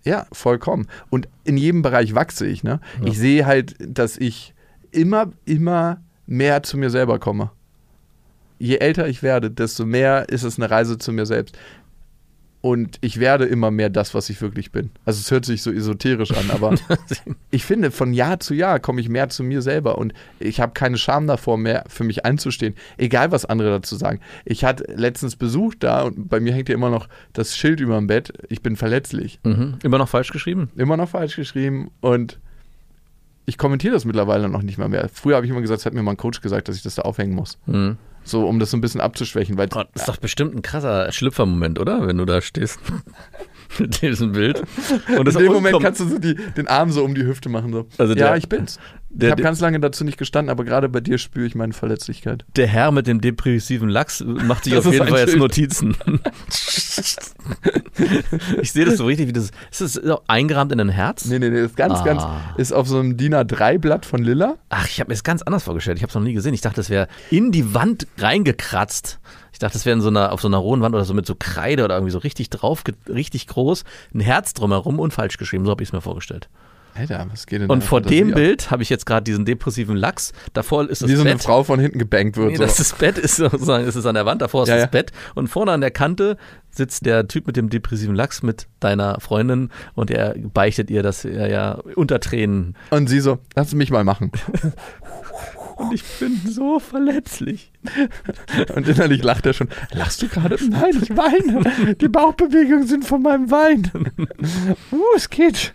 Ja, 0.03 0.25
vollkommen. 0.31 0.87
Und 1.09 1.27
in 1.43 1.57
jedem 1.57 1.81
Bereich 1.81 2.15
wachse 2.15 2.47
ich, 2.47 2.63
ne? 2.63 2.79
Ich 3.03 3.19
sehe 3.19 3.45
halt, 3.45 3.75
dass 3.79 4.17
ich 4.17 4.55
immer, 4.91 5.31
immer 5.45 6.01
mehr 6.25 6.63
zu 6.63 6.77
mir 6.77 6.89
selber 6.89 7.19
komme. 7.19 7.51
Je 8.59 8.77
älter 8.77 9.07
ich 9.07 9.23
werde, 9.23 9.49
desto 9.49 9.85
mehr 9.85 10.27
ist 10.29 10.43
es 10.43 10.57
eine 10.57 10.69
Reise 10.69 10.97
zu 10.97 11.13
mir 11.13 11.25
selbst. 11.25 11.57
Und 12.61 12.97
ich 12.99 13.21
werde 13.21 13.45
immer 13.45 13.71
mehr 13.71 13.89
das, 13.89 14.13
was 14.13 14.29
ich 14.29 14.41
wirklich 14.41 14.71
bin. 14.73 14.89
Also 15.05 15.21
es 15.21 15.31
hört 15.31 15.45
sich 15.45 15.61
so 15.61 15.71
esoterisch 15.71 16.31
an, 16.31 16.51
aber 16.51 16.75
ich 17.51 17.63
finde, 17.63 17.89
von 17.89 18.13
Jahr 18.13 18.41
zu 18.41 18.53
Jahr 18.53 18.81
komme 18.81 18.99
ich 18.99 19.07
mehr 19.07 19.29
zu 19.29 19.43
mir 19.43 19.61
selber 19.61 19.97
und 19.97 20.13
ich 20.39 20.59
habe 20.59 20.73
keine 20.73 20.97
Scham 20.97 21.25
davor 21.25 21.57
mehr, 21.57 21.85
für 21.87 22.03
mich 22.03 22.25
einzustehen, 22.25 22.75
egal 22.97 23.31
was 23.31 23.45
andere 23.45 23.69
dazu 23.69 23.95
sagen. 23.95 24.19
Ich 24.43 24.65
hatte 24.65 24.83
letztens 24.93 25.37
Besuch 25.37 25.73
da 25.79 26.03
und 26.03 26.27
bei 26.27 26.41
mir 26.41 26.53
hängt 26.53 26.67
ja 26.67 26.75
immer 26.75 26.89
noch 26.89 27.07
das 27.31 27.55
Schild 27.55 27.79
über 27.79 27.95
dem 27.95 28.07
Bett, 28.07 28.33
ich 28.49 28.61
bin 28.61 28.75
verletzlich. 28.75 29.39
Mhm. 29.45 29.75
Immer 29.81 29.97
noch 29.97 30.09
falsch 30.09 30.31
geschrieben? 30.31 30.69
Immer 30.75 30.97
noch 30.97 31.09
falsch 31.09 31.37
geschrieben 31.37 31.91
und 32.01 32.39
ich 33.49 33.57
kommentiere 33.57 33.93
das 33.93 34.05
mittlerweile 34.05 34.47
noch 34.47 34.61
nicht 34.61 34.77
mal 34.77 34.89
mehr. 34.89 35.09
Früher 35.11 35.35
habe 35.35 35.45
ich 35.45 35.51
immer 35.51 35.61
gesagt, 35.61 35.79
es 35.79 35.85
hat 35.85 35.93
mir 35.93 36.03
mal 36.03 36.11
ein 36.11 36.17
Coach 36.17 36.39
gesagt, 36.41 36.67
dass 36.67 36.75
ich 36.75 36.83
das 36.83 36.95
da 36.95 37.01
aufhängen 37.01 37.33
muss. 37.33 37.57
Mhm. 37.65 37.97
So, 38.23 38.47
um 38.47 38.59
das 38.59 38.69
so 38.69 38.77
ein 38.77 38.81
bisschen 38.81 39.01
abzuschwächen, 39.01 39.57
weil 39.57 39.67
Gott, 39.67 39.87
das 39.93 40.03
ist 40.03 40.09
doch 40.09 40.17
bestimmt 40.17 40.55
ein 40.55 40.61
krasser 40.61 41.11
Schlüpfermoment, 41.11 41.79
oder? 41.79 42.05
Wenn 42.05 42.17
du 42.17 42.25
da 42.25 42.41
stehst 42.41 42.79
mit 43.79 44.01
diesem 44.01 44.31
Bild. 44.31 44.63
Und 45.17 45.27
das 45.27 45.35
in 45.35 45.43
dem 45.43 45.53
Moment 45.53 45.79
kannst 45.81 46.01
du 46.01 46.07
so 46.07 46.17
die, 46.17 46.35
den 46.35 46.67
Arm 46.67 46.91
so 46.91 47.03
um 47.03 47.13
die 47.13 47.25
Hüfte 47.25 47.49
machen. 47.49 47.71
So. 47.71 47.87
Also 47.97 48.13
ja, 48.13 48.29
der- 48.29 48.37
ich 48.37 48.49
bin's. 48.49 48.79
der- 49.09 49.29
ich 49.29 49.31
habe 49.33 49.43
ganz 49.43 49.59
lange 49.59 49.79
dazu 49.79 50.03
nicht 50.03 50.17
gestanden, 50.17 50.49
aber 50.49 50.63
gerade 50.65 50.89
bei 50.89 51.01
dir 51.01 51.17
spüre 51.17 51.45
ich 51.45 51.55
meine 51.55 51.73
Verletzlichkeit. 51.73 52.45
Der 52.55 52.67
Herr 52.67 52.91
mit 52.91 53.07
dem 53.07 53.21
depressiven 53.21 53.89
Lachs 53.89 54.23
macht 54.25 54.63
sich 54.63 54.73
Das 54.73 54.85
auf 54.85 54.93
ist 54.93 54.99
jeden 54.99 55.09
Fall 55.09 55.19
jetzt 55.19 55.29
Schild. 55.29 55.41
Notizen. 55.41 55.95
ich 58.61 58.71
sehe 58.71 58.85
das 58.85 58.97
so 58.97 59.05
richtig, 59.05 59.27
wie 59.27 59.33
das. 59.33 59.51
Ist 59.71 59.81
das 59.81 59.93
so 59.93 60.21
eingerahmt 60.27 60.71
in 60.71 60.79
ein 60.79 60.89
Herz? 60.89 61.25
Nee, 61.25 61.39
nee, 61.39 61.49
nee, 61.49 61.61
ist 61.61 61.75
ganz, 61.75 61.99
Ah. 61.99 62.03
ganz, 62.05 62.23
ist 62.57 62.71
auf 62.73 62.87
so 62.87 62.99
einem 62.99 63.17
DIN 63.17 63.33
A3-Blatt 63.35 64.05
von 64.05 64.23
Lilla. 64.23 64.55
Ach, 64.69 64.87
ich 64.87 64.99
habe 64.99 65.09
mir 65.09 65.13
das 65.15 65.23
ganz 65.23 65.41
anders 65.41 65.63
vorgestellt. 65.63 65.97
Ich 65.97 66.03
habe 66.03 66.09
es 66.09 66.15
noch 66.15 66.21
nie 66.23 66.33
gesehen. 66.33 66.53
Ich 66.53 66.61
dachte, 66.61 66.77
das 66.77 66.89
wäre 66.89 67.07
in 67.29 67.51
die 67.51 67.73
Wand 67.73 68.07
reingekratzt. 68.17 69.19
Ich 69.59 69.61
dachte, 69.61 69.73
das 69.73 69.85
wäre 69.85 69.93
in 69.93 70.01
so 70.01 70.07
einer, 70.07 70.31
auf 70.31 70.39
so 70.39 70.47
einer 70.47 70.55
rohen 70.55 70.79
Wand 70.79 70.95
oder 70.95 71.03
so 71.03 71.13
mit 71.13 71.25
so 71.25 71.35
Kreide 71.37 71.83
oder 71.83 71.95
irgendwie 71.95 72.13
so 72.13 72.19
richtig 72.19 72.49
drauf, 72.49 72.81
richtig 73.09 73.45
groß, 73.47 73.83
ein 74.15 74.21
Herz 74.21 74.53
drumherum 74.53 74.99
und 74.99 75.11
falsch 75.11 75.37
geschrieben. 75.37 75.65
So 75.65 75.71
habe 75.71 75.83
ich 75.83 75.89
es 75.89 75.93
mir 75.93 75.99
vorgestellt. 75.99 76.47
Alter, 76.95 77.27
was 77.29 77.45
geht 77.45 77.59
denn 77.61 77.69
Und 77.69 77.83
vor 77.83 77.99
dem? 77.99 78.33
Bild 78.33 78.71
habe 78.71 78.83
ich 78.83 78.89
jetzt 78.89 79.05
gerade 79.05 79.25
diesen 79.25 79.43
depressiven 79.43 79.97
Lachs. 79.97 80.31
Davor 80.53 80.89
ist 80.89 81.01
das 81.01 81.09
Wie 81.09 81.15
so 81.15 81.23
eine 81.23 81.31
Bett. 81.31 81.43
Frau 81.43 81.65
von 81.65 81.77
hinten 81.77 81.99
gebankt 81.99 82.37
wird. 82.37 82.51
Nee, 82.51 82.55
so. 82.55 82.63
das, 82.63 82.93
Bett 82.93 83.17
ist 83.17 83.35
sozusagen, 83.35 83.85
ist 83.85 83.95
es 83.95 84.05
an 84.05 84.15
der 84.15 84.25
Wand, 84.25 84.41
davor 84.41 84.63
ist 84.63 84.69
Ja, 84.69 84.75
das 84.75 84.83
ja. 84.83 84.87
Bett 84.87 85.11
und 85.35 85.47
vorne 85.49 85.73
an 85.73 85.81
der 85.81 85.91
Kante 85.91 86.37
sitzt 86.71 87.05
der 87.05 87.27
Typ 87.27 87.47
mit 87.47 87.57
dem 87.57 87.69
depressiven 87.69 88.15
Lachs 88.15 88.43
mit 88.43 88.67
deiner 88.79 89.19
Freundin 89.19 89.71
und 89.93 90.09
er 90.09 90.35
beichtet 90.37 90.89
ihr, 90.89 91.03
dass 91.03 91.25
er 91.25 91.49
ja 91.49 91.73
unter 91.95 92.21
Tränen 92.21 92.75
Und 92.91 93.07
sie 93.07 93.19
so, 93.19 93.39
lass 93.55 93.73
mich 93.73 93.91
mal 93.91 94.03
machen. 94.05 94.31
und 95.79 95.93
ich 95.93 96.03
bin 96.19 96.39
so 96.45 96.79
verletzlich. 96.79 97.71
Und 98.75 98.87
innerlich 98.87 99.23
lacht 99.23 99.45
er 99.45 99.53
schon. 99.53 99.69
Lachst 99.93 100.21
du 100.21 100.27
gerade? 100.27 100.57
Nein, 100.69 101.01
ich 101.01 101.09
weine. 101.15 101.95
Die 101.95 102.09
Bauchbewegungen 102.09 102.85
sind 102.85 103.05
von 103.05 103.21
meinem 103.21 103.49
Wein. 103.49 103.89
Uh, 104.91 104.97
es 105.15 105.29
geht. 105.29 105.73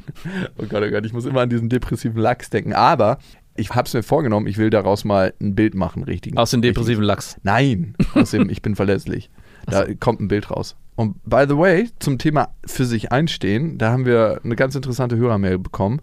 Oh 0.59 0.65
Gott, 0.69 0.83
oh 0.83 0.91
Gott, 0.91 1.07
ich 1.07 1.13
muss 1.13 1.25
immer 1.25 1.43
an 1.43 1.51
diesen 1.51 1.69
depressiven 1.69 2.21
Lachs 2.21 2.51
denken. 2.51 2.73
Aber 2.73 3.19
ich 3.57 3.71
habe 3.71 3.87
es 3.87 3.95
mir 3.95 4.03
vorgenommen, 4.03 4.47
ich 4.47 4.59
will 4.59 4.71
daraus 4.71 5.05
mal 5.05 5.33
ein 5.41 5.55
Bild 5.55 5.75
machen, 5.75 6.03
richtig. 6.03 6.37
Aus 6.37 6.51
dem 6.51 6.63
depressiven 6.63 7.05
Lachs. 7.05 7.37
Nein, 7.43 7.95
aus 8.15 8.33
dem 8.33 8.51
Ich 8.51 8.63
bin 8.63 8.77
verletzlich. 8.77 9.31
Da 9.67 9.87
kommt 9.95 10.21
ein 10.21 10.29
Bild 10.29 10.51
raus. 10.51 10.77
Und 10.97 11.17
by 11.25 11.45
the 11.49 11.57
way, 11.57 11.89
zum 11.99 12.19
Thema 12.19 12.55
für 12.65 12.85
sich 12.85 13.11
einstehen, 13.11 13.79
da 13.79 13.91
haben 13.91 14.07
wir 14.07 14.41
eine 14.45 14.57
ganz 14.57 14.75
interessante 14.75 15.17
Hörermail 15.17 15.59
bekommen 15.59 16.01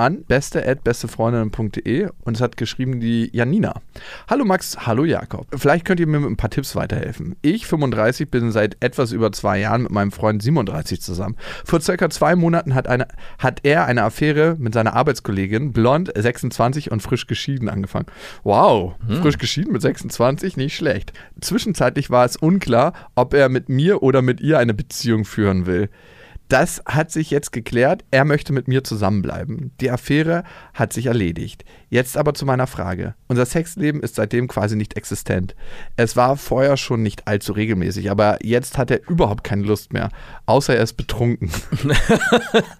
an 0.00 0.24
beste@bestefreundinnen.de 0.24 2.08
und 2.24 2.36
es 2.36 2.40
hat 2.40 2.56
geschrieben 2.56 3.00
die 3.00 3.30
Janina. 3.32 3.74
Hallo 4.28 4.46
Max, 4.46 4.86
hallo 4.86 5.04
Jakob. 5.04 5.46
Vielleicht 5.54 5.84
könnt 5.84 6.00
ihr 6.00 6.06
mir 6.06 6.20
mit 6.20 6.30
ein 6.30 6.36
paar 6.38 6.48
Tipps 6.48 6.74
weiterhelfen. 6.74 7.36
Ich, 7.42 7.66
35, 7.66 8.30
bin 8.30 8.50
seit 8.50 8.82
etwas 8.82 9.12
über 9.12 9.30
zwei 9.30 9.60
Jahren 9.60 9.82
mit 9.82 9.90
meinem 9.90 10.10
Freund 10.10 10.42
37 10.42 11.02
zusammen. 11.02 11.36
Vor 11.64 11.80
circa 11.82 12.08
zwei 12.08 12.34
Monaten 12.34 12.74
hat, 12.74 12.88
eine, 12.88 13.08
hat 13.38 13.60
er 13.62 13.84
eine 13.84 14.02
Affäre 14.02 14.56
mit 14.58 14.72
seiner 14.72 14.94
Arbeitskollegin, 14.94 15.72
blond, 15.72 16.10
26 16.16 16.90
und 16.90 17.02
frisch 17.02 17.26
geschieden 17.26 17.68
angefangen. 17.68 18.06
Wow, 18.42 18.94
frisch 19.20 19.36
geschieden 19.36 19.72
mit 19.72 19.82
26, 19.82 20.56
nicht 20.56 20.74
schlecht. 20.74 21.12
Zwischenzeitlich 21.40 22.08
war 22.08 22.24
es 22.24 22.36
unklar, 22.36 22.94
ob 23.14 23.34
er 23.34 23.50
mit 23.50 23.68
mir 23.68 24.02
oder 24.02 24.22
mit 24.22 24.40
ihr 24.40 24.58
eine 24.58 24.72
Beziehung 24.72 25.26
führen 25.26 25.66
will. 25.66 25.90
Das 26.50 26.82
hat 26.84 27.12
sich 27.12 27.30
jetzt 27.30 27.52
geklärt. 27.52 28.04
Er 28.10 28.24
möchte 28.24 28.52
mit 28.52 28.66
mir 28.66 28.82
zusammenbleiben. 28.82 29.70
Die 29.80 29.88
Affäre 29.88 30.42
hat 30.74 30.92
sich 30.92 31.06
erledigt. 31.06 31.64
Jetzt 31.90 32.16
aber 32.16 32.34
zu 32.34 32.44
meiner 32.44 32.66
Frage. 32.66 33.14
Unser 33.28 33.46
Sexleben 33.46 34.02
ist 34.02 34.16
seitdem 34.16 34.48
quasi 34.48 34.74
nicht 34.74 34.96
existent. 34.96 35.54
Es 35.94 36.16
war 36.16 36.36
vorher 36.36 36.76
schon 36.76 37.04
nicht 37.04 37.28
allzu 37.28 37.52
regelmäßig, 37.52 38.10
aber 38.10 38.44
jetzt 38.44 38.78
hat 38.78 38.90
er 38.90 39.08
überhaupt 39.08 39.44
keine 39.44 39.62
Lust 39.62 39.92
mehr. 39.92 40.08
Außer 40.46 40.74
er 40.74 40.82
ist 40.82 40.94
betrunken. 40.94 41.52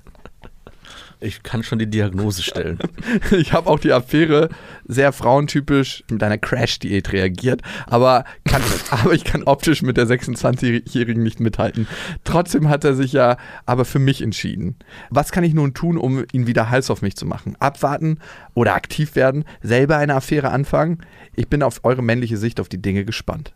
Ich 1.20 1.42
kann 1.42 1.62
schon 1.62 1.78
die 1.78 1.88
Diagnose 1.88 2.42
stellen. 2.42 2.78
Ich 3.30 3.52
habe 3.52 3.68
auch 3.68 3.78
die 3.78 3.92
Affäre 3.92 4.48
sehr 4.86 5.12
frauentypisch 5.12 6.04
mit 6.10 6.22
einer 6.22 6.38
Crash-Diät 6.38 7.12
reagiert, 7.12 7.62
aber, 7.86 8.24
kann, 8.44 8.62
aber 8.90 9.12
ich 9.12 9.24
kann 9.24 9.42
optisch 9.44 9.82
mit 9.82 9.96
der 9.96 10.06
26-Jährigen 10.06 11.22
nicht 11.22 11.40
mithalten. 11.40 11.86
Trotzdem 12.24 12.68
hat 12.68 12.84
er 12.84 12.94
sich 12.94 13.12
ja 13.12 13.36
aber 13.66 13.84
für 13.84 13.98
mich 13.98 14.22
entschieden. 14.22 14.76
Was 15.10 15.32
kann 15.32 15.44
ich 15.44 15.54
nun 15.54 15.74
tun, 15.74 15.98
um 15.98 16.24
ihn 16.32 16.46
wieder 16.46 16.70
heiß 16.70 16.90
auf 16.90 17.02
mich 17.02 17.16
zu 17.16 17.26
machen? 17.26 17.56
Abwarten 17.60 18.18
oder 18.54 18.74
aktiv 18.74 19.14
werden? 19.14 19.44
Selber 19.62 19.98
eine 19.98 20.14
Affäre 20.14 20.50
anfangen? 20.50 21.04
Ich 21.36 21.48
bin 21.48 21.62
auf 21.62 21.80
eure 21.84 22.02
männliche 22.02 22.36
Sicht 22.36 22.60
auf 22.60 22.68
die 22.68 22.82
Dinge 22.82 23.04
gespannt. 23.04 23.52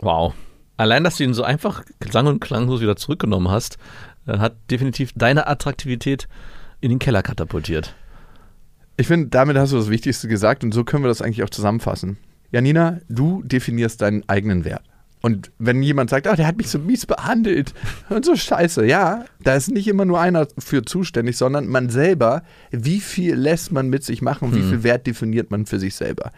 Wow. 0.00 0.34
Allein, 0.78 1.02
dass 1.02 1.16
du 1.16 1.24
ihn 1.24 1.34
so 1.34 1.42
einfach 1.42 1.82
sang- 2.08 2.28
und 2.28 2.38
klanglos 2.40 2.80
wieder 2.80 2.94
zurückgenommen 2.94 3.50
hast, 3.50 3.78
hat 4.36 4.56
definitiv 4.70 5.12
deine 5.14 5.46
Attraktivität 5.46 6.28
in 6.80 6.90
den 6.90 6.98
Keller 6.98 7.22
katapultiert. 7.22 7.94
Ich 8.96 9.06
finde, 9.06 9.28
damit 9.28 9.56
hast 9.56 9.72
du 9.72 9.76
das 9.76 9.90
Wichtigste 9.90 10.28
gesagt 10.28 10.64
und 10.64 10.72
so 10.72 10.84
können 10.84 11.04
wir 11.04 11.08
das 11.08 11.22
eigentlich 11.22 11.42
auch 11.42 11.50
zusammenfassen. 11.50 12.18
Janina, 12.50 12.98
du 13.08 13.42
definierst 13.42 14.02
deinen 14.02 14.28
eigenen 14.28 14.64
Wert. 14.64 14.82
Und 15.20 15.50
wenn 15.58 15.82
jemand 15.82 16.10
sagt, 16.10 16.26
ah, 16.26 16.36
der 16.36 16.46
hat 16.46 16.56
mich 16.56 16.70
so 16.70 16.78
mies 16.78 17.04
behandelt 17.04 17.74
und 18.08 18.24
so 18.24 18.36
scheiße, 18.36 18.86
ja, 18.86 19.24
da 19.42 19.54
ist 19.54 19.70
nicht 19.70 19.88
immer 19.88 20.04
nur 20.04 20.20
einer 20.20 20.46
für 20.58 20.84
zuständig, 20.84 21.36
sondern 21.36 21.66
man 21.66 21.90
selber, 21.90 22.42
wie 22.70 23.00
viel 23.00 23.34
lässt 23.34 23.72
man 23.72 23.88
mit 23.88 24.04
sich 24.04 24.22
machen, 24.22 24.54
wie 24.54 24.62
viel 24.62 24.82
Wert 24.82 25.06
definiert 25.06 25.50
man 25.50 25.66
für 25.66 25.78
sich 25.78 25.96
selber. 25.96 26.32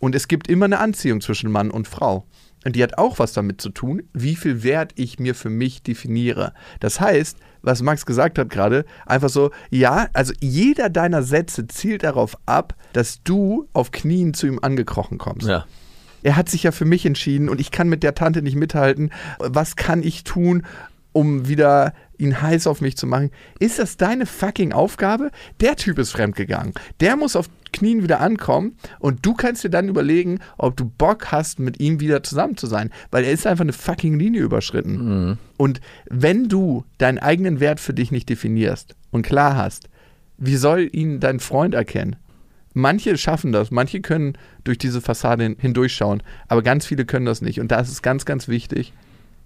Und 0.00 0.14
es 0.14 0.28
gibt 0.28 0.48
immer 0.48 0.64
eine 0.64 0.80
Anziehung 0.80 1.20
zwischen 1.20 1.50
Mann 1.50 1.70
und 1.70 1.86
Frau. 1.86 2.26
Und 2.64 2.76
die 2.76 2.82
hat 2.82 2.98
auch 2.98 3.18
was 3.18 3.32
damit 3.32 3.60
zu 3.60 3.70
tun, 3.70 4.02
wie 4.12 4.36
viel 4.36 4.62
Wert 4.62 4.92
ich 4.96 5.18
mir 5.18 5.34
für 5.34 5.50
mich 5.50 5.82
definiere. 5.82 6.54
Das 6.80 7.00
heißt, 7.00 7.38
was 7.62 7.82
Max 7.82 8.06
gesagt 8.06 8.38
hat 8.38 8.50
gerade, 8.50 8.84
einfach 9.06 9.28
so, 9.28 9.50
ja, 9.70 10.08
also 10.12 10.32
jeder 10.40 10.90
deiner 10.90 11.22
Sätze 11.22 11.66
zielt 11.66 12.02
darauf 12.02 12.36
ab, 12.46 12.74
dass 12.92 13.22
du 13.22 13.68
auf 13.72 13.90
Knien 13.90 14.34
zu 14.34 14.46
ihm 14.46 14.58
angekrochen 14.62 15.18
kommst. 15.18 15.46
Ja. 15.46 15.66
Er 16.22 16.36
hat 16.36 16.48
sich 16.48 16.62
ja 16.62 16.72
für 16.72 16.86
mich 16.86 17.04
entschieden 17.04 17.50
und 17.50 17.60
ich 17.60 17.70
kann 17.70 17.88
mit 17.88 18.02
der 18.02 18.14
Tante 18.14 18.40
nicht 18.40 18.56
mithalten. 18.56 19.10
Was 19.38 19.76
kann 19.76 20.02
ich 20.02 20.24
tun, 20.24 20.64
um 21.14 21.48
wieder 21.48 21.94
ihn 22.18 22.42
heiß 22.42 22.66
auf 22.66 22.82
mich 22.82 22.98
zu 22.98 23.06
machen? 23.06 23.30
Ist 23.58 23.78
das 23.78 23.96
deine 23.96 24.26
fucking 24.26 24.72
Aufgabe? 24.72 25.30
Der 25.60 25.76
Typ 25.76 25.98
ist 25.98 26.10
fremdgegangen. 26.12 26.74
Der 27.00 27.16
muss 27.16 27.34
auf 27.36 27.48
Knien 27.72 28.02
wieder 28.04 28.20
ankommen 28.20 28.76
und 29.00 29.26
du 29.26 29.34
kannst 29.34 29.64
dir 29.64 29.68
dann 29.70 29.88
überlegen, 29.88 30.38
ob 30.58 30.76
du 30.76 30.84
Bock 30.84 31.32
hast, 31.32 31.58
mit 31.58 31.80
ihm 31.80 31.98
wieder 31.98 32.22
zusammen 32.22 32.56
zu 32.56 32.68
sein, 32.68 32.90
weil 33.10 33.24
er 33.24 33.32
ist 33.32 33.46
einfach 33.48 33.64
eine 33.64 33.72
fucking 33.72 34.16
Linie 34.16 34.42
überschritten. 34.42 35.38
Und 35.56 35.80
wenn 36.08 36.48
du 36.48 36.84
deinen 36.98 37.18
eigenen 37.18 37.58
Wert 37.58 37.80
für 37.80 37.94
dich 37.94 38.12
nicht 38.12 38.28
definierst 38.28 38.94
und 39.10 39.22
klar 39.22 39.56
hast, 39.56 39.88
wie 40.38 40.56
soll 40.56 40.88
ihn 40.92 41.18
dein 41.18 41.40
Freund 41.40 41.74
erkennen? 41.74 42.16
Manche 42.74 43.16
schaffen 43.18 43.50
das, 43.52 43.70
manche 43.70 44.00
können 44.00 44.36
durch 44.64 44.78
diese 44.78 45.00
Fassade 45.00 45.44
hin- 45.44 45.56
hindurchschauen, 45.58 46.22
aber 46.48 46.62
ganz 46.62 46.86
viele 46.86 47.04
können 47.04 47.26
das 47.26 47.40
nicht. 47.40 47.60
Und 47.60 47.70
da 47.72 47.78
ist 47.80 47.90
es 47.90 48.02
ganz, 48.02 48.24
ganz 48.24 48.46
wichtig, 48.48 48.92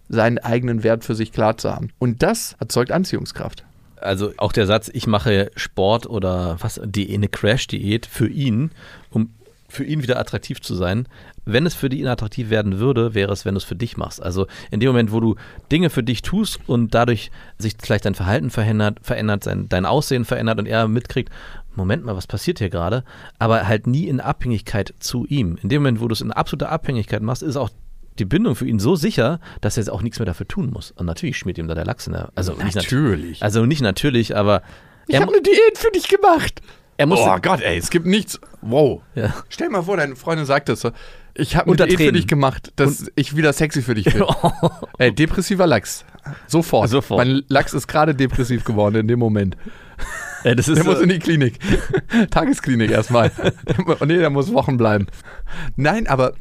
seinen 0.09 0.39
eigenen 0.39 0.83
Wert 0.83 1.05
für 1.05 1.15
sich 1.15 1.33
klar 1.33 1.57
zu 1.57 1.71
haben. 1.71 1.91
Und 1.99 2.23
das 2.23 2.57
erzeugt 2.59 2.93
Anziehungskraft. 2.93 3.65
Also 4.01 4.33
auch 4.37 4.53
der 4.53 4.67
Satz, 4.67 4.91
ich 4.93 5.07
mache 5.07 5.51
Sport 5.57 6.07
oder 6.07 6.57
was, 6.61 6.81
die 6.85 7.13
eine 7.13 7.29
Crash-Diät 7.29 8.07
für 8.07 8.29
ihn, 8.29 8.71
um 9.11 9.31
für 9.69 9.85
ihn 9.85 10.03
wieder 10.03 10.19
attraktiv 10.19 10.61
zu 10.63 10.75
sein. 10.75 11.07
Wenn 11.45 11.67
es 11.67 11.75
für 11.75 11.89
ihn 11.89 12.07
attraktiv 12.07 12.49
werden 12.51 12.79
würde, 12.79 13.15
wäre 13.15 13.33
es, 13.33 13.45
wenn 13.45 13.55
du 13.55 13.59
es 13.59 13.65
für 13.65 13.77
dich 13.77 13.97
machst. 13.97 14.23
Also 14.23 14.47
in 14.71 14.81
dem 14.81 14.89
Moment, 14.89 15.13
wo 15.13 15.21
du 15.21 15.37
Dinge 15.71 15.91
für 15.91 16.03
dich 16.03 16.23
tust 16.23 16.61
und 16.67 16.95
dadurch 16.95 17.31
sich 17.59 17.75
vielleicht 17.79 18.07
dein 18.07 18.15
Verhalten 18.15 18.51
verändert, 18.51 18.99
verändert 19.03 19.45
sein, 19.45 19.69
dein 19.69 19.85
Aussehen 19.85 20.25
verändert 20.25 20.59
und 20.59 20.67
er 20.67 20.89
mitkriegt, 20.89 21.31
Moment 21.75 22.05
mal, 22.05 22.17
was 22.17 22.27
passiert 22.27 22.59
hier 22.59 22.71
gerade? 22.71 23.05
Aber 23.39 23.67
halt 23.69 23.87
nie 23.87 24.09
in 24.09 24.21
Abhängigkeit 24.21 24.95
zu 24.99 25.27
ihm. 25.27 25.59
In 25.63 25.69
dem 25.69 25.83
Moment, 25.83 26.01
wo 26.01 26.09
du 26.09 26.13
es 26.13 26.21
in 26.21 26.33
absoluter 26.33 26.71
Abhängigkeit 26.71 27.23
machst, 27.23 27.43
ist 27.43 27.57
auch 27.57 27.71
die 28.19 28.25
Bindung 28.25 28.55
für 28.55 28.67
ihn 28.67 28.79
so 28.79 28.97
sicher, 28.97 29.41
dass 29.61 29.77
er 29.77 29.83
jetzt 29.83 29.91
auch 29.91 30.03
nichts 30.03 30.19
mehr 30.19 30.27
dafür 30.27 30.47
tun 30.49 30.71
muss. 30.73 30.91
Und 30.93 31.07
natürlich 31.07 31.37
schmiert 31.39 31.59
ihm 31.59 31.69
da 31.69 31.75
der 31.75 31.85
Lachs 31.85 32.07
in 32.07 32.13
der. 32.13 32.31
Also 32.35 32.53
Nicht 32.53 32.75
nat- 32.75 32.85
Natürlich. 32.85 33.43
also 33.43 33.65
nicht 33.67 33.81
natürlich, 33.83 34.37
aber 34.37 34.63
Ich 35.07 35.17
habe 35.17 35.33
eine 35.33 35.43
Diät 35.43 35.77
für 35.77 35.91
dich 35.91 36.09
gemacht. 36.09 36.61
er 36.97 37.07
muss. 37.07 37.21
Oh 37.21 37.37
Gott, 37.41 37.61
ey, 37.63 37.79
es 37.79 37.91
gibt 37.91 38.07
nichts. 38.07 38.41
Wow. 38.61 39.03
Ja. 39.15 39.35
Stell 39.49 39.69
mal 39.71 39.83
vor, 39.83 39.97
deine 39.97 40.17
Freundin 40.17 40.47
sagt 40.47 40.69
das 40.69 40.81
so. 40.81 40.91
Ich 41.35 41.55
habe 41.57 41.69
eine 41.69 41.77
Diät 41.87 41.97
für 42.01 42.13
dich 42.13 42.27
gemacht, 42.27 42.73
dass 42.77 43.11
ich 43.15 43.37
wieder 43.37 43.53
sexy 43.53 43.83
für 43.83 43.95
dich 43.95 44.07
bin. 44.13 44.25
ey, 44.99 45.15
depressiver 45.15 45.67
Lachs. 45.69 46.05
Sofort. 46.49 46.89
Sofort. 46.91 47.25
Mein 47.25 47.43
Lachs 47.49 47.73
ist 47.75 47.87
gerade 47.87 48.15
depressiv 48.15 48.65
geworden 48.65 48.97
in 48.97 49.09
dem 49.09 49.19
Moment. 49.21 49.57
Ja, 50.45 50.55
Der 50.55 50.63
so, 50.65 50.75
muss 50.85 51.01
in 51.01 51.09
die 51.09 51.19
Klinik. 51.21 51.59
Tagesklinik 52.31 52.91
erstmal. 52.91 53.31
Oh 54.01 54.05
nee, 54.05 54.19
der 54.19 54.31
muss 54.31 54.53
Wochen 54.53 54.77
bleiben. 54.77 55.07
Nein, 55.77 56.07
aber 56.07 56.35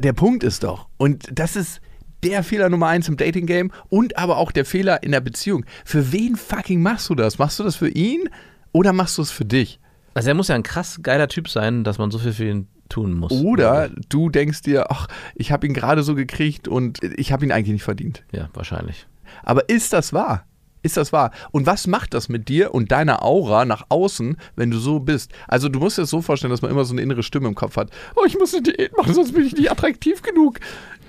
der 0.00 0.12
Punkt 0.12 0.42
ist 0.42 0.64
doch, 0.64 0.88
und 0.96 1.28
das 1.32 1.56
ist 1.56 1.80
der 2.22 2.42
Fehler 2.42 2.68
Nummer 2.68 2.88
eins 2.88 3.08
im 3.08 3.16
Dating-Game 3.16 3.72
und 3.88 4.18
aber 4.18 4.36
auch 4.36 4.52
der 4.52 4.64
Fehler 4.64 5.02
in 5.02 5.12
der 5.12 5.20
Beziehung. 5.20 5.64
Für 5.84 6.12
wen 6.12 6.36
fucking 6.36 6.82
machst 6.82 7.08
du 7.08 7.14
das? 7.14 7.38
Machst 7.38 7.58
du 7.58 7.62
das 7.62 7.76
für 7.76 7.88
ihn 7.88 8.28
oder 8.72 8.92
machst 8.92 9.16
du 9.16 9.22
es 9.22 9.30
für 9.30 9.46
dich? 9.46 9.80
also 10.14 10.28
er 10.28 10.34
muss 10.34 10.48
ja 10.48 10.54
ein 10.54 10.62
krass 10.62 11.00
geiler 11.02 11.28
Typ 11.28 11.48
sein, 11.48 11.84
dass 11.84 11.98
man 11.98 12.10
so 12.10 12.18
viel 12.18 12.32
für 12.32 12.48
ihn 12.48 12.68
tun 12.88 13.14
muss. 13.14 13.32
Oder 13.32 13.90
du 14.08 14.30
denkst 14.30 14.62
dir, 14.62 14.90
ach, 14.90 15.06
ich 15.34 15.52
habe 15.52 15.66
ihn 15.66 15.74
gerade 15.74 16.02
so 16.02 16.14
gekriegt 16.14 16.66
und 16.66 17.02
ich 17.02 17.32
habe 17.32 17.44
ihn 17.44 17.52
eigentlich 17.52 17.72
nicht 17.72 17.84
verdient. 17.84 18.24
Ja, 18.32 18.50
wahrscheinlich. 18.52 19.06
Aber 19.42 19.68
ist 19.68 19.92
das 19.92 20.12
wahr? 20.12 20.44
Ist 20.82 20.96
das 20.96 21.12
wahr? 21.12 21.30
Und 21.50 21.66
was 21.66 21.86
macht 21.86 22.14
das 22.14 22.28
mit 22.28 22.48
dir 22.48 22.74
und 22.74 22.90
deiner 22.90 23.22
Aura 23.22 23.64
nach 23.64 23.84
außen, 23.88 24.36
wenn 24.56 24.70
du 24.70 24.78
so 24.78 25.00
bist? 25.00 25.32
Also 25.46 25.68
du 25.68 25.78
musst 25.78 25.98
dir 25.98 26.02
das 26.02 26.10
so 26.10 26.22
vorstellen, 26.22 26.50
dass 26.50 26.62
man 26.62 26.70
immer 26.70 26.84
so 26.84 26.94
eine 26.94 27.02
innere 27.02 27.22
Stimme 27.22 27.48
im 27.48 27.54
Kopf 27.54 27.76
hat. 27.76 27.90
Oh, 28.16 28.24
ich 28.26 28.38
muss 28.38 28.54
eine 28.54 28.62
Diät 28.62 28.96
machen, 28.96 29.12
sonst 29.12 29.32
bin 29.32 29.44
ich 29.44 29.54
nicht 29.54 29.70
attraktiv 29.70 30.22
genug. 30.22 30.58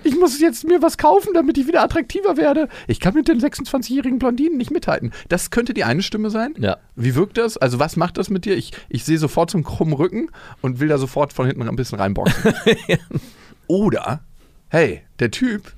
Ich 0.03 0.17
muss 0.17 0.39
jetzt 0.39 0.65
mir 0.65 0.81
was 0.81 0.97
kaufen, 0.97 1.31
damit 1.33 1.57
ich 1.57 1.67
wieder 1.67 1.83
attraktiver 1.83 2.35
werde. 2.35 2.67
Ich 2.87 2.99
kann 2.99 3.13
mit 3.13 3.27
den 3.27 3.39
26-jährigen 3.39 4.19
Blondinen 4.19 4.57
nicht 4.57 4.71
mithalten. 4.71 5.11
Das 5.29 5.51
könnte 5.51 5.73
die 5.73 5.83
eine 5.83 6.01
Stimme 6.01 6.31
sein. 6.31 6.55
Ja. 6.57 6.77
Wie 6.95 7.15
wirkt 7.15 7.37
das? 7.37 7.57
Also 7.57 7.79
was 7.79 7.95
macht 7.97 8.17
das 8.17 8.29
mit 8.29 8.45
dir? 8.45 8.57
Ich, 8.57 8.71
ich 8.89 9.05
sehe 9.05 9.19
sofort 9.19 9.51
zum 9.51 9.63
krummen 9.63 9.93
Rücken 9.93 10.29
und 10.61 10.79
will 10.79 10.87
da 10.87 10.97
sofort 10.97 11.33
von 11.33 11.45
hinten 11.45 11.67
ein 11.67 11.75
bisschen 11.75 11.99
reinboxen. 11.99 12.53
Oder, 13.67 14.21
hey, 14.69 15.03
der 15.19 15.31
Typ, 15.31 15.71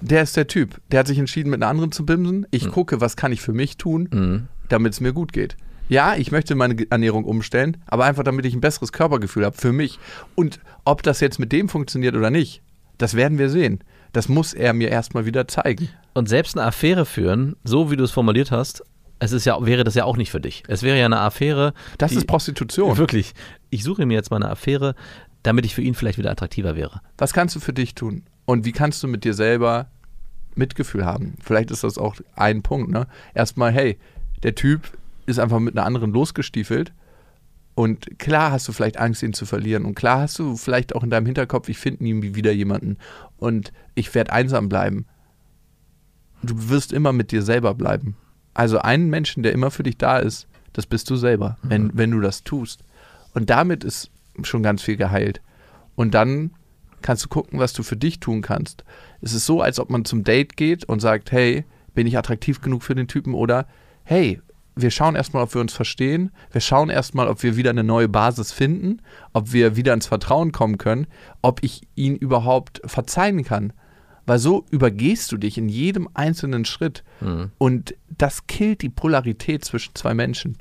der 0.00 0.22
ist 0.22 0.36
der 0.36 0.46
Typ. 0.46 0.80
Der 0.90 1.00
hat 1.00 1.06
sich 1.06 1.18
entschieden, 1.18 1.50
mit 1.50 1.62
einer 1.62 1.70
anderen 1.70 1.92
zu 1.92 2.04
bimsen. 2.06 2.46
Ich 2.50 2.68
gucke, 2.70 3.00
was 3.00 3.16
kann 3.16 3.32
ich 3.32 3.40
für 3.40 3.52
mich 3.52 3.76
tun, 3.76 4.08
Mhm. 4.12 4.48
damit 4.68 4.92
es 4.92 5.00
mir 5.00 5.12
gut 5.12 5.32
geht. 5.32 5.56
Ja, 5.88 6.14
ich 6.16 6.32
möchte 6.32 6.54
meine 6.54 6.76
Ernährung 6.90 7.24
umstellen, 7.24 7.76
aber 7.86 8.04
einfach, 8.06 8.22
damit 8.24 8.46
ich 8.46 8.54
ein 8.54 8.60
besseres 8.62 8.92
Körpergefühl 8.92 9.44
habe 9.44 9.56
für 9.56 9.72
mich. 9.72 9.98
Und 10.34 10.58
ob 10.84 11.02
das 11.02 11.20
jetzt 11.20 11.38
mit 11.38 11.52
dem 11.52 11.68
funktioniert 11.68 12.16
oder 12.16 12.30
nicht, 12.30 12.62
das 12.98 13.14
werden 13.14 13.38
wir 13.38 13.50
sehen. 13.50 13.80
Das 14.12 14.28
muss 14.28 14.54
er 14.54 14.72
mir 14.72 14.88
erstmal 14.88 15.26
wieder 15.26 15.46
zeigen. 15.48 15.88
Und 16.14 16.28
selbst 16.28 16.56
eine 16.56 16.66
Affäre 16.66 17.04
führen, 17.04 17.56
so 17.64 17.90
wie 17.90 17.96
du 17.96 18.04
es 18.04 18.12
formuliert 18.12 18.50
hast, 18.50 18.82
es 19.18 19.32
ist 19.32 19.44
ja, 19.44 19.64
wäre 19.66 19.84
das 19.84 19.94
ja 19.94 20.04
auch 20.04 20.16
nicht 20.16 20.30
für 20.30 20.40
dich. 20.40 20.62
Es 20.68 20.82
wäre 20.82 20.98
ja 20.98 21.04
eine 21.04 21.18
Affäre. 21.20 21.74
Das 21.98 22.12
die- 22.12 22.16
ist 22.18 22.26
Prostitution. 22.26 22.96
Wirklich. 22.96 23.32
Ich 23.70 23.84
suche 23.84 24.06
mir 24.06 24.14
jetzt 24.14 24.30
mal 24.30 24.36
eine 24.36 24.48
Affäre, 24.50 24.94
damit 25.42 25.66
ich 25.66 25.74
für 25.74 25.82
ihn 25.82 25.94
vielleicht 25.94 26.18
wieder 26.18 26.30
attraktiver 26.30 26.76
wäre. 26.76 27.00
Was 27.18 27.32
kannst 27.34 27.54
du 27.56 27.60
für 27.60 27.72
dich 27.72 27.94
tun? 27.94 28.22
Und 28.46 28.64
wie 28.64 28.72
kannst 28.72 29.02
du 29.02 29.08
mit 29.08 29.24
dir 29.24 29.34
selber 29.34 29.86
Mitgefühl 30.54 31.04
haben? 31.04 31.34
Vielleicht 31.42 31.70
ist 31.70 31.84
das 31.84 31.98
auch 31.98 32.16
ein 32.36 32.62
Punkt, 32.62 32.90
ne? 32.90 33.06
Erstmal, 33.34 33.72
hey, 33.72 33.98
der 34.42 34.54
Typ 34.54 34.90
ist 35.26 35.38
einfach 35.38 35.58
mit 35.58 35.76
einer 35.76 35.86
anderen 35.86 36.12
losgestiefelt. 36.12 36.92
Und 37.74 38.18
klar 38.18 38.52
hast 38.52 38.68
du 38.68 38.72
vielleicht 38.72 38.98
Angst, 38.98 39.22
ihn 39.22 39.32
zu 39.32 39.46
verlieren. 39.46 39.84
Und 39.84 39.94
klar 39.94 40.20
hast 40.20 40.38
du 40.38 40.56
vielleicht 40.56 40.94
auch 40.94 41.02
in 41.02 41.10
deinem 41.10 41.26
Hinterkopf, 41.26 41.68
ich 41.68 41.78
finde 41.78 42.04
nie 42.04 42.34
wieder 42.34 42.52
jemanden. 42.52 42.98
Und 43.38 43.72
ich 43.94 44.14
werde 44.14 44.32
einsam 44.32 44.68
bleiben. 44.68 45.06
Du 46.42 46.68
wirst 46.68 46.92
immer 46.92 47.12
mit 47.12 47.32
dir 47.32 47.42
selber 47.42 47.74
bleiben. 47.74 48.16
Also 48.52 48.78
einen 48.78 49.10
Menschen, 49.10 49.42
der 49.42 49.52
immer 49.52 49.70
für 49.70 49.82
dich 49.82 49.96
da 49.96 50.18
ist, 50.18 50.46
das 50.72 50.86
bist 50.86 51.08
du 51.10 51.16
selber, 51.16 51.56
wenn, 51.62 51.90
wenn 51.96 52.10
du 52.10 52.20
das 52.20 52.44
tust. 52.44 52.84
Und 53.32 53.50
damit 53.50 53.82
ist 53.82 54.10
schon 54.42 54.62
ganz 54.62 54.82
viel 54.82 54.96
geheilt. 54.96 55.40
Und 55.96 56.14
dann 56.14 56.50
kannst 57.04 57.24
du 57.24 57.28
gucken, 57.28 57.58
was 57.60 57.74
du 57.74 57.82
für 57.82 57.96
dich 57.96 58.18
tun 58.18 58.40
kannst. 58.40 58.82
Es 59.20 59.34
ist 59.34 59.44
so, 59.46 59.60
als 59.60 59.78
ob 59.78 59.90
man 59.90 60.04
zum 60.04 60.24
Date 60.24 60.56
geht 60.56 60.84
und 60.86 61.00
sagt, 61.00 61.30
hey, 61.30 61.64
bin 61.94 62.06
ich 62.06 62.16
attraktiv 62.18 62.60
genug 62.62 62.82
für 62.82 62.94
den 62.94 63.08
Typen 63.08 63.34
oder 63.34 63.66
hey, 64.04 64.40
wir 64.74 64.90
schauen 64.90 65.14
erstmal, 65.14 65.44
ob 65.44 65.54
wir 65.54 65.60
uns 65.60 65.72
verstehen. 65.72 66.32
Wir 66.50 66.60
schauen 66.60 66.90
erstmal, 66.90 67.28
ob 67.28 67.42
wir 67.42 67.56
wieder 67.56 67.70
eine 67.70 67.84
neue 67.84 68.08
Basis 68.08 68.52
finden, 68.52 69.02
ob 69.32 69.52
wir 69.52 69.76
wieder 69.76 69.92
ins 69.92 70.06
Vertrauen 70.06 70.50
kommen 70.50 70.78
können, 70.78 71.06
ob 71.42 71.62
ich 71.62 71.82
ihn 71.94 72.16
überhaupt 72.16 72.80
verzeihen 72.84 73.44
kann. 73.44 73.72
Weil 74.26 74.38
so 74.38 74.64
übergehst 74.70 75.30
du 75.30 75.36
dich 75.36 75.58
in 75.58 75.68
jedem 75.68 76.08
einzelnen 76.14 76.64
Schritt. 76.64 77.04
Und 77.58 77.94
das 78.08 78.46
killt 78.46 78.80
die 78.80 78.88
Polarität 78.88 79.64
zwischen 79.64 79.94
zwei 79.94 80.14
Menschen. 80.14 80.56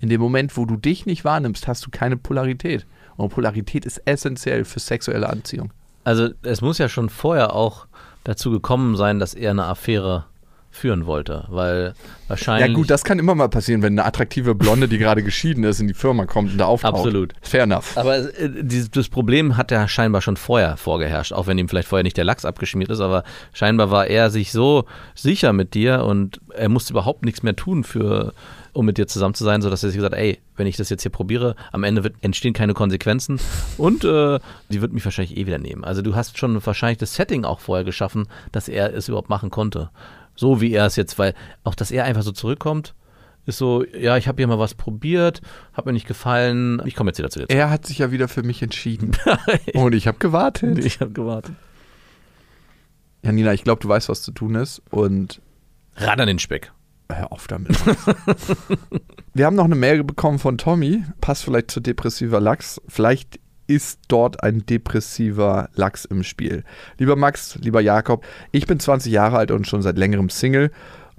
In 0.00 0.08
dem 0.08 0.20
Moment, 0.20 0.56
wo 0.56 0.66
du 0.66 0.76
dich 0.76 1.06
nicht 1.06 1.24
wahrnimmst, 1.24 1.68
hast 1.68 1.86
du 1.86 1.90
keine 1.90 2.16
Polarität. 2.16 2.86
Und 3.16 3.30
Polarität 3.30 3.86
ist 3.86 4.02
essentiell 4.04 4.64
für 4.64 4.78
sexuelle 4.78 5.28
Anziehung. 5.28 5.72
Also 6.04 6.28
es 6.42 6.60
muss 6.60 6.78
ja 6.78 6.88
schon 6.88 7.08
vorher 7.08 7.54
auch 7.54 7.86
dazu 8.24 8.50
gekommen 8.50 8.96
sein, 8.96 9.18
dass 9.18 9.34
er 9.34 9.52
eine 9.52 9.64
Affäre 9.64 10.26
führen 10.76 11.06
wollte, 11.06 11.44
weil 11.48 11.94
wahrscheinlich. 12.28 12.68
Ja 12.68 12.74
gut, 12.74 12.90
das 12.90 13.02
kann 13.02 13.18
immer 13.18 13.34
mal 13.34 13.48
passieren, 13.48 13.82
wenn 13.82 13.94
eine 13.94 14.04
attraktive 14.04 14.54
Blonde, 14.54 14.88
die 14.88 14.98
gerade 14.98 15.22
geschieden 15.22 15.64
ist, 15.64 15.80
in 15.80 15.88
die 15.88 15.94
Firma 15.94 16.26
kommt 16.26 16.52
und 16.52 16.58
da 16.58 16.66
auftaucht. 16.66 16.94
Absolut. 16.94 17.32
Fair 17.40 17.62
enough. 17.62 17.96
aber 17.96 18.18
äh, 18.38 18.50
das 18.92 19.08
Problem 19.08 19.56
hat 19.56 19.70
ja 19.70 19.88
scheinbar 19.88 20.20
schon 20.20 20.36
vorher 20.36 20.76
vorgeherrscht, 20.76 21.32
auch 21.32 21.46
wenn 21.46 21.58
ihm 21.58 21.68
vielleicht 21.68 21.88
vorher 21.88 22.04
nicht 22.04 22.16
der 22.16 22.24
Lachs 22.24 22.44
abgeschmiert 22.44 22.90
ist, 22.90 23.00
aber 23.00 23.24
scheinbar 23.52 23.90
war 23.90 24.06
er 24.06 24.30
sich 24.30 24.52
so 24.52 24.84
sicher 25.14 25.52
mit 25.52 25.74
dir 25.74 26.04
und 26.04 26.40
er 26.54 26.68
musste 26.68 26.92
überhaupt 26.92 27.24
nichts 27.24 27.42
mehr 27.42 27.56
tun 27.56 27.82
für 27.82 28.34
um 28.76 28.84
mit 28.86 28.98
dir 28.98 29.06
zusammen 29.06 29.34
zu 29.34 29.44
sein, 29.44 29.62
sodass 29.62 29.82
er 29.82 29.88
sich 29.88 29.96
gesagt 29.96 30.14
hat, 30.14 30.20
ey, 30.20 30.38
wenn 30.56 30.66
ich 30.66 30.76
das 30.76 30.90
jetzt 30.90 31.02
hier 31.02 31.10
probiere, 31.10 31.56
am 31.72 31.82
Ende 31.82 32.04
wird, 32.04 32.16
entstehen 32.20 32.52
keine 32.52 32.74
Konsequenzen 32.74 33.40
und 33.78 34.04
äh, 34.04 34.38
die 34.68 34.80
wird 34.80 34.92
mich 34.92 35.04
wahrscheinlich 35.04 35.36
eh 35.36 35.46
wieder 35.46 35.58
nehmen. 35.58 35.84
Also 35.84 36.02
du 36.02 36.14
hast 36.14 36.38
schon 36.38 36.64
wahrscheinlich 36.64 36.98
das 36.98 37.14
Setting 37.14 37.44
auch 37.44 37.60
vorher 37.60 37.84
geschaffen, 37.84 38.28
dass 38.52 38.68
er 38.68 38.94
es 38.94 39.08
überhaupt 39.08 39.30
machen 39.30 39.50
konnte. 39.50 39.90
So 40.34 40.60
wie 40.60 40.72
er 40.72 40.86
es 40.86 40.96
jetzt, 40.96 41.18
weil 41.18 41.34
auch, 41.64 41.74
dass 41.74 41.90
er 41.90 42.04
einfach 42.04 42.22
so 42.22 42.32
zurückkommt, 42.32 42.94
ist 43.46 43.58
so, 43.58 43.84
ja, 43.84 44.16
ich 44.16 44.28
habe 44.28 44.36
hier 44.38 44.46
mal 44.46 44.58
was 44.58 44.74
probiert, 44.74 45.40
hat 45.72 45.86
mir 45.86 45.92
nicht 45.92 46.06
gefallen, 46.06 46.82
ich 46.84 46.94
komme 46.94 47.10
jetzt 47.10 47.18
wieder 47.18 47.30
zu 47.30 47.38
dir. 47.38 47.46
Er 47.48 47.70
hat 47.70 47.86
sich 47.86 47.98
ja 47.98 48.10
wieder 48.10 48.28
für 48.28 48.42
mich 48.42 48.60
entschieden. 48.62 49.12
und 49.74 49.94
ich 49.94 50.06
habe 50.06 50.18
gewartet. 50.18 50.78
Ich 50.84 51.00
habe 51.00 51.12
gewartet. 51.12 51.54
Janina, 53.22 53.52
ich 53.54 53.64
glaube, 53.64 53.80
du 53.80 53.88
weißt, 53.88 54.08
was 54.08 54.22
zu 54.22 54.32
tun 54.32 54.54
ist 54.56 54.82
und 54.90 55.40
Ran 55.96 56.20
an 56.20 56.26
den 56.26 56.38
Speck. 56.38 56.72
Hör 57.12 57.32
auf 57.32 57.46
damit. 57.46 57.76
Wir 59.34 59.46
haben 59.46 59.56
noch 59.56 59.64
eine 59.64 59.74
Mail 59.74 60.04
bekommen 60.04 60.38
von 60.38 60.58
Tommy, 60.58 61.04
passt 61.20 61.44
vielleicht 61.44 61.70
zu 61.70 61.80
depressiver 61.80 62.40
Lachs. 62.40 62.80
Vielleicht 62.88 63.40
ist 63.66 64.00
dort 64.08 64.42
ein 64.42 64.64
depressiver 64.64 65.68
Lachs 65.74 66.04
im 66.04 66.22
Spiel. 66.22 66.64
Lieber 66.98 67.16
Max, 67.16 67.56
lieber 67.56 67.80
Jakob, 67.80 68.24
ich 68.52 68.66
bin 68.66 68.78
20 68.78 69.12
Jahre 69.12 69.38
alt 69.38 69.50
und 69.50 69.66
schon 69.66 69.82
seit 69.82 69.98
längerem 69.98 70.28
Single 70.28 70.70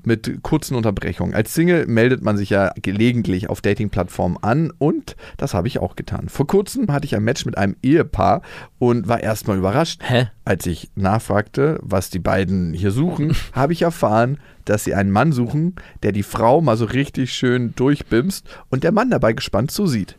mit 0.08 0.42
kurzen 0.42 0.76
Unterbrechungen. 0.76 1.36
Als 1.36 1.54
Single 1.54 1.86
meldet 1.86 2.24
man 2.24 2.38
sich 2.38 2.50
ja 2.50 2.72
gelegentlich 2.82 3.50
auf 3.50 3.62
Dating-Plattformen 3.62 4.38
an 4.42 4.72
und 4.80 5.16
das 5.36 5.54
habe 5.54 5.68
ich 5.68 5.80
auch 5.80 5.96
getan. 5.96 6.30
Vor 6.30 6.48
kurzem 6.48 6.92
hatte 6.92 7.06
ich 7.06 7.16
ein 7.16 7.24
Match 7.24 7.46
mit 7.46 7.58
einem 7.58 7.76
Ehepaar 7.84 8.42
und 8.80 9.08
war 9.08 9.22
erstmal 9.22 9.58
überrascht. 9.58 10.02
Hä? 10.04 10.30
Als 10.46 10.66
ich 10.66 10.90
nachfragte, 10.96 11.78
was 11.82 12.10
die 12.10 12.20
beiden 12.20 12.74
hier 12.74 12.92
suchen, 12.92 13.36
habe 13.52 13.74
ich 13.74 13.82
erfahren, 13.82 14.40
dass 14.66 14.86
sie 14.86 14.96
einen 14.96 15.12
Mann 15.12 15.34
suchen, 15.34 15.76
der 16.04 16.14
die 16.14 16.24
Frau 16.24 16.62
mal 16.62 16.78
so 16.78 16.86
richtig 16.86 17.34
schön 17.34 17.74
durchbimst 17.76 18.48
und 18.70 18.84
der 18.84 18.94
Mann 18.94 19.10
dabei 19.10 19.34
gespannt 19.34 19.72
zusieht. 19.72 20.18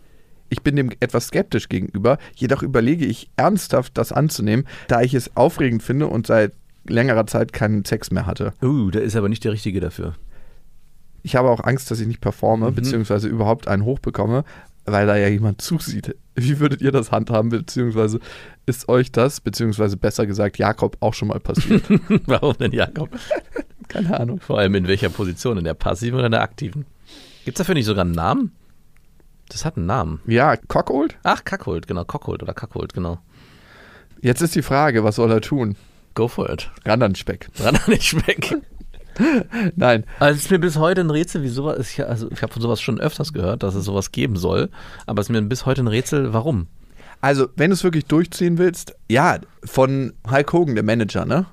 Ich 0.50 0.62
bin 0.62 0.76
dem 0.76 0.90
etwas 1.00 1.26
skeptisch 1.26 1.68
gegenüber, 1.68 2.18
jedoch 2.34 2.62
überlege 2.62 3.04
ich 3.04 3.30
ernsthaft, 3.36 3.98
das 3.98 4.12
anzunehmen, 4.12 4.66
da 4.86 5.02
ich 5.02 5.14
es 5.14 5.36
aufregend 5.36 5.82
finde 5.82 6.06
und 6.06 6.26
seit 6.26 6.52
längerer 6.88 7.26
Zeit 7.26 7.52
keinen 7.52 7.84
Sex 7.84 8.10
mehr 8.10 8.26
hatte. 8.26 8.52
Uh, 8.62 8.90
der 8.90 9.02
ist 9.02 9.16
aber 9.16 9.28
nicht 9.28 9.44
der 9.44 9.52
Richtige 9.52 9.80
dafür. 9.80 10.14
Ich 11.22 11.36
habe 11.36 11.50
auch 11.50 11.62
Angst, 11.64 11.90
dass 11.90 12.00
ich 12.00 12.06
nicht 12.06 12.20
performe, 12.20 12.72
beziehungsweise 12.72 13.28
überhaupt 13.28 13.68
einen 13.68 13.84
hochbekomme, 13.84 14.44
weil 14.84 15.06
da 15.06 15.16
ja 15.16 15.28
jemand 15.28 15.60
zusieht. 15.60 16.16
Wie 16.34 16.60
würdet 16.60 16.80
ihr 16.80 16.92
das 16.92 17.10
handhaben, 17.12 17.50
beziehungsweise 17.50 18.20
ist 18.66 18.88
euch 18.88 19.12
das, 19.12 19.40
beziehungsweise 19.40 19.96
besser 19.96 20.26
gesagt 20.26 20.58
Jakob, 20.58 20.96
auch 21.00 21.14
schon 21.14 21.28
mal 21.28 21.40
passiert? 21.40 21.82
Warum 22.26 22.56
denn 22.58 22.72
Jakob? 22.72 23.10
Keine 23.88 24.18
Ahnung. 24.18 24.40
Vor 24.40 24.58
allem 24.58 24.74
in 24.74 24.86
welcher 24.86 25.08
Position? 25.08 25.58
In 25.58 25.64
der 25.64 25.74
passiven 25.74 26.16
oder 26.16 26.26
in 26.26 26.32
der 26.32 26.42
aktiven? 26.42 26.86
Gibt 27.44 27.58
es 27.58 27.64
dafür 27.64 27.74
nicht 27.74 27.86
sogar 27.86 28.04
einen 28.04 28.12
Namen? 28.12 28.52
Das 29.48 29.64
hat 29.64 29.76
einen 29.76 29.86
Namen. 29.86 30.20
Ja, 30.26 30.56
Cockold? 30.56 31.16
Ach, 31.22 31.42
Kackholt, 31.44 31.86
genau. 31.86 32.04
Cockholt 32.04 32.42
oder 32.42 32.52
Kackholt, 32.52 32.92
genau. 32.92 33.18
Jetzt 34.20 34.42
ist 34.42 34.54
die 34.54 34.62
Frage, 34.62 35.04
was 35.04 35.16
soll 35.16 35.30
er 35.30 35.40
tun? 35.40 35.76
Go 36.18 36.26
for 36.26 36.50
it. 36.50 36.68
Ran 36.84 37.00
an 37.00 37.12
den 37.12 37.14
Speck. 37.14 37.48
Ran 37.60 37.76
an 37.76 37.82
den 37.86 38.00
Speck. 38.00 38.56
Nein, 39.76 40.04
Also 40.18 40.36
es 40.36 40.46
ist 40.46 40.50
mir 40.50 40.58
bis 40.58 40.76
heute 40.76 41.00
ein 41.00 41.10
Rätsel, 41.10 41.44
wie 41.44 41.48
sowas, 41.48 41.78
ich, 41.78 42.04
also 42.04 42.28
ich 42.32 42.42
habe 42.42 42.52
von 42.52 42.60
sowas 42.60 42.80
schon 42.80 42.98
öfters 42.98 43.32
gehört, 43.32 43.62
dass 43.62 43.76
es 43.76 43.84
sowas 43.84 44.10
geben 44.10 44.34
soll, 44.34 44.68
aber 45.06 45.20
es 45.20 45.28
ist 45.28 45.32
mir 45.32 45.40
bis 45.42 45.64
heute 45.64 45.82
ein 45.82 45.86
Rätsel, 45.86 46.32
warum? 46.32 46.66
also 47.20 47.48
wenn 47.54 47.70
du 47.70 47.74
es 47.74 47.84
wirklich 47.84 48.06
durchziehen 48.06 48.58
willst, 48.58 48.96
ja, 49.08 49.38
von 49.64 50.12
Hulk 50.28 50.52
Hogan, 50.52 50.74
der 50.74 50.84
Manager, 50.84 51.24
ne? 51.24 51.46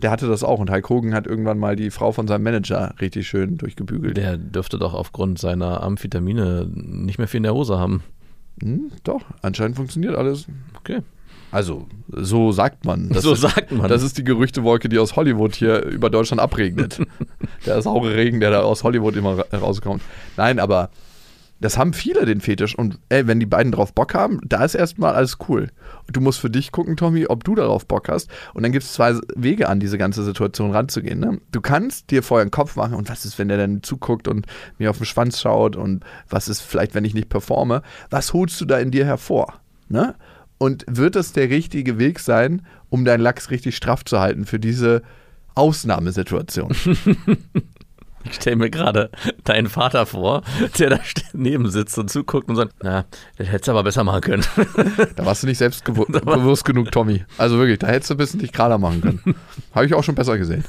Der 0.00 0.12
hatte 0.12 0.28
das 0.28 0.44
auch 0.44 0.60
und 0.60 0.70
Hulk 0.70 0.88
Hogan 0.88 1.14
hat 1.14 1.26
irgendwann 1.26 1.58
mal 1.58 1.74
die 1.74 1.90
Frau 1.90 2.12
von 2.12 2.28
seinem 2.28 2.44
Manager 2.44 2.94
richtig 3.00 3.26
schön 3.26 3.58
durchgebügelt. 3.58 4.16
Der 4.16 4.36
dürfte 4.36 4.78
doch 4.78 4.94
aufgrund 4.94 5.38
seiner 5.40 5.82
Amphetamine 5.82 6.68
nicht 6.72 7.18
mehr 7.18 7.28
viel 7.28 7.38
in 7.38 7.44
der 7.44 7.54
Hose 7.54 7.78
haben. 7.78 8.02
Hm, 8.62 8.92
doch, 9.04 9.22
anscheinend 9.42 9.76
funktioniert 9.76 10.14
alles. 10.14 10.46
Okay. 10.78 11.02
Also, 11.52 11.86
so 12.08 12.50
sagt 12.50 12.84
man. 12.84 13.08
Das 13.12 13.22
So 13.22 13.34
ist, 13.34 13.42
sagt 13.42 13.70
man. 13.70 13.88
Das 13.88 14.02
ist 14.02 14.18
die 14.18 14.24
Gerüchtewolke, 14.24 14.88
die 14.88 14.98
aus 14.98 15.14
Hollywood 15.16 15.54
hier 15.54 15.84
über 15.84 16.10
Deutschland 16.10 16.40
abregnet. 16.40 17.00
der 17.66 17.80
saure 17.82 18.16
Regen, 18.16 18.40
der 18.40 18.50
da 18.50 18.60
aus 18.62 18.82
Hollywood 18.82 19.14
immer 19.16 19.38
ra- 19.38 19.56
rauskommt. 19.56 20.02
Nein, 20.36 20.58
aber 20.58 20.90
das 21.60 21.78
haben 21.78 21.92
viele 21.92 22.24
den 22.26 22.40
Fetisch. 22.40 22.76
Und 22.76 22.98
ey, 23.08 23.28
wenn 23.28 23.38
die 23.38 23.46
beiden 23.46 23.70
drauf 23.70 23.92
Bock 23.92 24.14
haben, 24.14 24.40
da 24.44 24.64
ist 24.64 24.74
erstmal 24.74 25.14
alles 25.14 25.36
cool. 25.48 25.68
Und 26.08 26.16
du 26.16 26.20
musst 26.20 26.40
für 26.40 26.50
dich 26.50 26.72
gucken, 26.72 26.96
Tommy, 26.96 27.26
ob 27.26 27.44
du 27.44 27.54
darauf 27.54 27.86
Bock 27.86 28.08
hast. 28.08 28.28
Und 28.54 28.64
dann 28.64 28.72
gibt 28.72 28.82
es 28.84 28.94
zwei 28.94 29.14
Wege 29.36 29.68
an, 29.68 29.78
diese 29.78 29.96
ganze 29.98 30.24
Situation 30.24 30.72
ranzugehen. 30.72 31.20
Ne? 31.20 31.38
Du 31.52 31.60
kannst 31.60 32.10
dir 32.10 32.24
vorher 32.24 32.42
einen 32.42 32.50
Kopf 32.50 32.74
machen, 32.74 32.94
und 32.94 33.08
was 33.10 33.24
ist, 33.24 33.38
wenn 33.38 33.46
der 33.48 33.58
dann 33.58 33.82
zuguckt 33.84 34.26
und 34.26 34.46
mir 34.78 34.90
auf 34.90 34.96
den 34.96 35.06
Schwanz 35.06 35.40
schaut 35.40 35.76
und 35.76 36.02
was 36.28 36.48
ist 36.48 36.62
vielleicht, 36.62 36.94
wenn 36.96 37.04
ich 37.04 37.14
nicht 37.14 37.28
performe? 37.28 37.82
Was 38.10 38.32
holst 38.32 38.60
du 38.60 38.64
da 38.64 38.78
in 38.78 38.90
dir 38.90 39.04
hervor? 39.04 39.60
Ne? 39.88 40.16
Und 40.62 40.84
wird 40.88 41.16
das 41.16 41.32
der 41.32 41.50
richtige 41.50 41.98
Weg 41.98 42.20
sein, 42.20 42.62
um 42.88 43.04
deinen 43.04 43.20
Lachs 43.20 43.50
richtig 43.50 43.74
straff 43.74 44.04
zu 44.04 44.20
halten 44.20 44.46
für 44.46 44.60
diese 44.60 45.02
Ausnahmesituation? 45.56 46.72
Ich 48.24 48.34
stelle 48.34 48.54
mir 48.54 48.70
gerade 48.70 49.10
deinen 49.42 49.68
Vater 49.68 50.06
vor, 50.06 50.42
der 50.78 50.90
da 50.90 51.00
neben 51.32 51.68
sitzt 51.68 51.98
und 51.98 52.08
zuguckt 52.08 52.48
und 52.48 52.54
sagt, 52.54 52.72
na, 52.80 53.04
das 53.36 53.48
hättest 53.48 53.66
du 53.66 53.72
aber 53.72 53.82
besser 53.82 54.04
machen 54.04 54.20
können. 54.20 54.44
Da 55.16 55.26
warst 55.26 55.42
du 55.42 55.48
nicht 55.48 55.58
selbstbewusst 55.58 56.64
genug, 56.64 56.92
Tommy. 56.92 57.24
Also 57.36 57.58
wirklich, 57.58 57.80
da 57.80 57.88
hättest 57.88 58.10
du 58.10 58.14
ein 58.14 58.18
bisschen 58.18 58.38
dich 58.38 58.52
gerader 58.52 58.78
machen 58.78 59.00
können. 59.00 59.34
Habe 59.74 59.86
ich 59.86 59.94
auch 59.94 60.04
schon 60.04 60.14
besser 60.14 60.38
gesehen. 60.38 60.62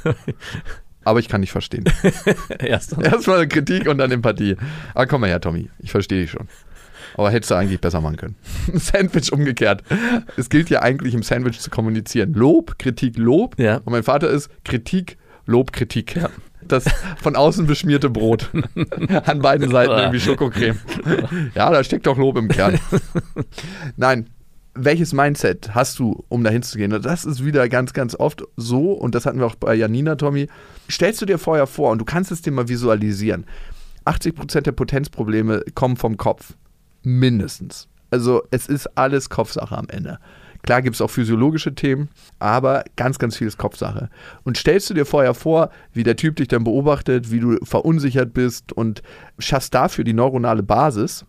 Aber 1.03 1.19
ich 1.19 1.29
kann 1.29 1.41
nicht 1.41 1.51
verstehen. 1.51 1.83
Erst 2.57 2.97
Erstmal 2.97 3.47
Kritik 3.47 3.87
und 3.87 3.99
dann 3.99 4.09
Empathie. 4.09 4.57
Aber 4.95 5.05
komm 5.05 5.21
mal 5.21 5.29
her, 5.29 5.39
Tommy. 5.39 5.69
Ich 5.77 5.91
verstehe 5.91 6.21
dich 6.21 6.31
schon. 6.31 6.47
Aber 7.15 7.31
hättest 7.31 7.51
du 7.51 7.55
eigentlich 7.55 7.81
besser 7.81 8.01
machen 8.01 8.17
können. 8.17 8.35
Sandwich 8.73 9.31
umgekehrt. 9.31 9.83
Es 10.37 10.49
gilt 10.49 10.69
ja 10.69 10.81
eigentlich 10.81 11.13
im 11.13 11.23
Sandwich 11.23 11.59
zu 11.59 11.69
kommunizieren. 11.69 12.33
Lob, 12.33 12.79
Kritik, 12.79 13.17
Lob. 13.17 13.59
Ja. 13.59 13.77
Und 13.77 13.91
mein 13.91 14.03
Vater 14.03 14.29
ist 14.29 14.49
Kritik, 14.63 15.17
Lob, 15.45 15.73
Kritik. 15.73 16.19
Das 16.67 16.85
von 17.21 17.35
außen 17.35 17.67
beschmierte 17.67 18.09
Brot. 18.09 18.49
An 19.25 19.39
beiden 19.39 19.69
Seiten 19.69 19.91
irgendwie 19.91 20.19
Schokocreme. 20.19 20.79
Ja, 21.55 21.69
da 21.71 21.83
steckt 21.83 22.07
doch 22.07 22.17
Lob 22.17 22.37
im 22.37 22.47
Kern. 22.47 22.79
Nein. 23.97 24.29
Welches 24.75 25.13
Mindset 25.13 25.75
hast 25.75 25.99
du, 25.99 26.25
um 26.29 26.43
dahin 26.43 26.63
zu 26.63 26.79
gehen? 26.79 26.99
Das 27.03 27.25
ist 27.25 27.45
wieder 27.45 27.69
ganz, 27.69 27.93
ganz 27.93 28.15
oft 28.15 28.43
so, 28.57 28.93
und 28.93 29.13
das 29.13 29.27
hatten 29.27 29.37
wir 29.37 29.45
auch 29.45 29.53
bei 29.53 29.75
Janina, 29.75 30.15
Tommy. 30.15 30.47
Stellst 30.89 31.21
du 31.21 31.27
dir 31.27 31.37
vorher 31.37 31.67
vor, 31.67 31.91
und 31.91 31.99
du 31.99 32.05
kannst 32.05 32.31
es 32.31 32.41
dir 32.41 32.49
mal 32.49 32.67
visualisieren, 32.67 33.45
80% 34.05 34.61
der 34.61 34.71
Potenzprobleme 34.71 35.63
kommen 35.75 35.95
vom 35.95 36.17
Kopf. 36.17 36.55
Mindestens. 37.03 37.87
Also 38.11 38.43
es 38.51 38.67
ist 38.67 38.87
alles 38.97 39.29
Kopfsache 39.29 39.77
am 39.77 39.87
Ende. 39.89 40.19
Klar 40.63 40.81
gibt 40.81 40.95
es 40.95 41.01
auch 41.01 41.09
physiologische 41.09 41.75
Themen, 41.75 42.09
aber 42.39 42.85
ganz, 42.95 43.19
ganz 43.19 43.35
viel 43.35 43.47
ist 43.47 43.57
Kopfsache. 43.57 44.09
Und 44.45 44.57
stellst 44.57 44.89
du 44.89 44.93
dir 44.93 45.05
vorher 45.05 45.33
vor, 45.33 45.69
wie 45.91 46.03
der 46.03 46.15
Typ 46.15 46.37
dich 46.37 46.47
dann 46.47 46.63
beobachtet, 46.63 47.31
wie 47.31 47.41
du 47.41 47.57
verunsichert 47.63 48.33
bist 48.33 48.71
und 48.71 49.03
schaffst 49.39 49.73
dafür 49.73 50.05
die 50.05 50.13
neuronale 50.13 50.63
Basis, 50.63 51.25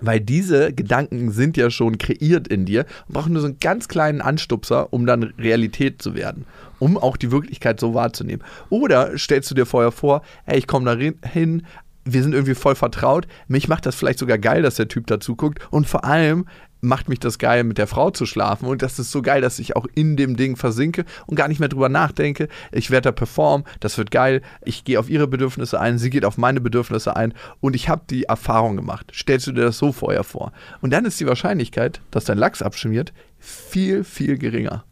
weil 0.00 0.20
diese 0.20 0.72
Gedanken 0.72 1.30
sind 1.30 1.56
ja 1.56 1.70
schon 1.70 1.96
kreiert 1.96 2.48
in 2.48 2.64
dir 2.64 2.86
und 3.06 3.14
brauchen 3.14 3.32
nur 3.32 3.42
so 3.42 3.46
einen 3.46 3.60
ganz 3.60 3.86
kleinen 3.86 4.20
Anstupser, 4.20 4.92
um 4.92 5.06
dann 5.06 5.22
Realität 5.38 6.02
zu 6.02 6.16
werden, 6.16 6.44
um 6.80 6.98
auch 6.98 7.16
die 7.16 7.30
Wirklichkeit 7.30 7.78
so 7.78 7.94
wahrzunehmen. 7.94 8.42
Oder 8.68 9.16
stellst 9.16 9.48
du 9.52 9.54
dir 9.54 9.66
vorher 9.66 9.92
vor, 9.92 10.22
ey, 10.44 10.58
ich 10.58 10.66
komme 10.66 10.86
da 10.86 11.28
hin, 11.28 11.64
wir 12.04 12.22
sind 12.22 12.32
irgendwie 12.32 12.54
voll 12.54 12.74
vertraut, 12.74 13.26
mich 13.48 13.68
macht 13.68 13.86
das 13.86 13.94
vielleicht 13.94 14.18
sogar 14.18 14.38
geil, 14.38 14.62
dass 14.62 14.76
der 14.76 14.88
Typ 14.88 15.06
dazu 15.06 15.36
guckt 15.36 15.60
und 15.70 15.86
vor 15.86 16.04
allem 16.04 16.46
macht 16.82 17.08
mich 17.08 17.20
das 17.20 17.38
geil, 17.38 17.62
mit 17.62 17.78
der 17.78 17.86
Frau 17.86 18.10
zu 18.10 18.26
schlafen 18.26 18.66
und 18.66 18.82
das 18.82 18.98
ist 18.98 19.12
so 19.12 19.22
geil, 19.22 19.40
dass 19.40 19.60
ich 19.60 19.76
auch 19.76 19.86
in 19.94 20.16
dem 20.16 20.36
Ding 20.36 20.56
versinke 20.56 21.04
und 21.26 21.36
gar 21.36 21.46
nicht 21.46 21.60
mehr 21.60 21.68
drüber 21.68 21.88
nachdenke. 21.88 22.48
Ich 22.72 22.90
werde 22.90 23.08
da 23.08 23.12
performen, 23.12 23.64
das 23.78 23.96
wird 23.98 24.10
geil, 24.10 24.42
ich 24.64 24.82
gehe 24.82 24.98
auf 24.98 25.08
ihre 25.08 25.28
Bedürfnisse 25.28 25.80
ein, 25.80 25.98
sie 25.98 26.10
geht 26.10 26.24
auf 26.24 26.38
meine 26.38 26.60
Bedürfnisse 26.60 27.14
ein 27.14 27.34
und 27.60 27.76
ich 27.76 27.88
habe 27.88 28.02
die 28.10 28.24
Erfahrung 28.24 28.74
gemacht. 28.76 29.12
Stellst 29.14 29.46
du 29.46 29.52
dir 29.52 29.62
das 29.62 29.78
so 29.78 29.92
vorher 29.92 30.24
vor? 30.24 30.52
Und 30.80 30.92
dann 30.92 31.04
ist 31.04 31.20
die 31.20 31.26
Wahrscheinlichkeit, 31.26 32.00
dass 32.10 32.24
dein 32.24 32.38
Lachs 32.38 32.62
abschmiert, 32.62 33.12
viel, 33.38 34.02
viel 34.02 34.36
geringer. 34.36 34.84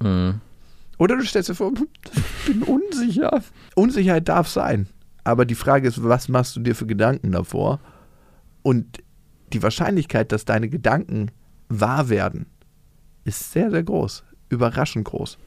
Oder 0.99 1.17
du 1.17 1.25
stellst 1.25 1.49
dir 1.49 1.55
vor, 1.57 1.73
ich 2.15 2.53
bin 2.53 2.63
unsicher. 2.63 3.43
Unsicherheit 3.75 4.29
darf 4.29 4.49
sein. 4.49 4.87
Aber 5.25 5.45
die 5.45 5.55
Frage 5.55 5.87
ist, 5.89 6.03
was 6.03 6.29
machst 6.29 6.57
du 6.57 6.61
dir 6.61 6.75
für 6.75 6.87
Gedanken 6.87 7.33
davor? 7.33 7.81
Und 8.63 8.99
die 9.53 9.63
Wahrscheinlichkeit, 9.63 10.33
dass 10.33 10.45
deine 10.45 10.69
Gedanken 10.69 11.31
wahr 11.69 12.09
werden, 12.09 12.47
ist 13.25 13.53
sehr, 13.53 13.71
sehr 13.71 13.83
groß. 13.83 14.25
Überraschend 14.49 15.05
groß. 15.05 15.39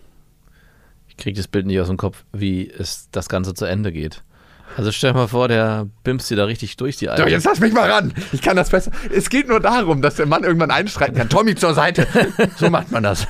Ich 1.08 1.18
kriege 1.18 1.38
das 1.38 1.48
Bild 1.48 1.66
nicht 1.68 1.80
aus 1.80 1.88
dem 1.88 1.98
Kopf, 1.98 2.24
wie 2.32 2.70
es 2.70 3.10
das 3.12 3.30
Ganze 3.30 3.54
zu 3.54 3.66
Ende 3.66 3.92
geht. 3.92 4.24
Also 4.78 4.92
stell 4.92 5.12
dir 5.12 5.20
mal 5.20 5.28
vor, 5.28 5.48
der 5.48 5.88
bimst 6.04 6.32
dir 6.32 6.38
da 6.38 6.46
richtig 6.46 6.78
durch 6.78 6.98
die 6.98 7.06
So, 7.06 7.12
Alten. 7.12 7.30
jetzt 7.30 7.44
lass 7.46 7.60
mich 7.60 7.74
mal 7.74 7.92
ran. 7.92 8.14
Ich 8.32 8.42
kann 8.42 8.56
das 8.56 8.70
besser. 8.70 8.92
Es 9.14 9.30
geht 9.30 9.48
nur 9.48 9.60
darum, 9.60 10.02
dass 10.02 10.16
der 10.16 10.26
Mann 10.26 10.44
irgendwann 10.44 10.72
einstreiten 10.72 11.16
kann. 11.16 11.30
Tommy 11.30 11.54
zur 11.56 11.74
Seite. 11.76 12.08
So 12.58 12.70
macht 12.70 12.92
man 12.92 13.04
das. 13.04 13.28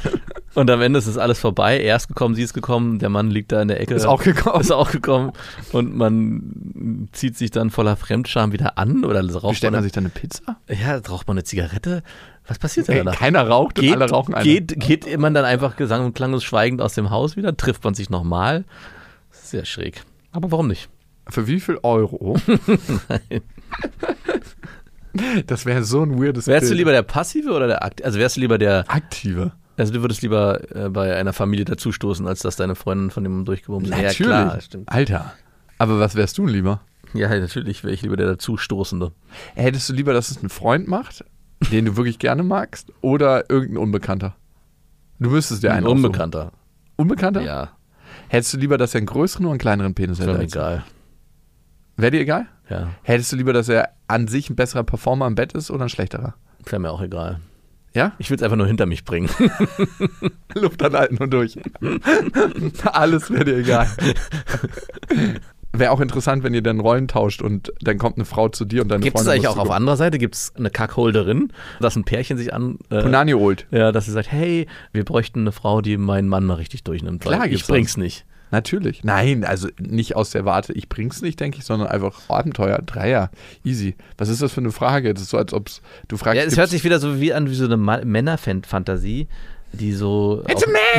Und 0.56 0.70
am 0.70 0.82
Ende 0.82 1.00
ist 1.00 1.08
es 1.08 1.18
alles 1.18 1.40
vorbei. 1.40 1.80
Er 1.80 1.96
ist 1.96 2.08
gekommen, 2.08 2.36
sie 2.36 2.44
ist 2.44 2.54
gekommen, 2.54 3.00
der 3.00 3.10
Mann 3.10 3.32
liegt 3.32 3.52
da 3.52 3.62
in 3.62 3.70
der 3.70 3.80
Ecke. 3.82 3.96
Ist 3.96 4.06
auch 4.06 4.22
gekommen. 4.24 4.62
Ist 4.62 4.72
auch 4.72 4.92
gekommen. 4.92 5.32
Und 5.72 5.96
man 5.96 7.10
zieht 7.12 7.38
sich 7.38 7.50
dann 7.50 7.72
voller 7.72 7.96
Fremdscham 7.96 8.52
wieder 8.52 8.78
an 8.78 9.04
oder 9.04 9.22
raucht 9.34 9.50
Bestellt 9.54 9.72
man, 9.72 9.80
man 9.80 9.84
sich 9.84 9.92
dann 9.94 10.04
eine 10.04 10.12
Pizza? 10.12 10.58
ja, 10.70 10.98
raucht 10.98 11.28
man 11.28 11.38
eine 11.38 11.44
Zigarette. 11.44 12.04
Was 12.48 12.60
passiert 12.60 12.88
denn 12.88 12.98
danach? 12.98 13.18
keiner 13.18 13.48
raucht 13.48 13.80
und 13.80 13.86
Geht, 13.86 13.94
alle 13.96 14.10
rauchen 14.10 14.36
eine. 14.36 14.44
geht, 14.44 14.80
geht 14.80 15.18
man 15.18 15.34
dann 15.34 15.46
einfach 15.46 15.76
gesang- 15.76 16.06
und 16.06 16.14
klanglos 16.14 16.44
schweigend 16.44 16.82
aus 16.82 16.94
dem 16.94 17.10
Haus 17.10 17.36
wieder? 17.36 17.56
Trifft 17.58 17.84
man 17.84 17.94
sich 17.96 18.10
nochmal? 18.10 18.66
Sehr 19.32 19.66
schräg. 19.66 20.04
Aber 20.32 20.52
warum 20.52 20.68
nicht? 20.68 20.90
Für 21.30 21.48
wie 21.48 21.60
viel 21.60 21.80
Euro? 21.84 22.38
Das 25.46 25.68
wäre 25.68 25.84
so 25.84 26.02
ein 26.02 26.20
weirdes 26.20 26.48
Wärst 26.48 26.64
du 26.64 26.70
Bild. 26.70 26.78
lieber 26.80 26.92
der 26.92 27.04
Passive 27.04 27.52
oder 27.52 27.68
der 27.68 27.84
Aktive? 27.84 28.06
Also 28.08 28.18
wärst 28.20 28.36
du 28.36 28.40
lieber 28.42 28.58
der, 28.58 28.84
Aktive. 28.88 29.52
Also 29.78 29.92
du 29.94 30.02
würdest 30.02 30.22
lieber 30.22 30.62
äh, 30.76 30.90
bei 30.90 31.16
einer 31.16 31.34
Familie 31.34 31.66
dazustoßen, 31.66 32.28
als 32.28 32.42
dass 32.42 32.56
deine 32.56 32.76
Freundin 32.76 33.10
von 33.12 33.24
dem 33.24 33.44
durchgewummt 33.46 33.86
ist. 33.88 33.92
Natürlich. 33.92 34.20
Ja, 34.20 34.26
klar, 34.26 34.62
stimmt. 34.62 34.90
Alter. 34.92 35.34
Aber 35.80 36.00
was 36.00 36.16
wärst 36.16 36.38
du 36.38 36.46
lieber? 36.46 36.82
Ja, 37.14 37.30
natürlich 37.30 37.84
wäre 37.84 37.94
ich 37.94 38.02
lieber 38.04 38.16
der 38.18 38.28
dazustoßende. 38.28 39.12
Hättest 39.56 39.90
du 39.90 39.94
lieber, 39.94 40.14
dass 40.14 40.30
es 40.32 40.42
ein 40.44 40.50
Freund 40.50 40.88
macht, 40.88 41.26
den 41.72 41.86
du 41.86 41.96
wirklich 41.98 42.20
gerne 42.20 42.44
magst, 42.44 42.92
oder 43.02 43.50
irgendein 43.50 43.78
Unbekannter? 43.84 44.36
Du 45.20 45.30
müsstest 45.30 45.64
dir 45.64 45.72
Ein 45.72 45.78
einen 45.78 45.86
aussuchen. 45.88 46.06
Unbekannter. 46.06 46.52
Unbekannter? 46.96 47.42
Ja, 47.42 47.70
Hättest 48.30 48.54
du 48.54 48.58
lieber, 48.58 48.78
dass 48.78 48.94
er 48.94 49.00
einen 49.00 49.08
größeren 49.08 49.46
oder 49.46 49.54
einen 49.54 49.60
kleineren 49.60 49.94
Penis 49.96 50.20
wäre 50.20 50.30
hätte? 50.32 50.38
mir 50.40 50.44
als 50.44 50.52
du? 50.52 50.60
egal. 50.60 50.84
Wäre 51.98 52.12
dir 52.12 52.22
egal? 52.22 52.46
Ja, 52.70 52.90
Hättest 53.04 53.32
du 53.32 53.36
lieber, 53.36 53.54
dass 53.54 53.70
er 53.70 53.90
an 54.08 54.28
sich 54.28 54.50
ein 54.50 54.56
besserer 54.56 54.84
Performer 54.84 55.28
im 55.28 55.36
Bett 55.36 55.54
ist 55.54 55.70
oder 55.72 55.84
ein 55.86 55.90
schlechterer? 55.90 56.36
wäre 56.66 56.80
mir 56.80 56.92
auch 56.92 57.02
egal. 57.02 57.40
Ja? 57.94 58.14
Ich 58.18 58.30
will 58.30 58.38
es 58.38 58.44
einfach 58.44 58.58
nur 58.58 58.68
hinter 58.68 58.86
mich 58.86 59.06
bringen. 59.06 59.30
Luft 60.56 60.82
anhalten 60.82 61.18
und 61.18 61.32
durch. 61.32 61.60
Alles 62.86 63.30
wäre 63.32 63.46
dir 63.46 63.58
egal. 63.58 63.88
Wäre 65.76 65.90
auch 65.90 66.02
interessant, 66.02 66.44
wenn 66.44 66.54
ihr 66.54 66.62
dann 66.62 66.80
Rollen 66.80 67.08
tauscht 67.08 67.42
und 67.42 67.74
dann 67.82 67.98
kommt 67.98 68.18
eine 68.18 68.26
Frau 68.26 68.48
zu 68.48 68.64
dir 68.64 68.84
und 68.84 68.90
deine 68.90 69.02
Gibt 69.02 69.20
es 69.20 69.28
eigentlich 69.28 69.48
auch 69.48 69.58
auf 69.58 69.72
anderer 69.72 69.98
Seite? 69.98 70.20
Gibt 70.20 70.36
es 70.36 70.54
eine 70.56 70.70
Kackholderin, 70.70 71.52
dass 71.80 71.96
ein 71.96 72.04
Pärchen 72.04 72.38
sich 72.38 72.54
an. 72.54 72.78
Äh, 72.92 73.02
Punani 73.02 73.32
holt. 73.32 73.66
ja, 73.72 73.92
dass 73.92 74.06
sie 74.06 74.12
sagt, 74.12 74.32
hey, 74.32 74.68
wir 74.92 75.04
bräuchten 75.04 75.40
eine 75.40 75.52
Frau, 75.52 75.82
die 75.82 75.98
meinen 75.98 76.28
Mann 76.28 76.46
mal 76.46 76.56
richtig 76.56 76.84
durchnimmt. 76.84 77.24
Klar 77.24 77.48
ich 77.48 77.66
bring's 77.66 77.98
nicht. 77.98 78.24
Natürlich. 78.54 79.04
Nein, 79.04 79.46
also 79.46 79.68
nicht 79.80 80.16
aus 80.16 80.30
der 80.30 80.46
Warte, 80.46 80.74
ich 80.74 80.88
bring's 80.88 81.24
nicht, 81.24 81.40
denke 81.40 81.58
ich, 81.58 81.66
sondern 81.66 81.88
einfach 81.88 82.30
Abenteuer. 82.30 82.78
Dreier. 82.86 83.32
Easy. 83.64 83.96
Was 84.20 84.30
ist 84.30 84.44
das 84.44 84.54
für 84.54 84.62
eine 84.62 84.72
Frage? 84.72 85.12
Das 85.12 85.24
ist 85.24 85.32
so, 85.32 85.40
als 85.40 85.54
ob 85.54 85.72
du 86.08 86.18
fragst. 86.18 86.40
Ja, 86.40 86.44
es 86.44 86.56
hört 86.56 86.70
sich 86.70 86.84
wieder 86.84 87.00
so 87.00 87.20
wie 87.20 87.34
an 87.34 87.50
wie 87.50 87.56
so 87.56 87.66
eine 87.66 87.78
Männerfantasie, 87.78 89.28
die 89.72 89.94
so 89.94 90.44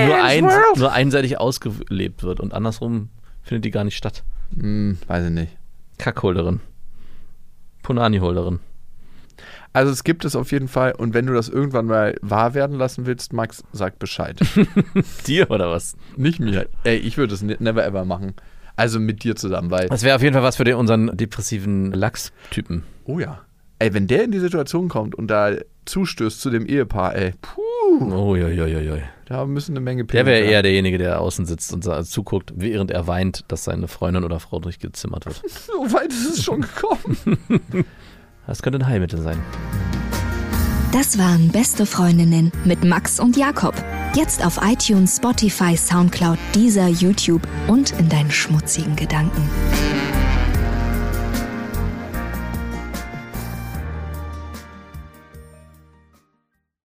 nur, 0.05 0.25
ein, 0.25 0.51
nur 0.75 0.93
einseitig 0.93 1.39
ausgelebt 1.39 2.25
wird 2.25 2.41
und 2.41 2.53
andersrum 2.53 3.11
findet 3.45 3.67
die 3.67 3.71
gar 3.71 3.85
nicht 3.85 3.97
statt. 3.97 4.25
Hm, 4.59 4.99
weiß 5.07 5.27
ich 5.27 5.31
nicht. 5.31 5.57
Kackholderin. 5.99 6.59
Punani-Holderin. 7.85 8.59
Also 9.75 9.93
es 9.93 10.05
gibt 10.05 10.25
es 10.25 10.37
auf 10.37 10.53
jeden 10.53 10.69
Fall 10.69 10.93
und 10.93 11.13
wenn 11.15 11.27
du 11.27 11.35
das 11.35 11.49
irgendwann 11.49 11.87
mal 11.87 12.15
wahr 12.23 12.55
werden 12.55 12.79
lassen 12.79 13.07
willst, 13.07 13.33
Max, 13.33 13.63
sag 13.73 13.99
Bescheid. 13.99 14.39
Dir 15.27 15.51
oder 15.51 15.71
was? 15.71 15.97
nicht 16.17 16.39
mir. 16.41 16.69
Ey, 16.85 16.97
ich 16.97 17.19
würde 17.19 17.35
es 17.35 17.43
ne- 17.43 17.57
never 17.59 17.85
ever 17.85 18.05
machen. 18.05 18.35
Also 18.77 18.99
mit 19.01 19.23
dir 19.25 19.37
zusammen, 19.37 19.71
weil. 19.71 19.89
Das 19.89 20.03
wäre 20.03 20.17
auf 20.17 20.23
jeden 20.23 20.35
Fall 20.35 20.43
was 20.43 20.57
für 20.57 20.65
den, 20.65 20.77
unseren 20.77 21.17
depressiven 21.17 21.93
Lachs-Typen. 21.93 22.85
Oh 23.05 23.19
ja. 23.19 23.43
Ey, 23.79 23.93
wenn 23.95 24.07
der 24.07 24.25
in 24.25 24.31
die 24.33 24.39
Situation 24.39 24.89
kommt 24.89 25.15
und 25.15 25.29
da 25.29 25.53
zustößt 25.85 26.41
zu 26.41 26.51
dem 26.51 26.67
Ehepaar, 26.67 27.15
ey, 27.15 27.33
puh, 27.43 27.61
Oh, 28.01 28.35
ja, 28.35 28.49
ja, 28.49 28.67
ja, 28.67 28.81
ja. 28.81 28.97
da 29.27 29.45
müssen 29.47 29.73
eine 29.73 29.81
Menge 29.81 30.05
Der 30.05 30.27
wäre 30.27 30.41
eher 30.45 30.63
derjenige, 30.63 30.99
der 30.99 31.21
außen 31.21 31.47
sitzt 31.47 31.73
und 31.73 31.85
zuguckt, 32.07 32.53
während 32.57 32.91
er 32.91 33.07
weint, 33.07 33.45
dass 33.49 33.65
seine 33.65 33.87
Freundin 33.89 34.25
oder 34.25 34.41
Frau 34.41 34.59
durchgezimmert 34.59 35.27
wird. 35.27 35.43
So 35.49 35.93
weit 35.93 36.09
ist 36.11 36.39
es 36.39 36.45
schon 36.45 36.63
gekommen. 36.63 37.39
Das 38.47 38.63
könnte 38.63 38.79
ein 38.79 38.87
Heilmittel 38.87 39.21
sein. 39.21 39.43
Das 40.93 41.19
waren 41.19 41.49
Beste 41.49 41.87
Freundinnen 41.87 42.53
mit 42.65 42.85
Max 42.85 43.19
und 43.19 43.37
Jakob. 43.37 43.75
Jetzt 44.15 44.47
auf 44.47 44.61
iTunes, 44.63 45.17
Spotify, 45.17 45.77
Soundcloud, 45.77 46.39
dieser 46.55 46.87
YouTube 46.87 47.43
und 47.67 47.91
in 47.99 48.09
deinen 48.09 48.31
schmutzigen 48.31 48.95
Gedanken. 48.95 49.43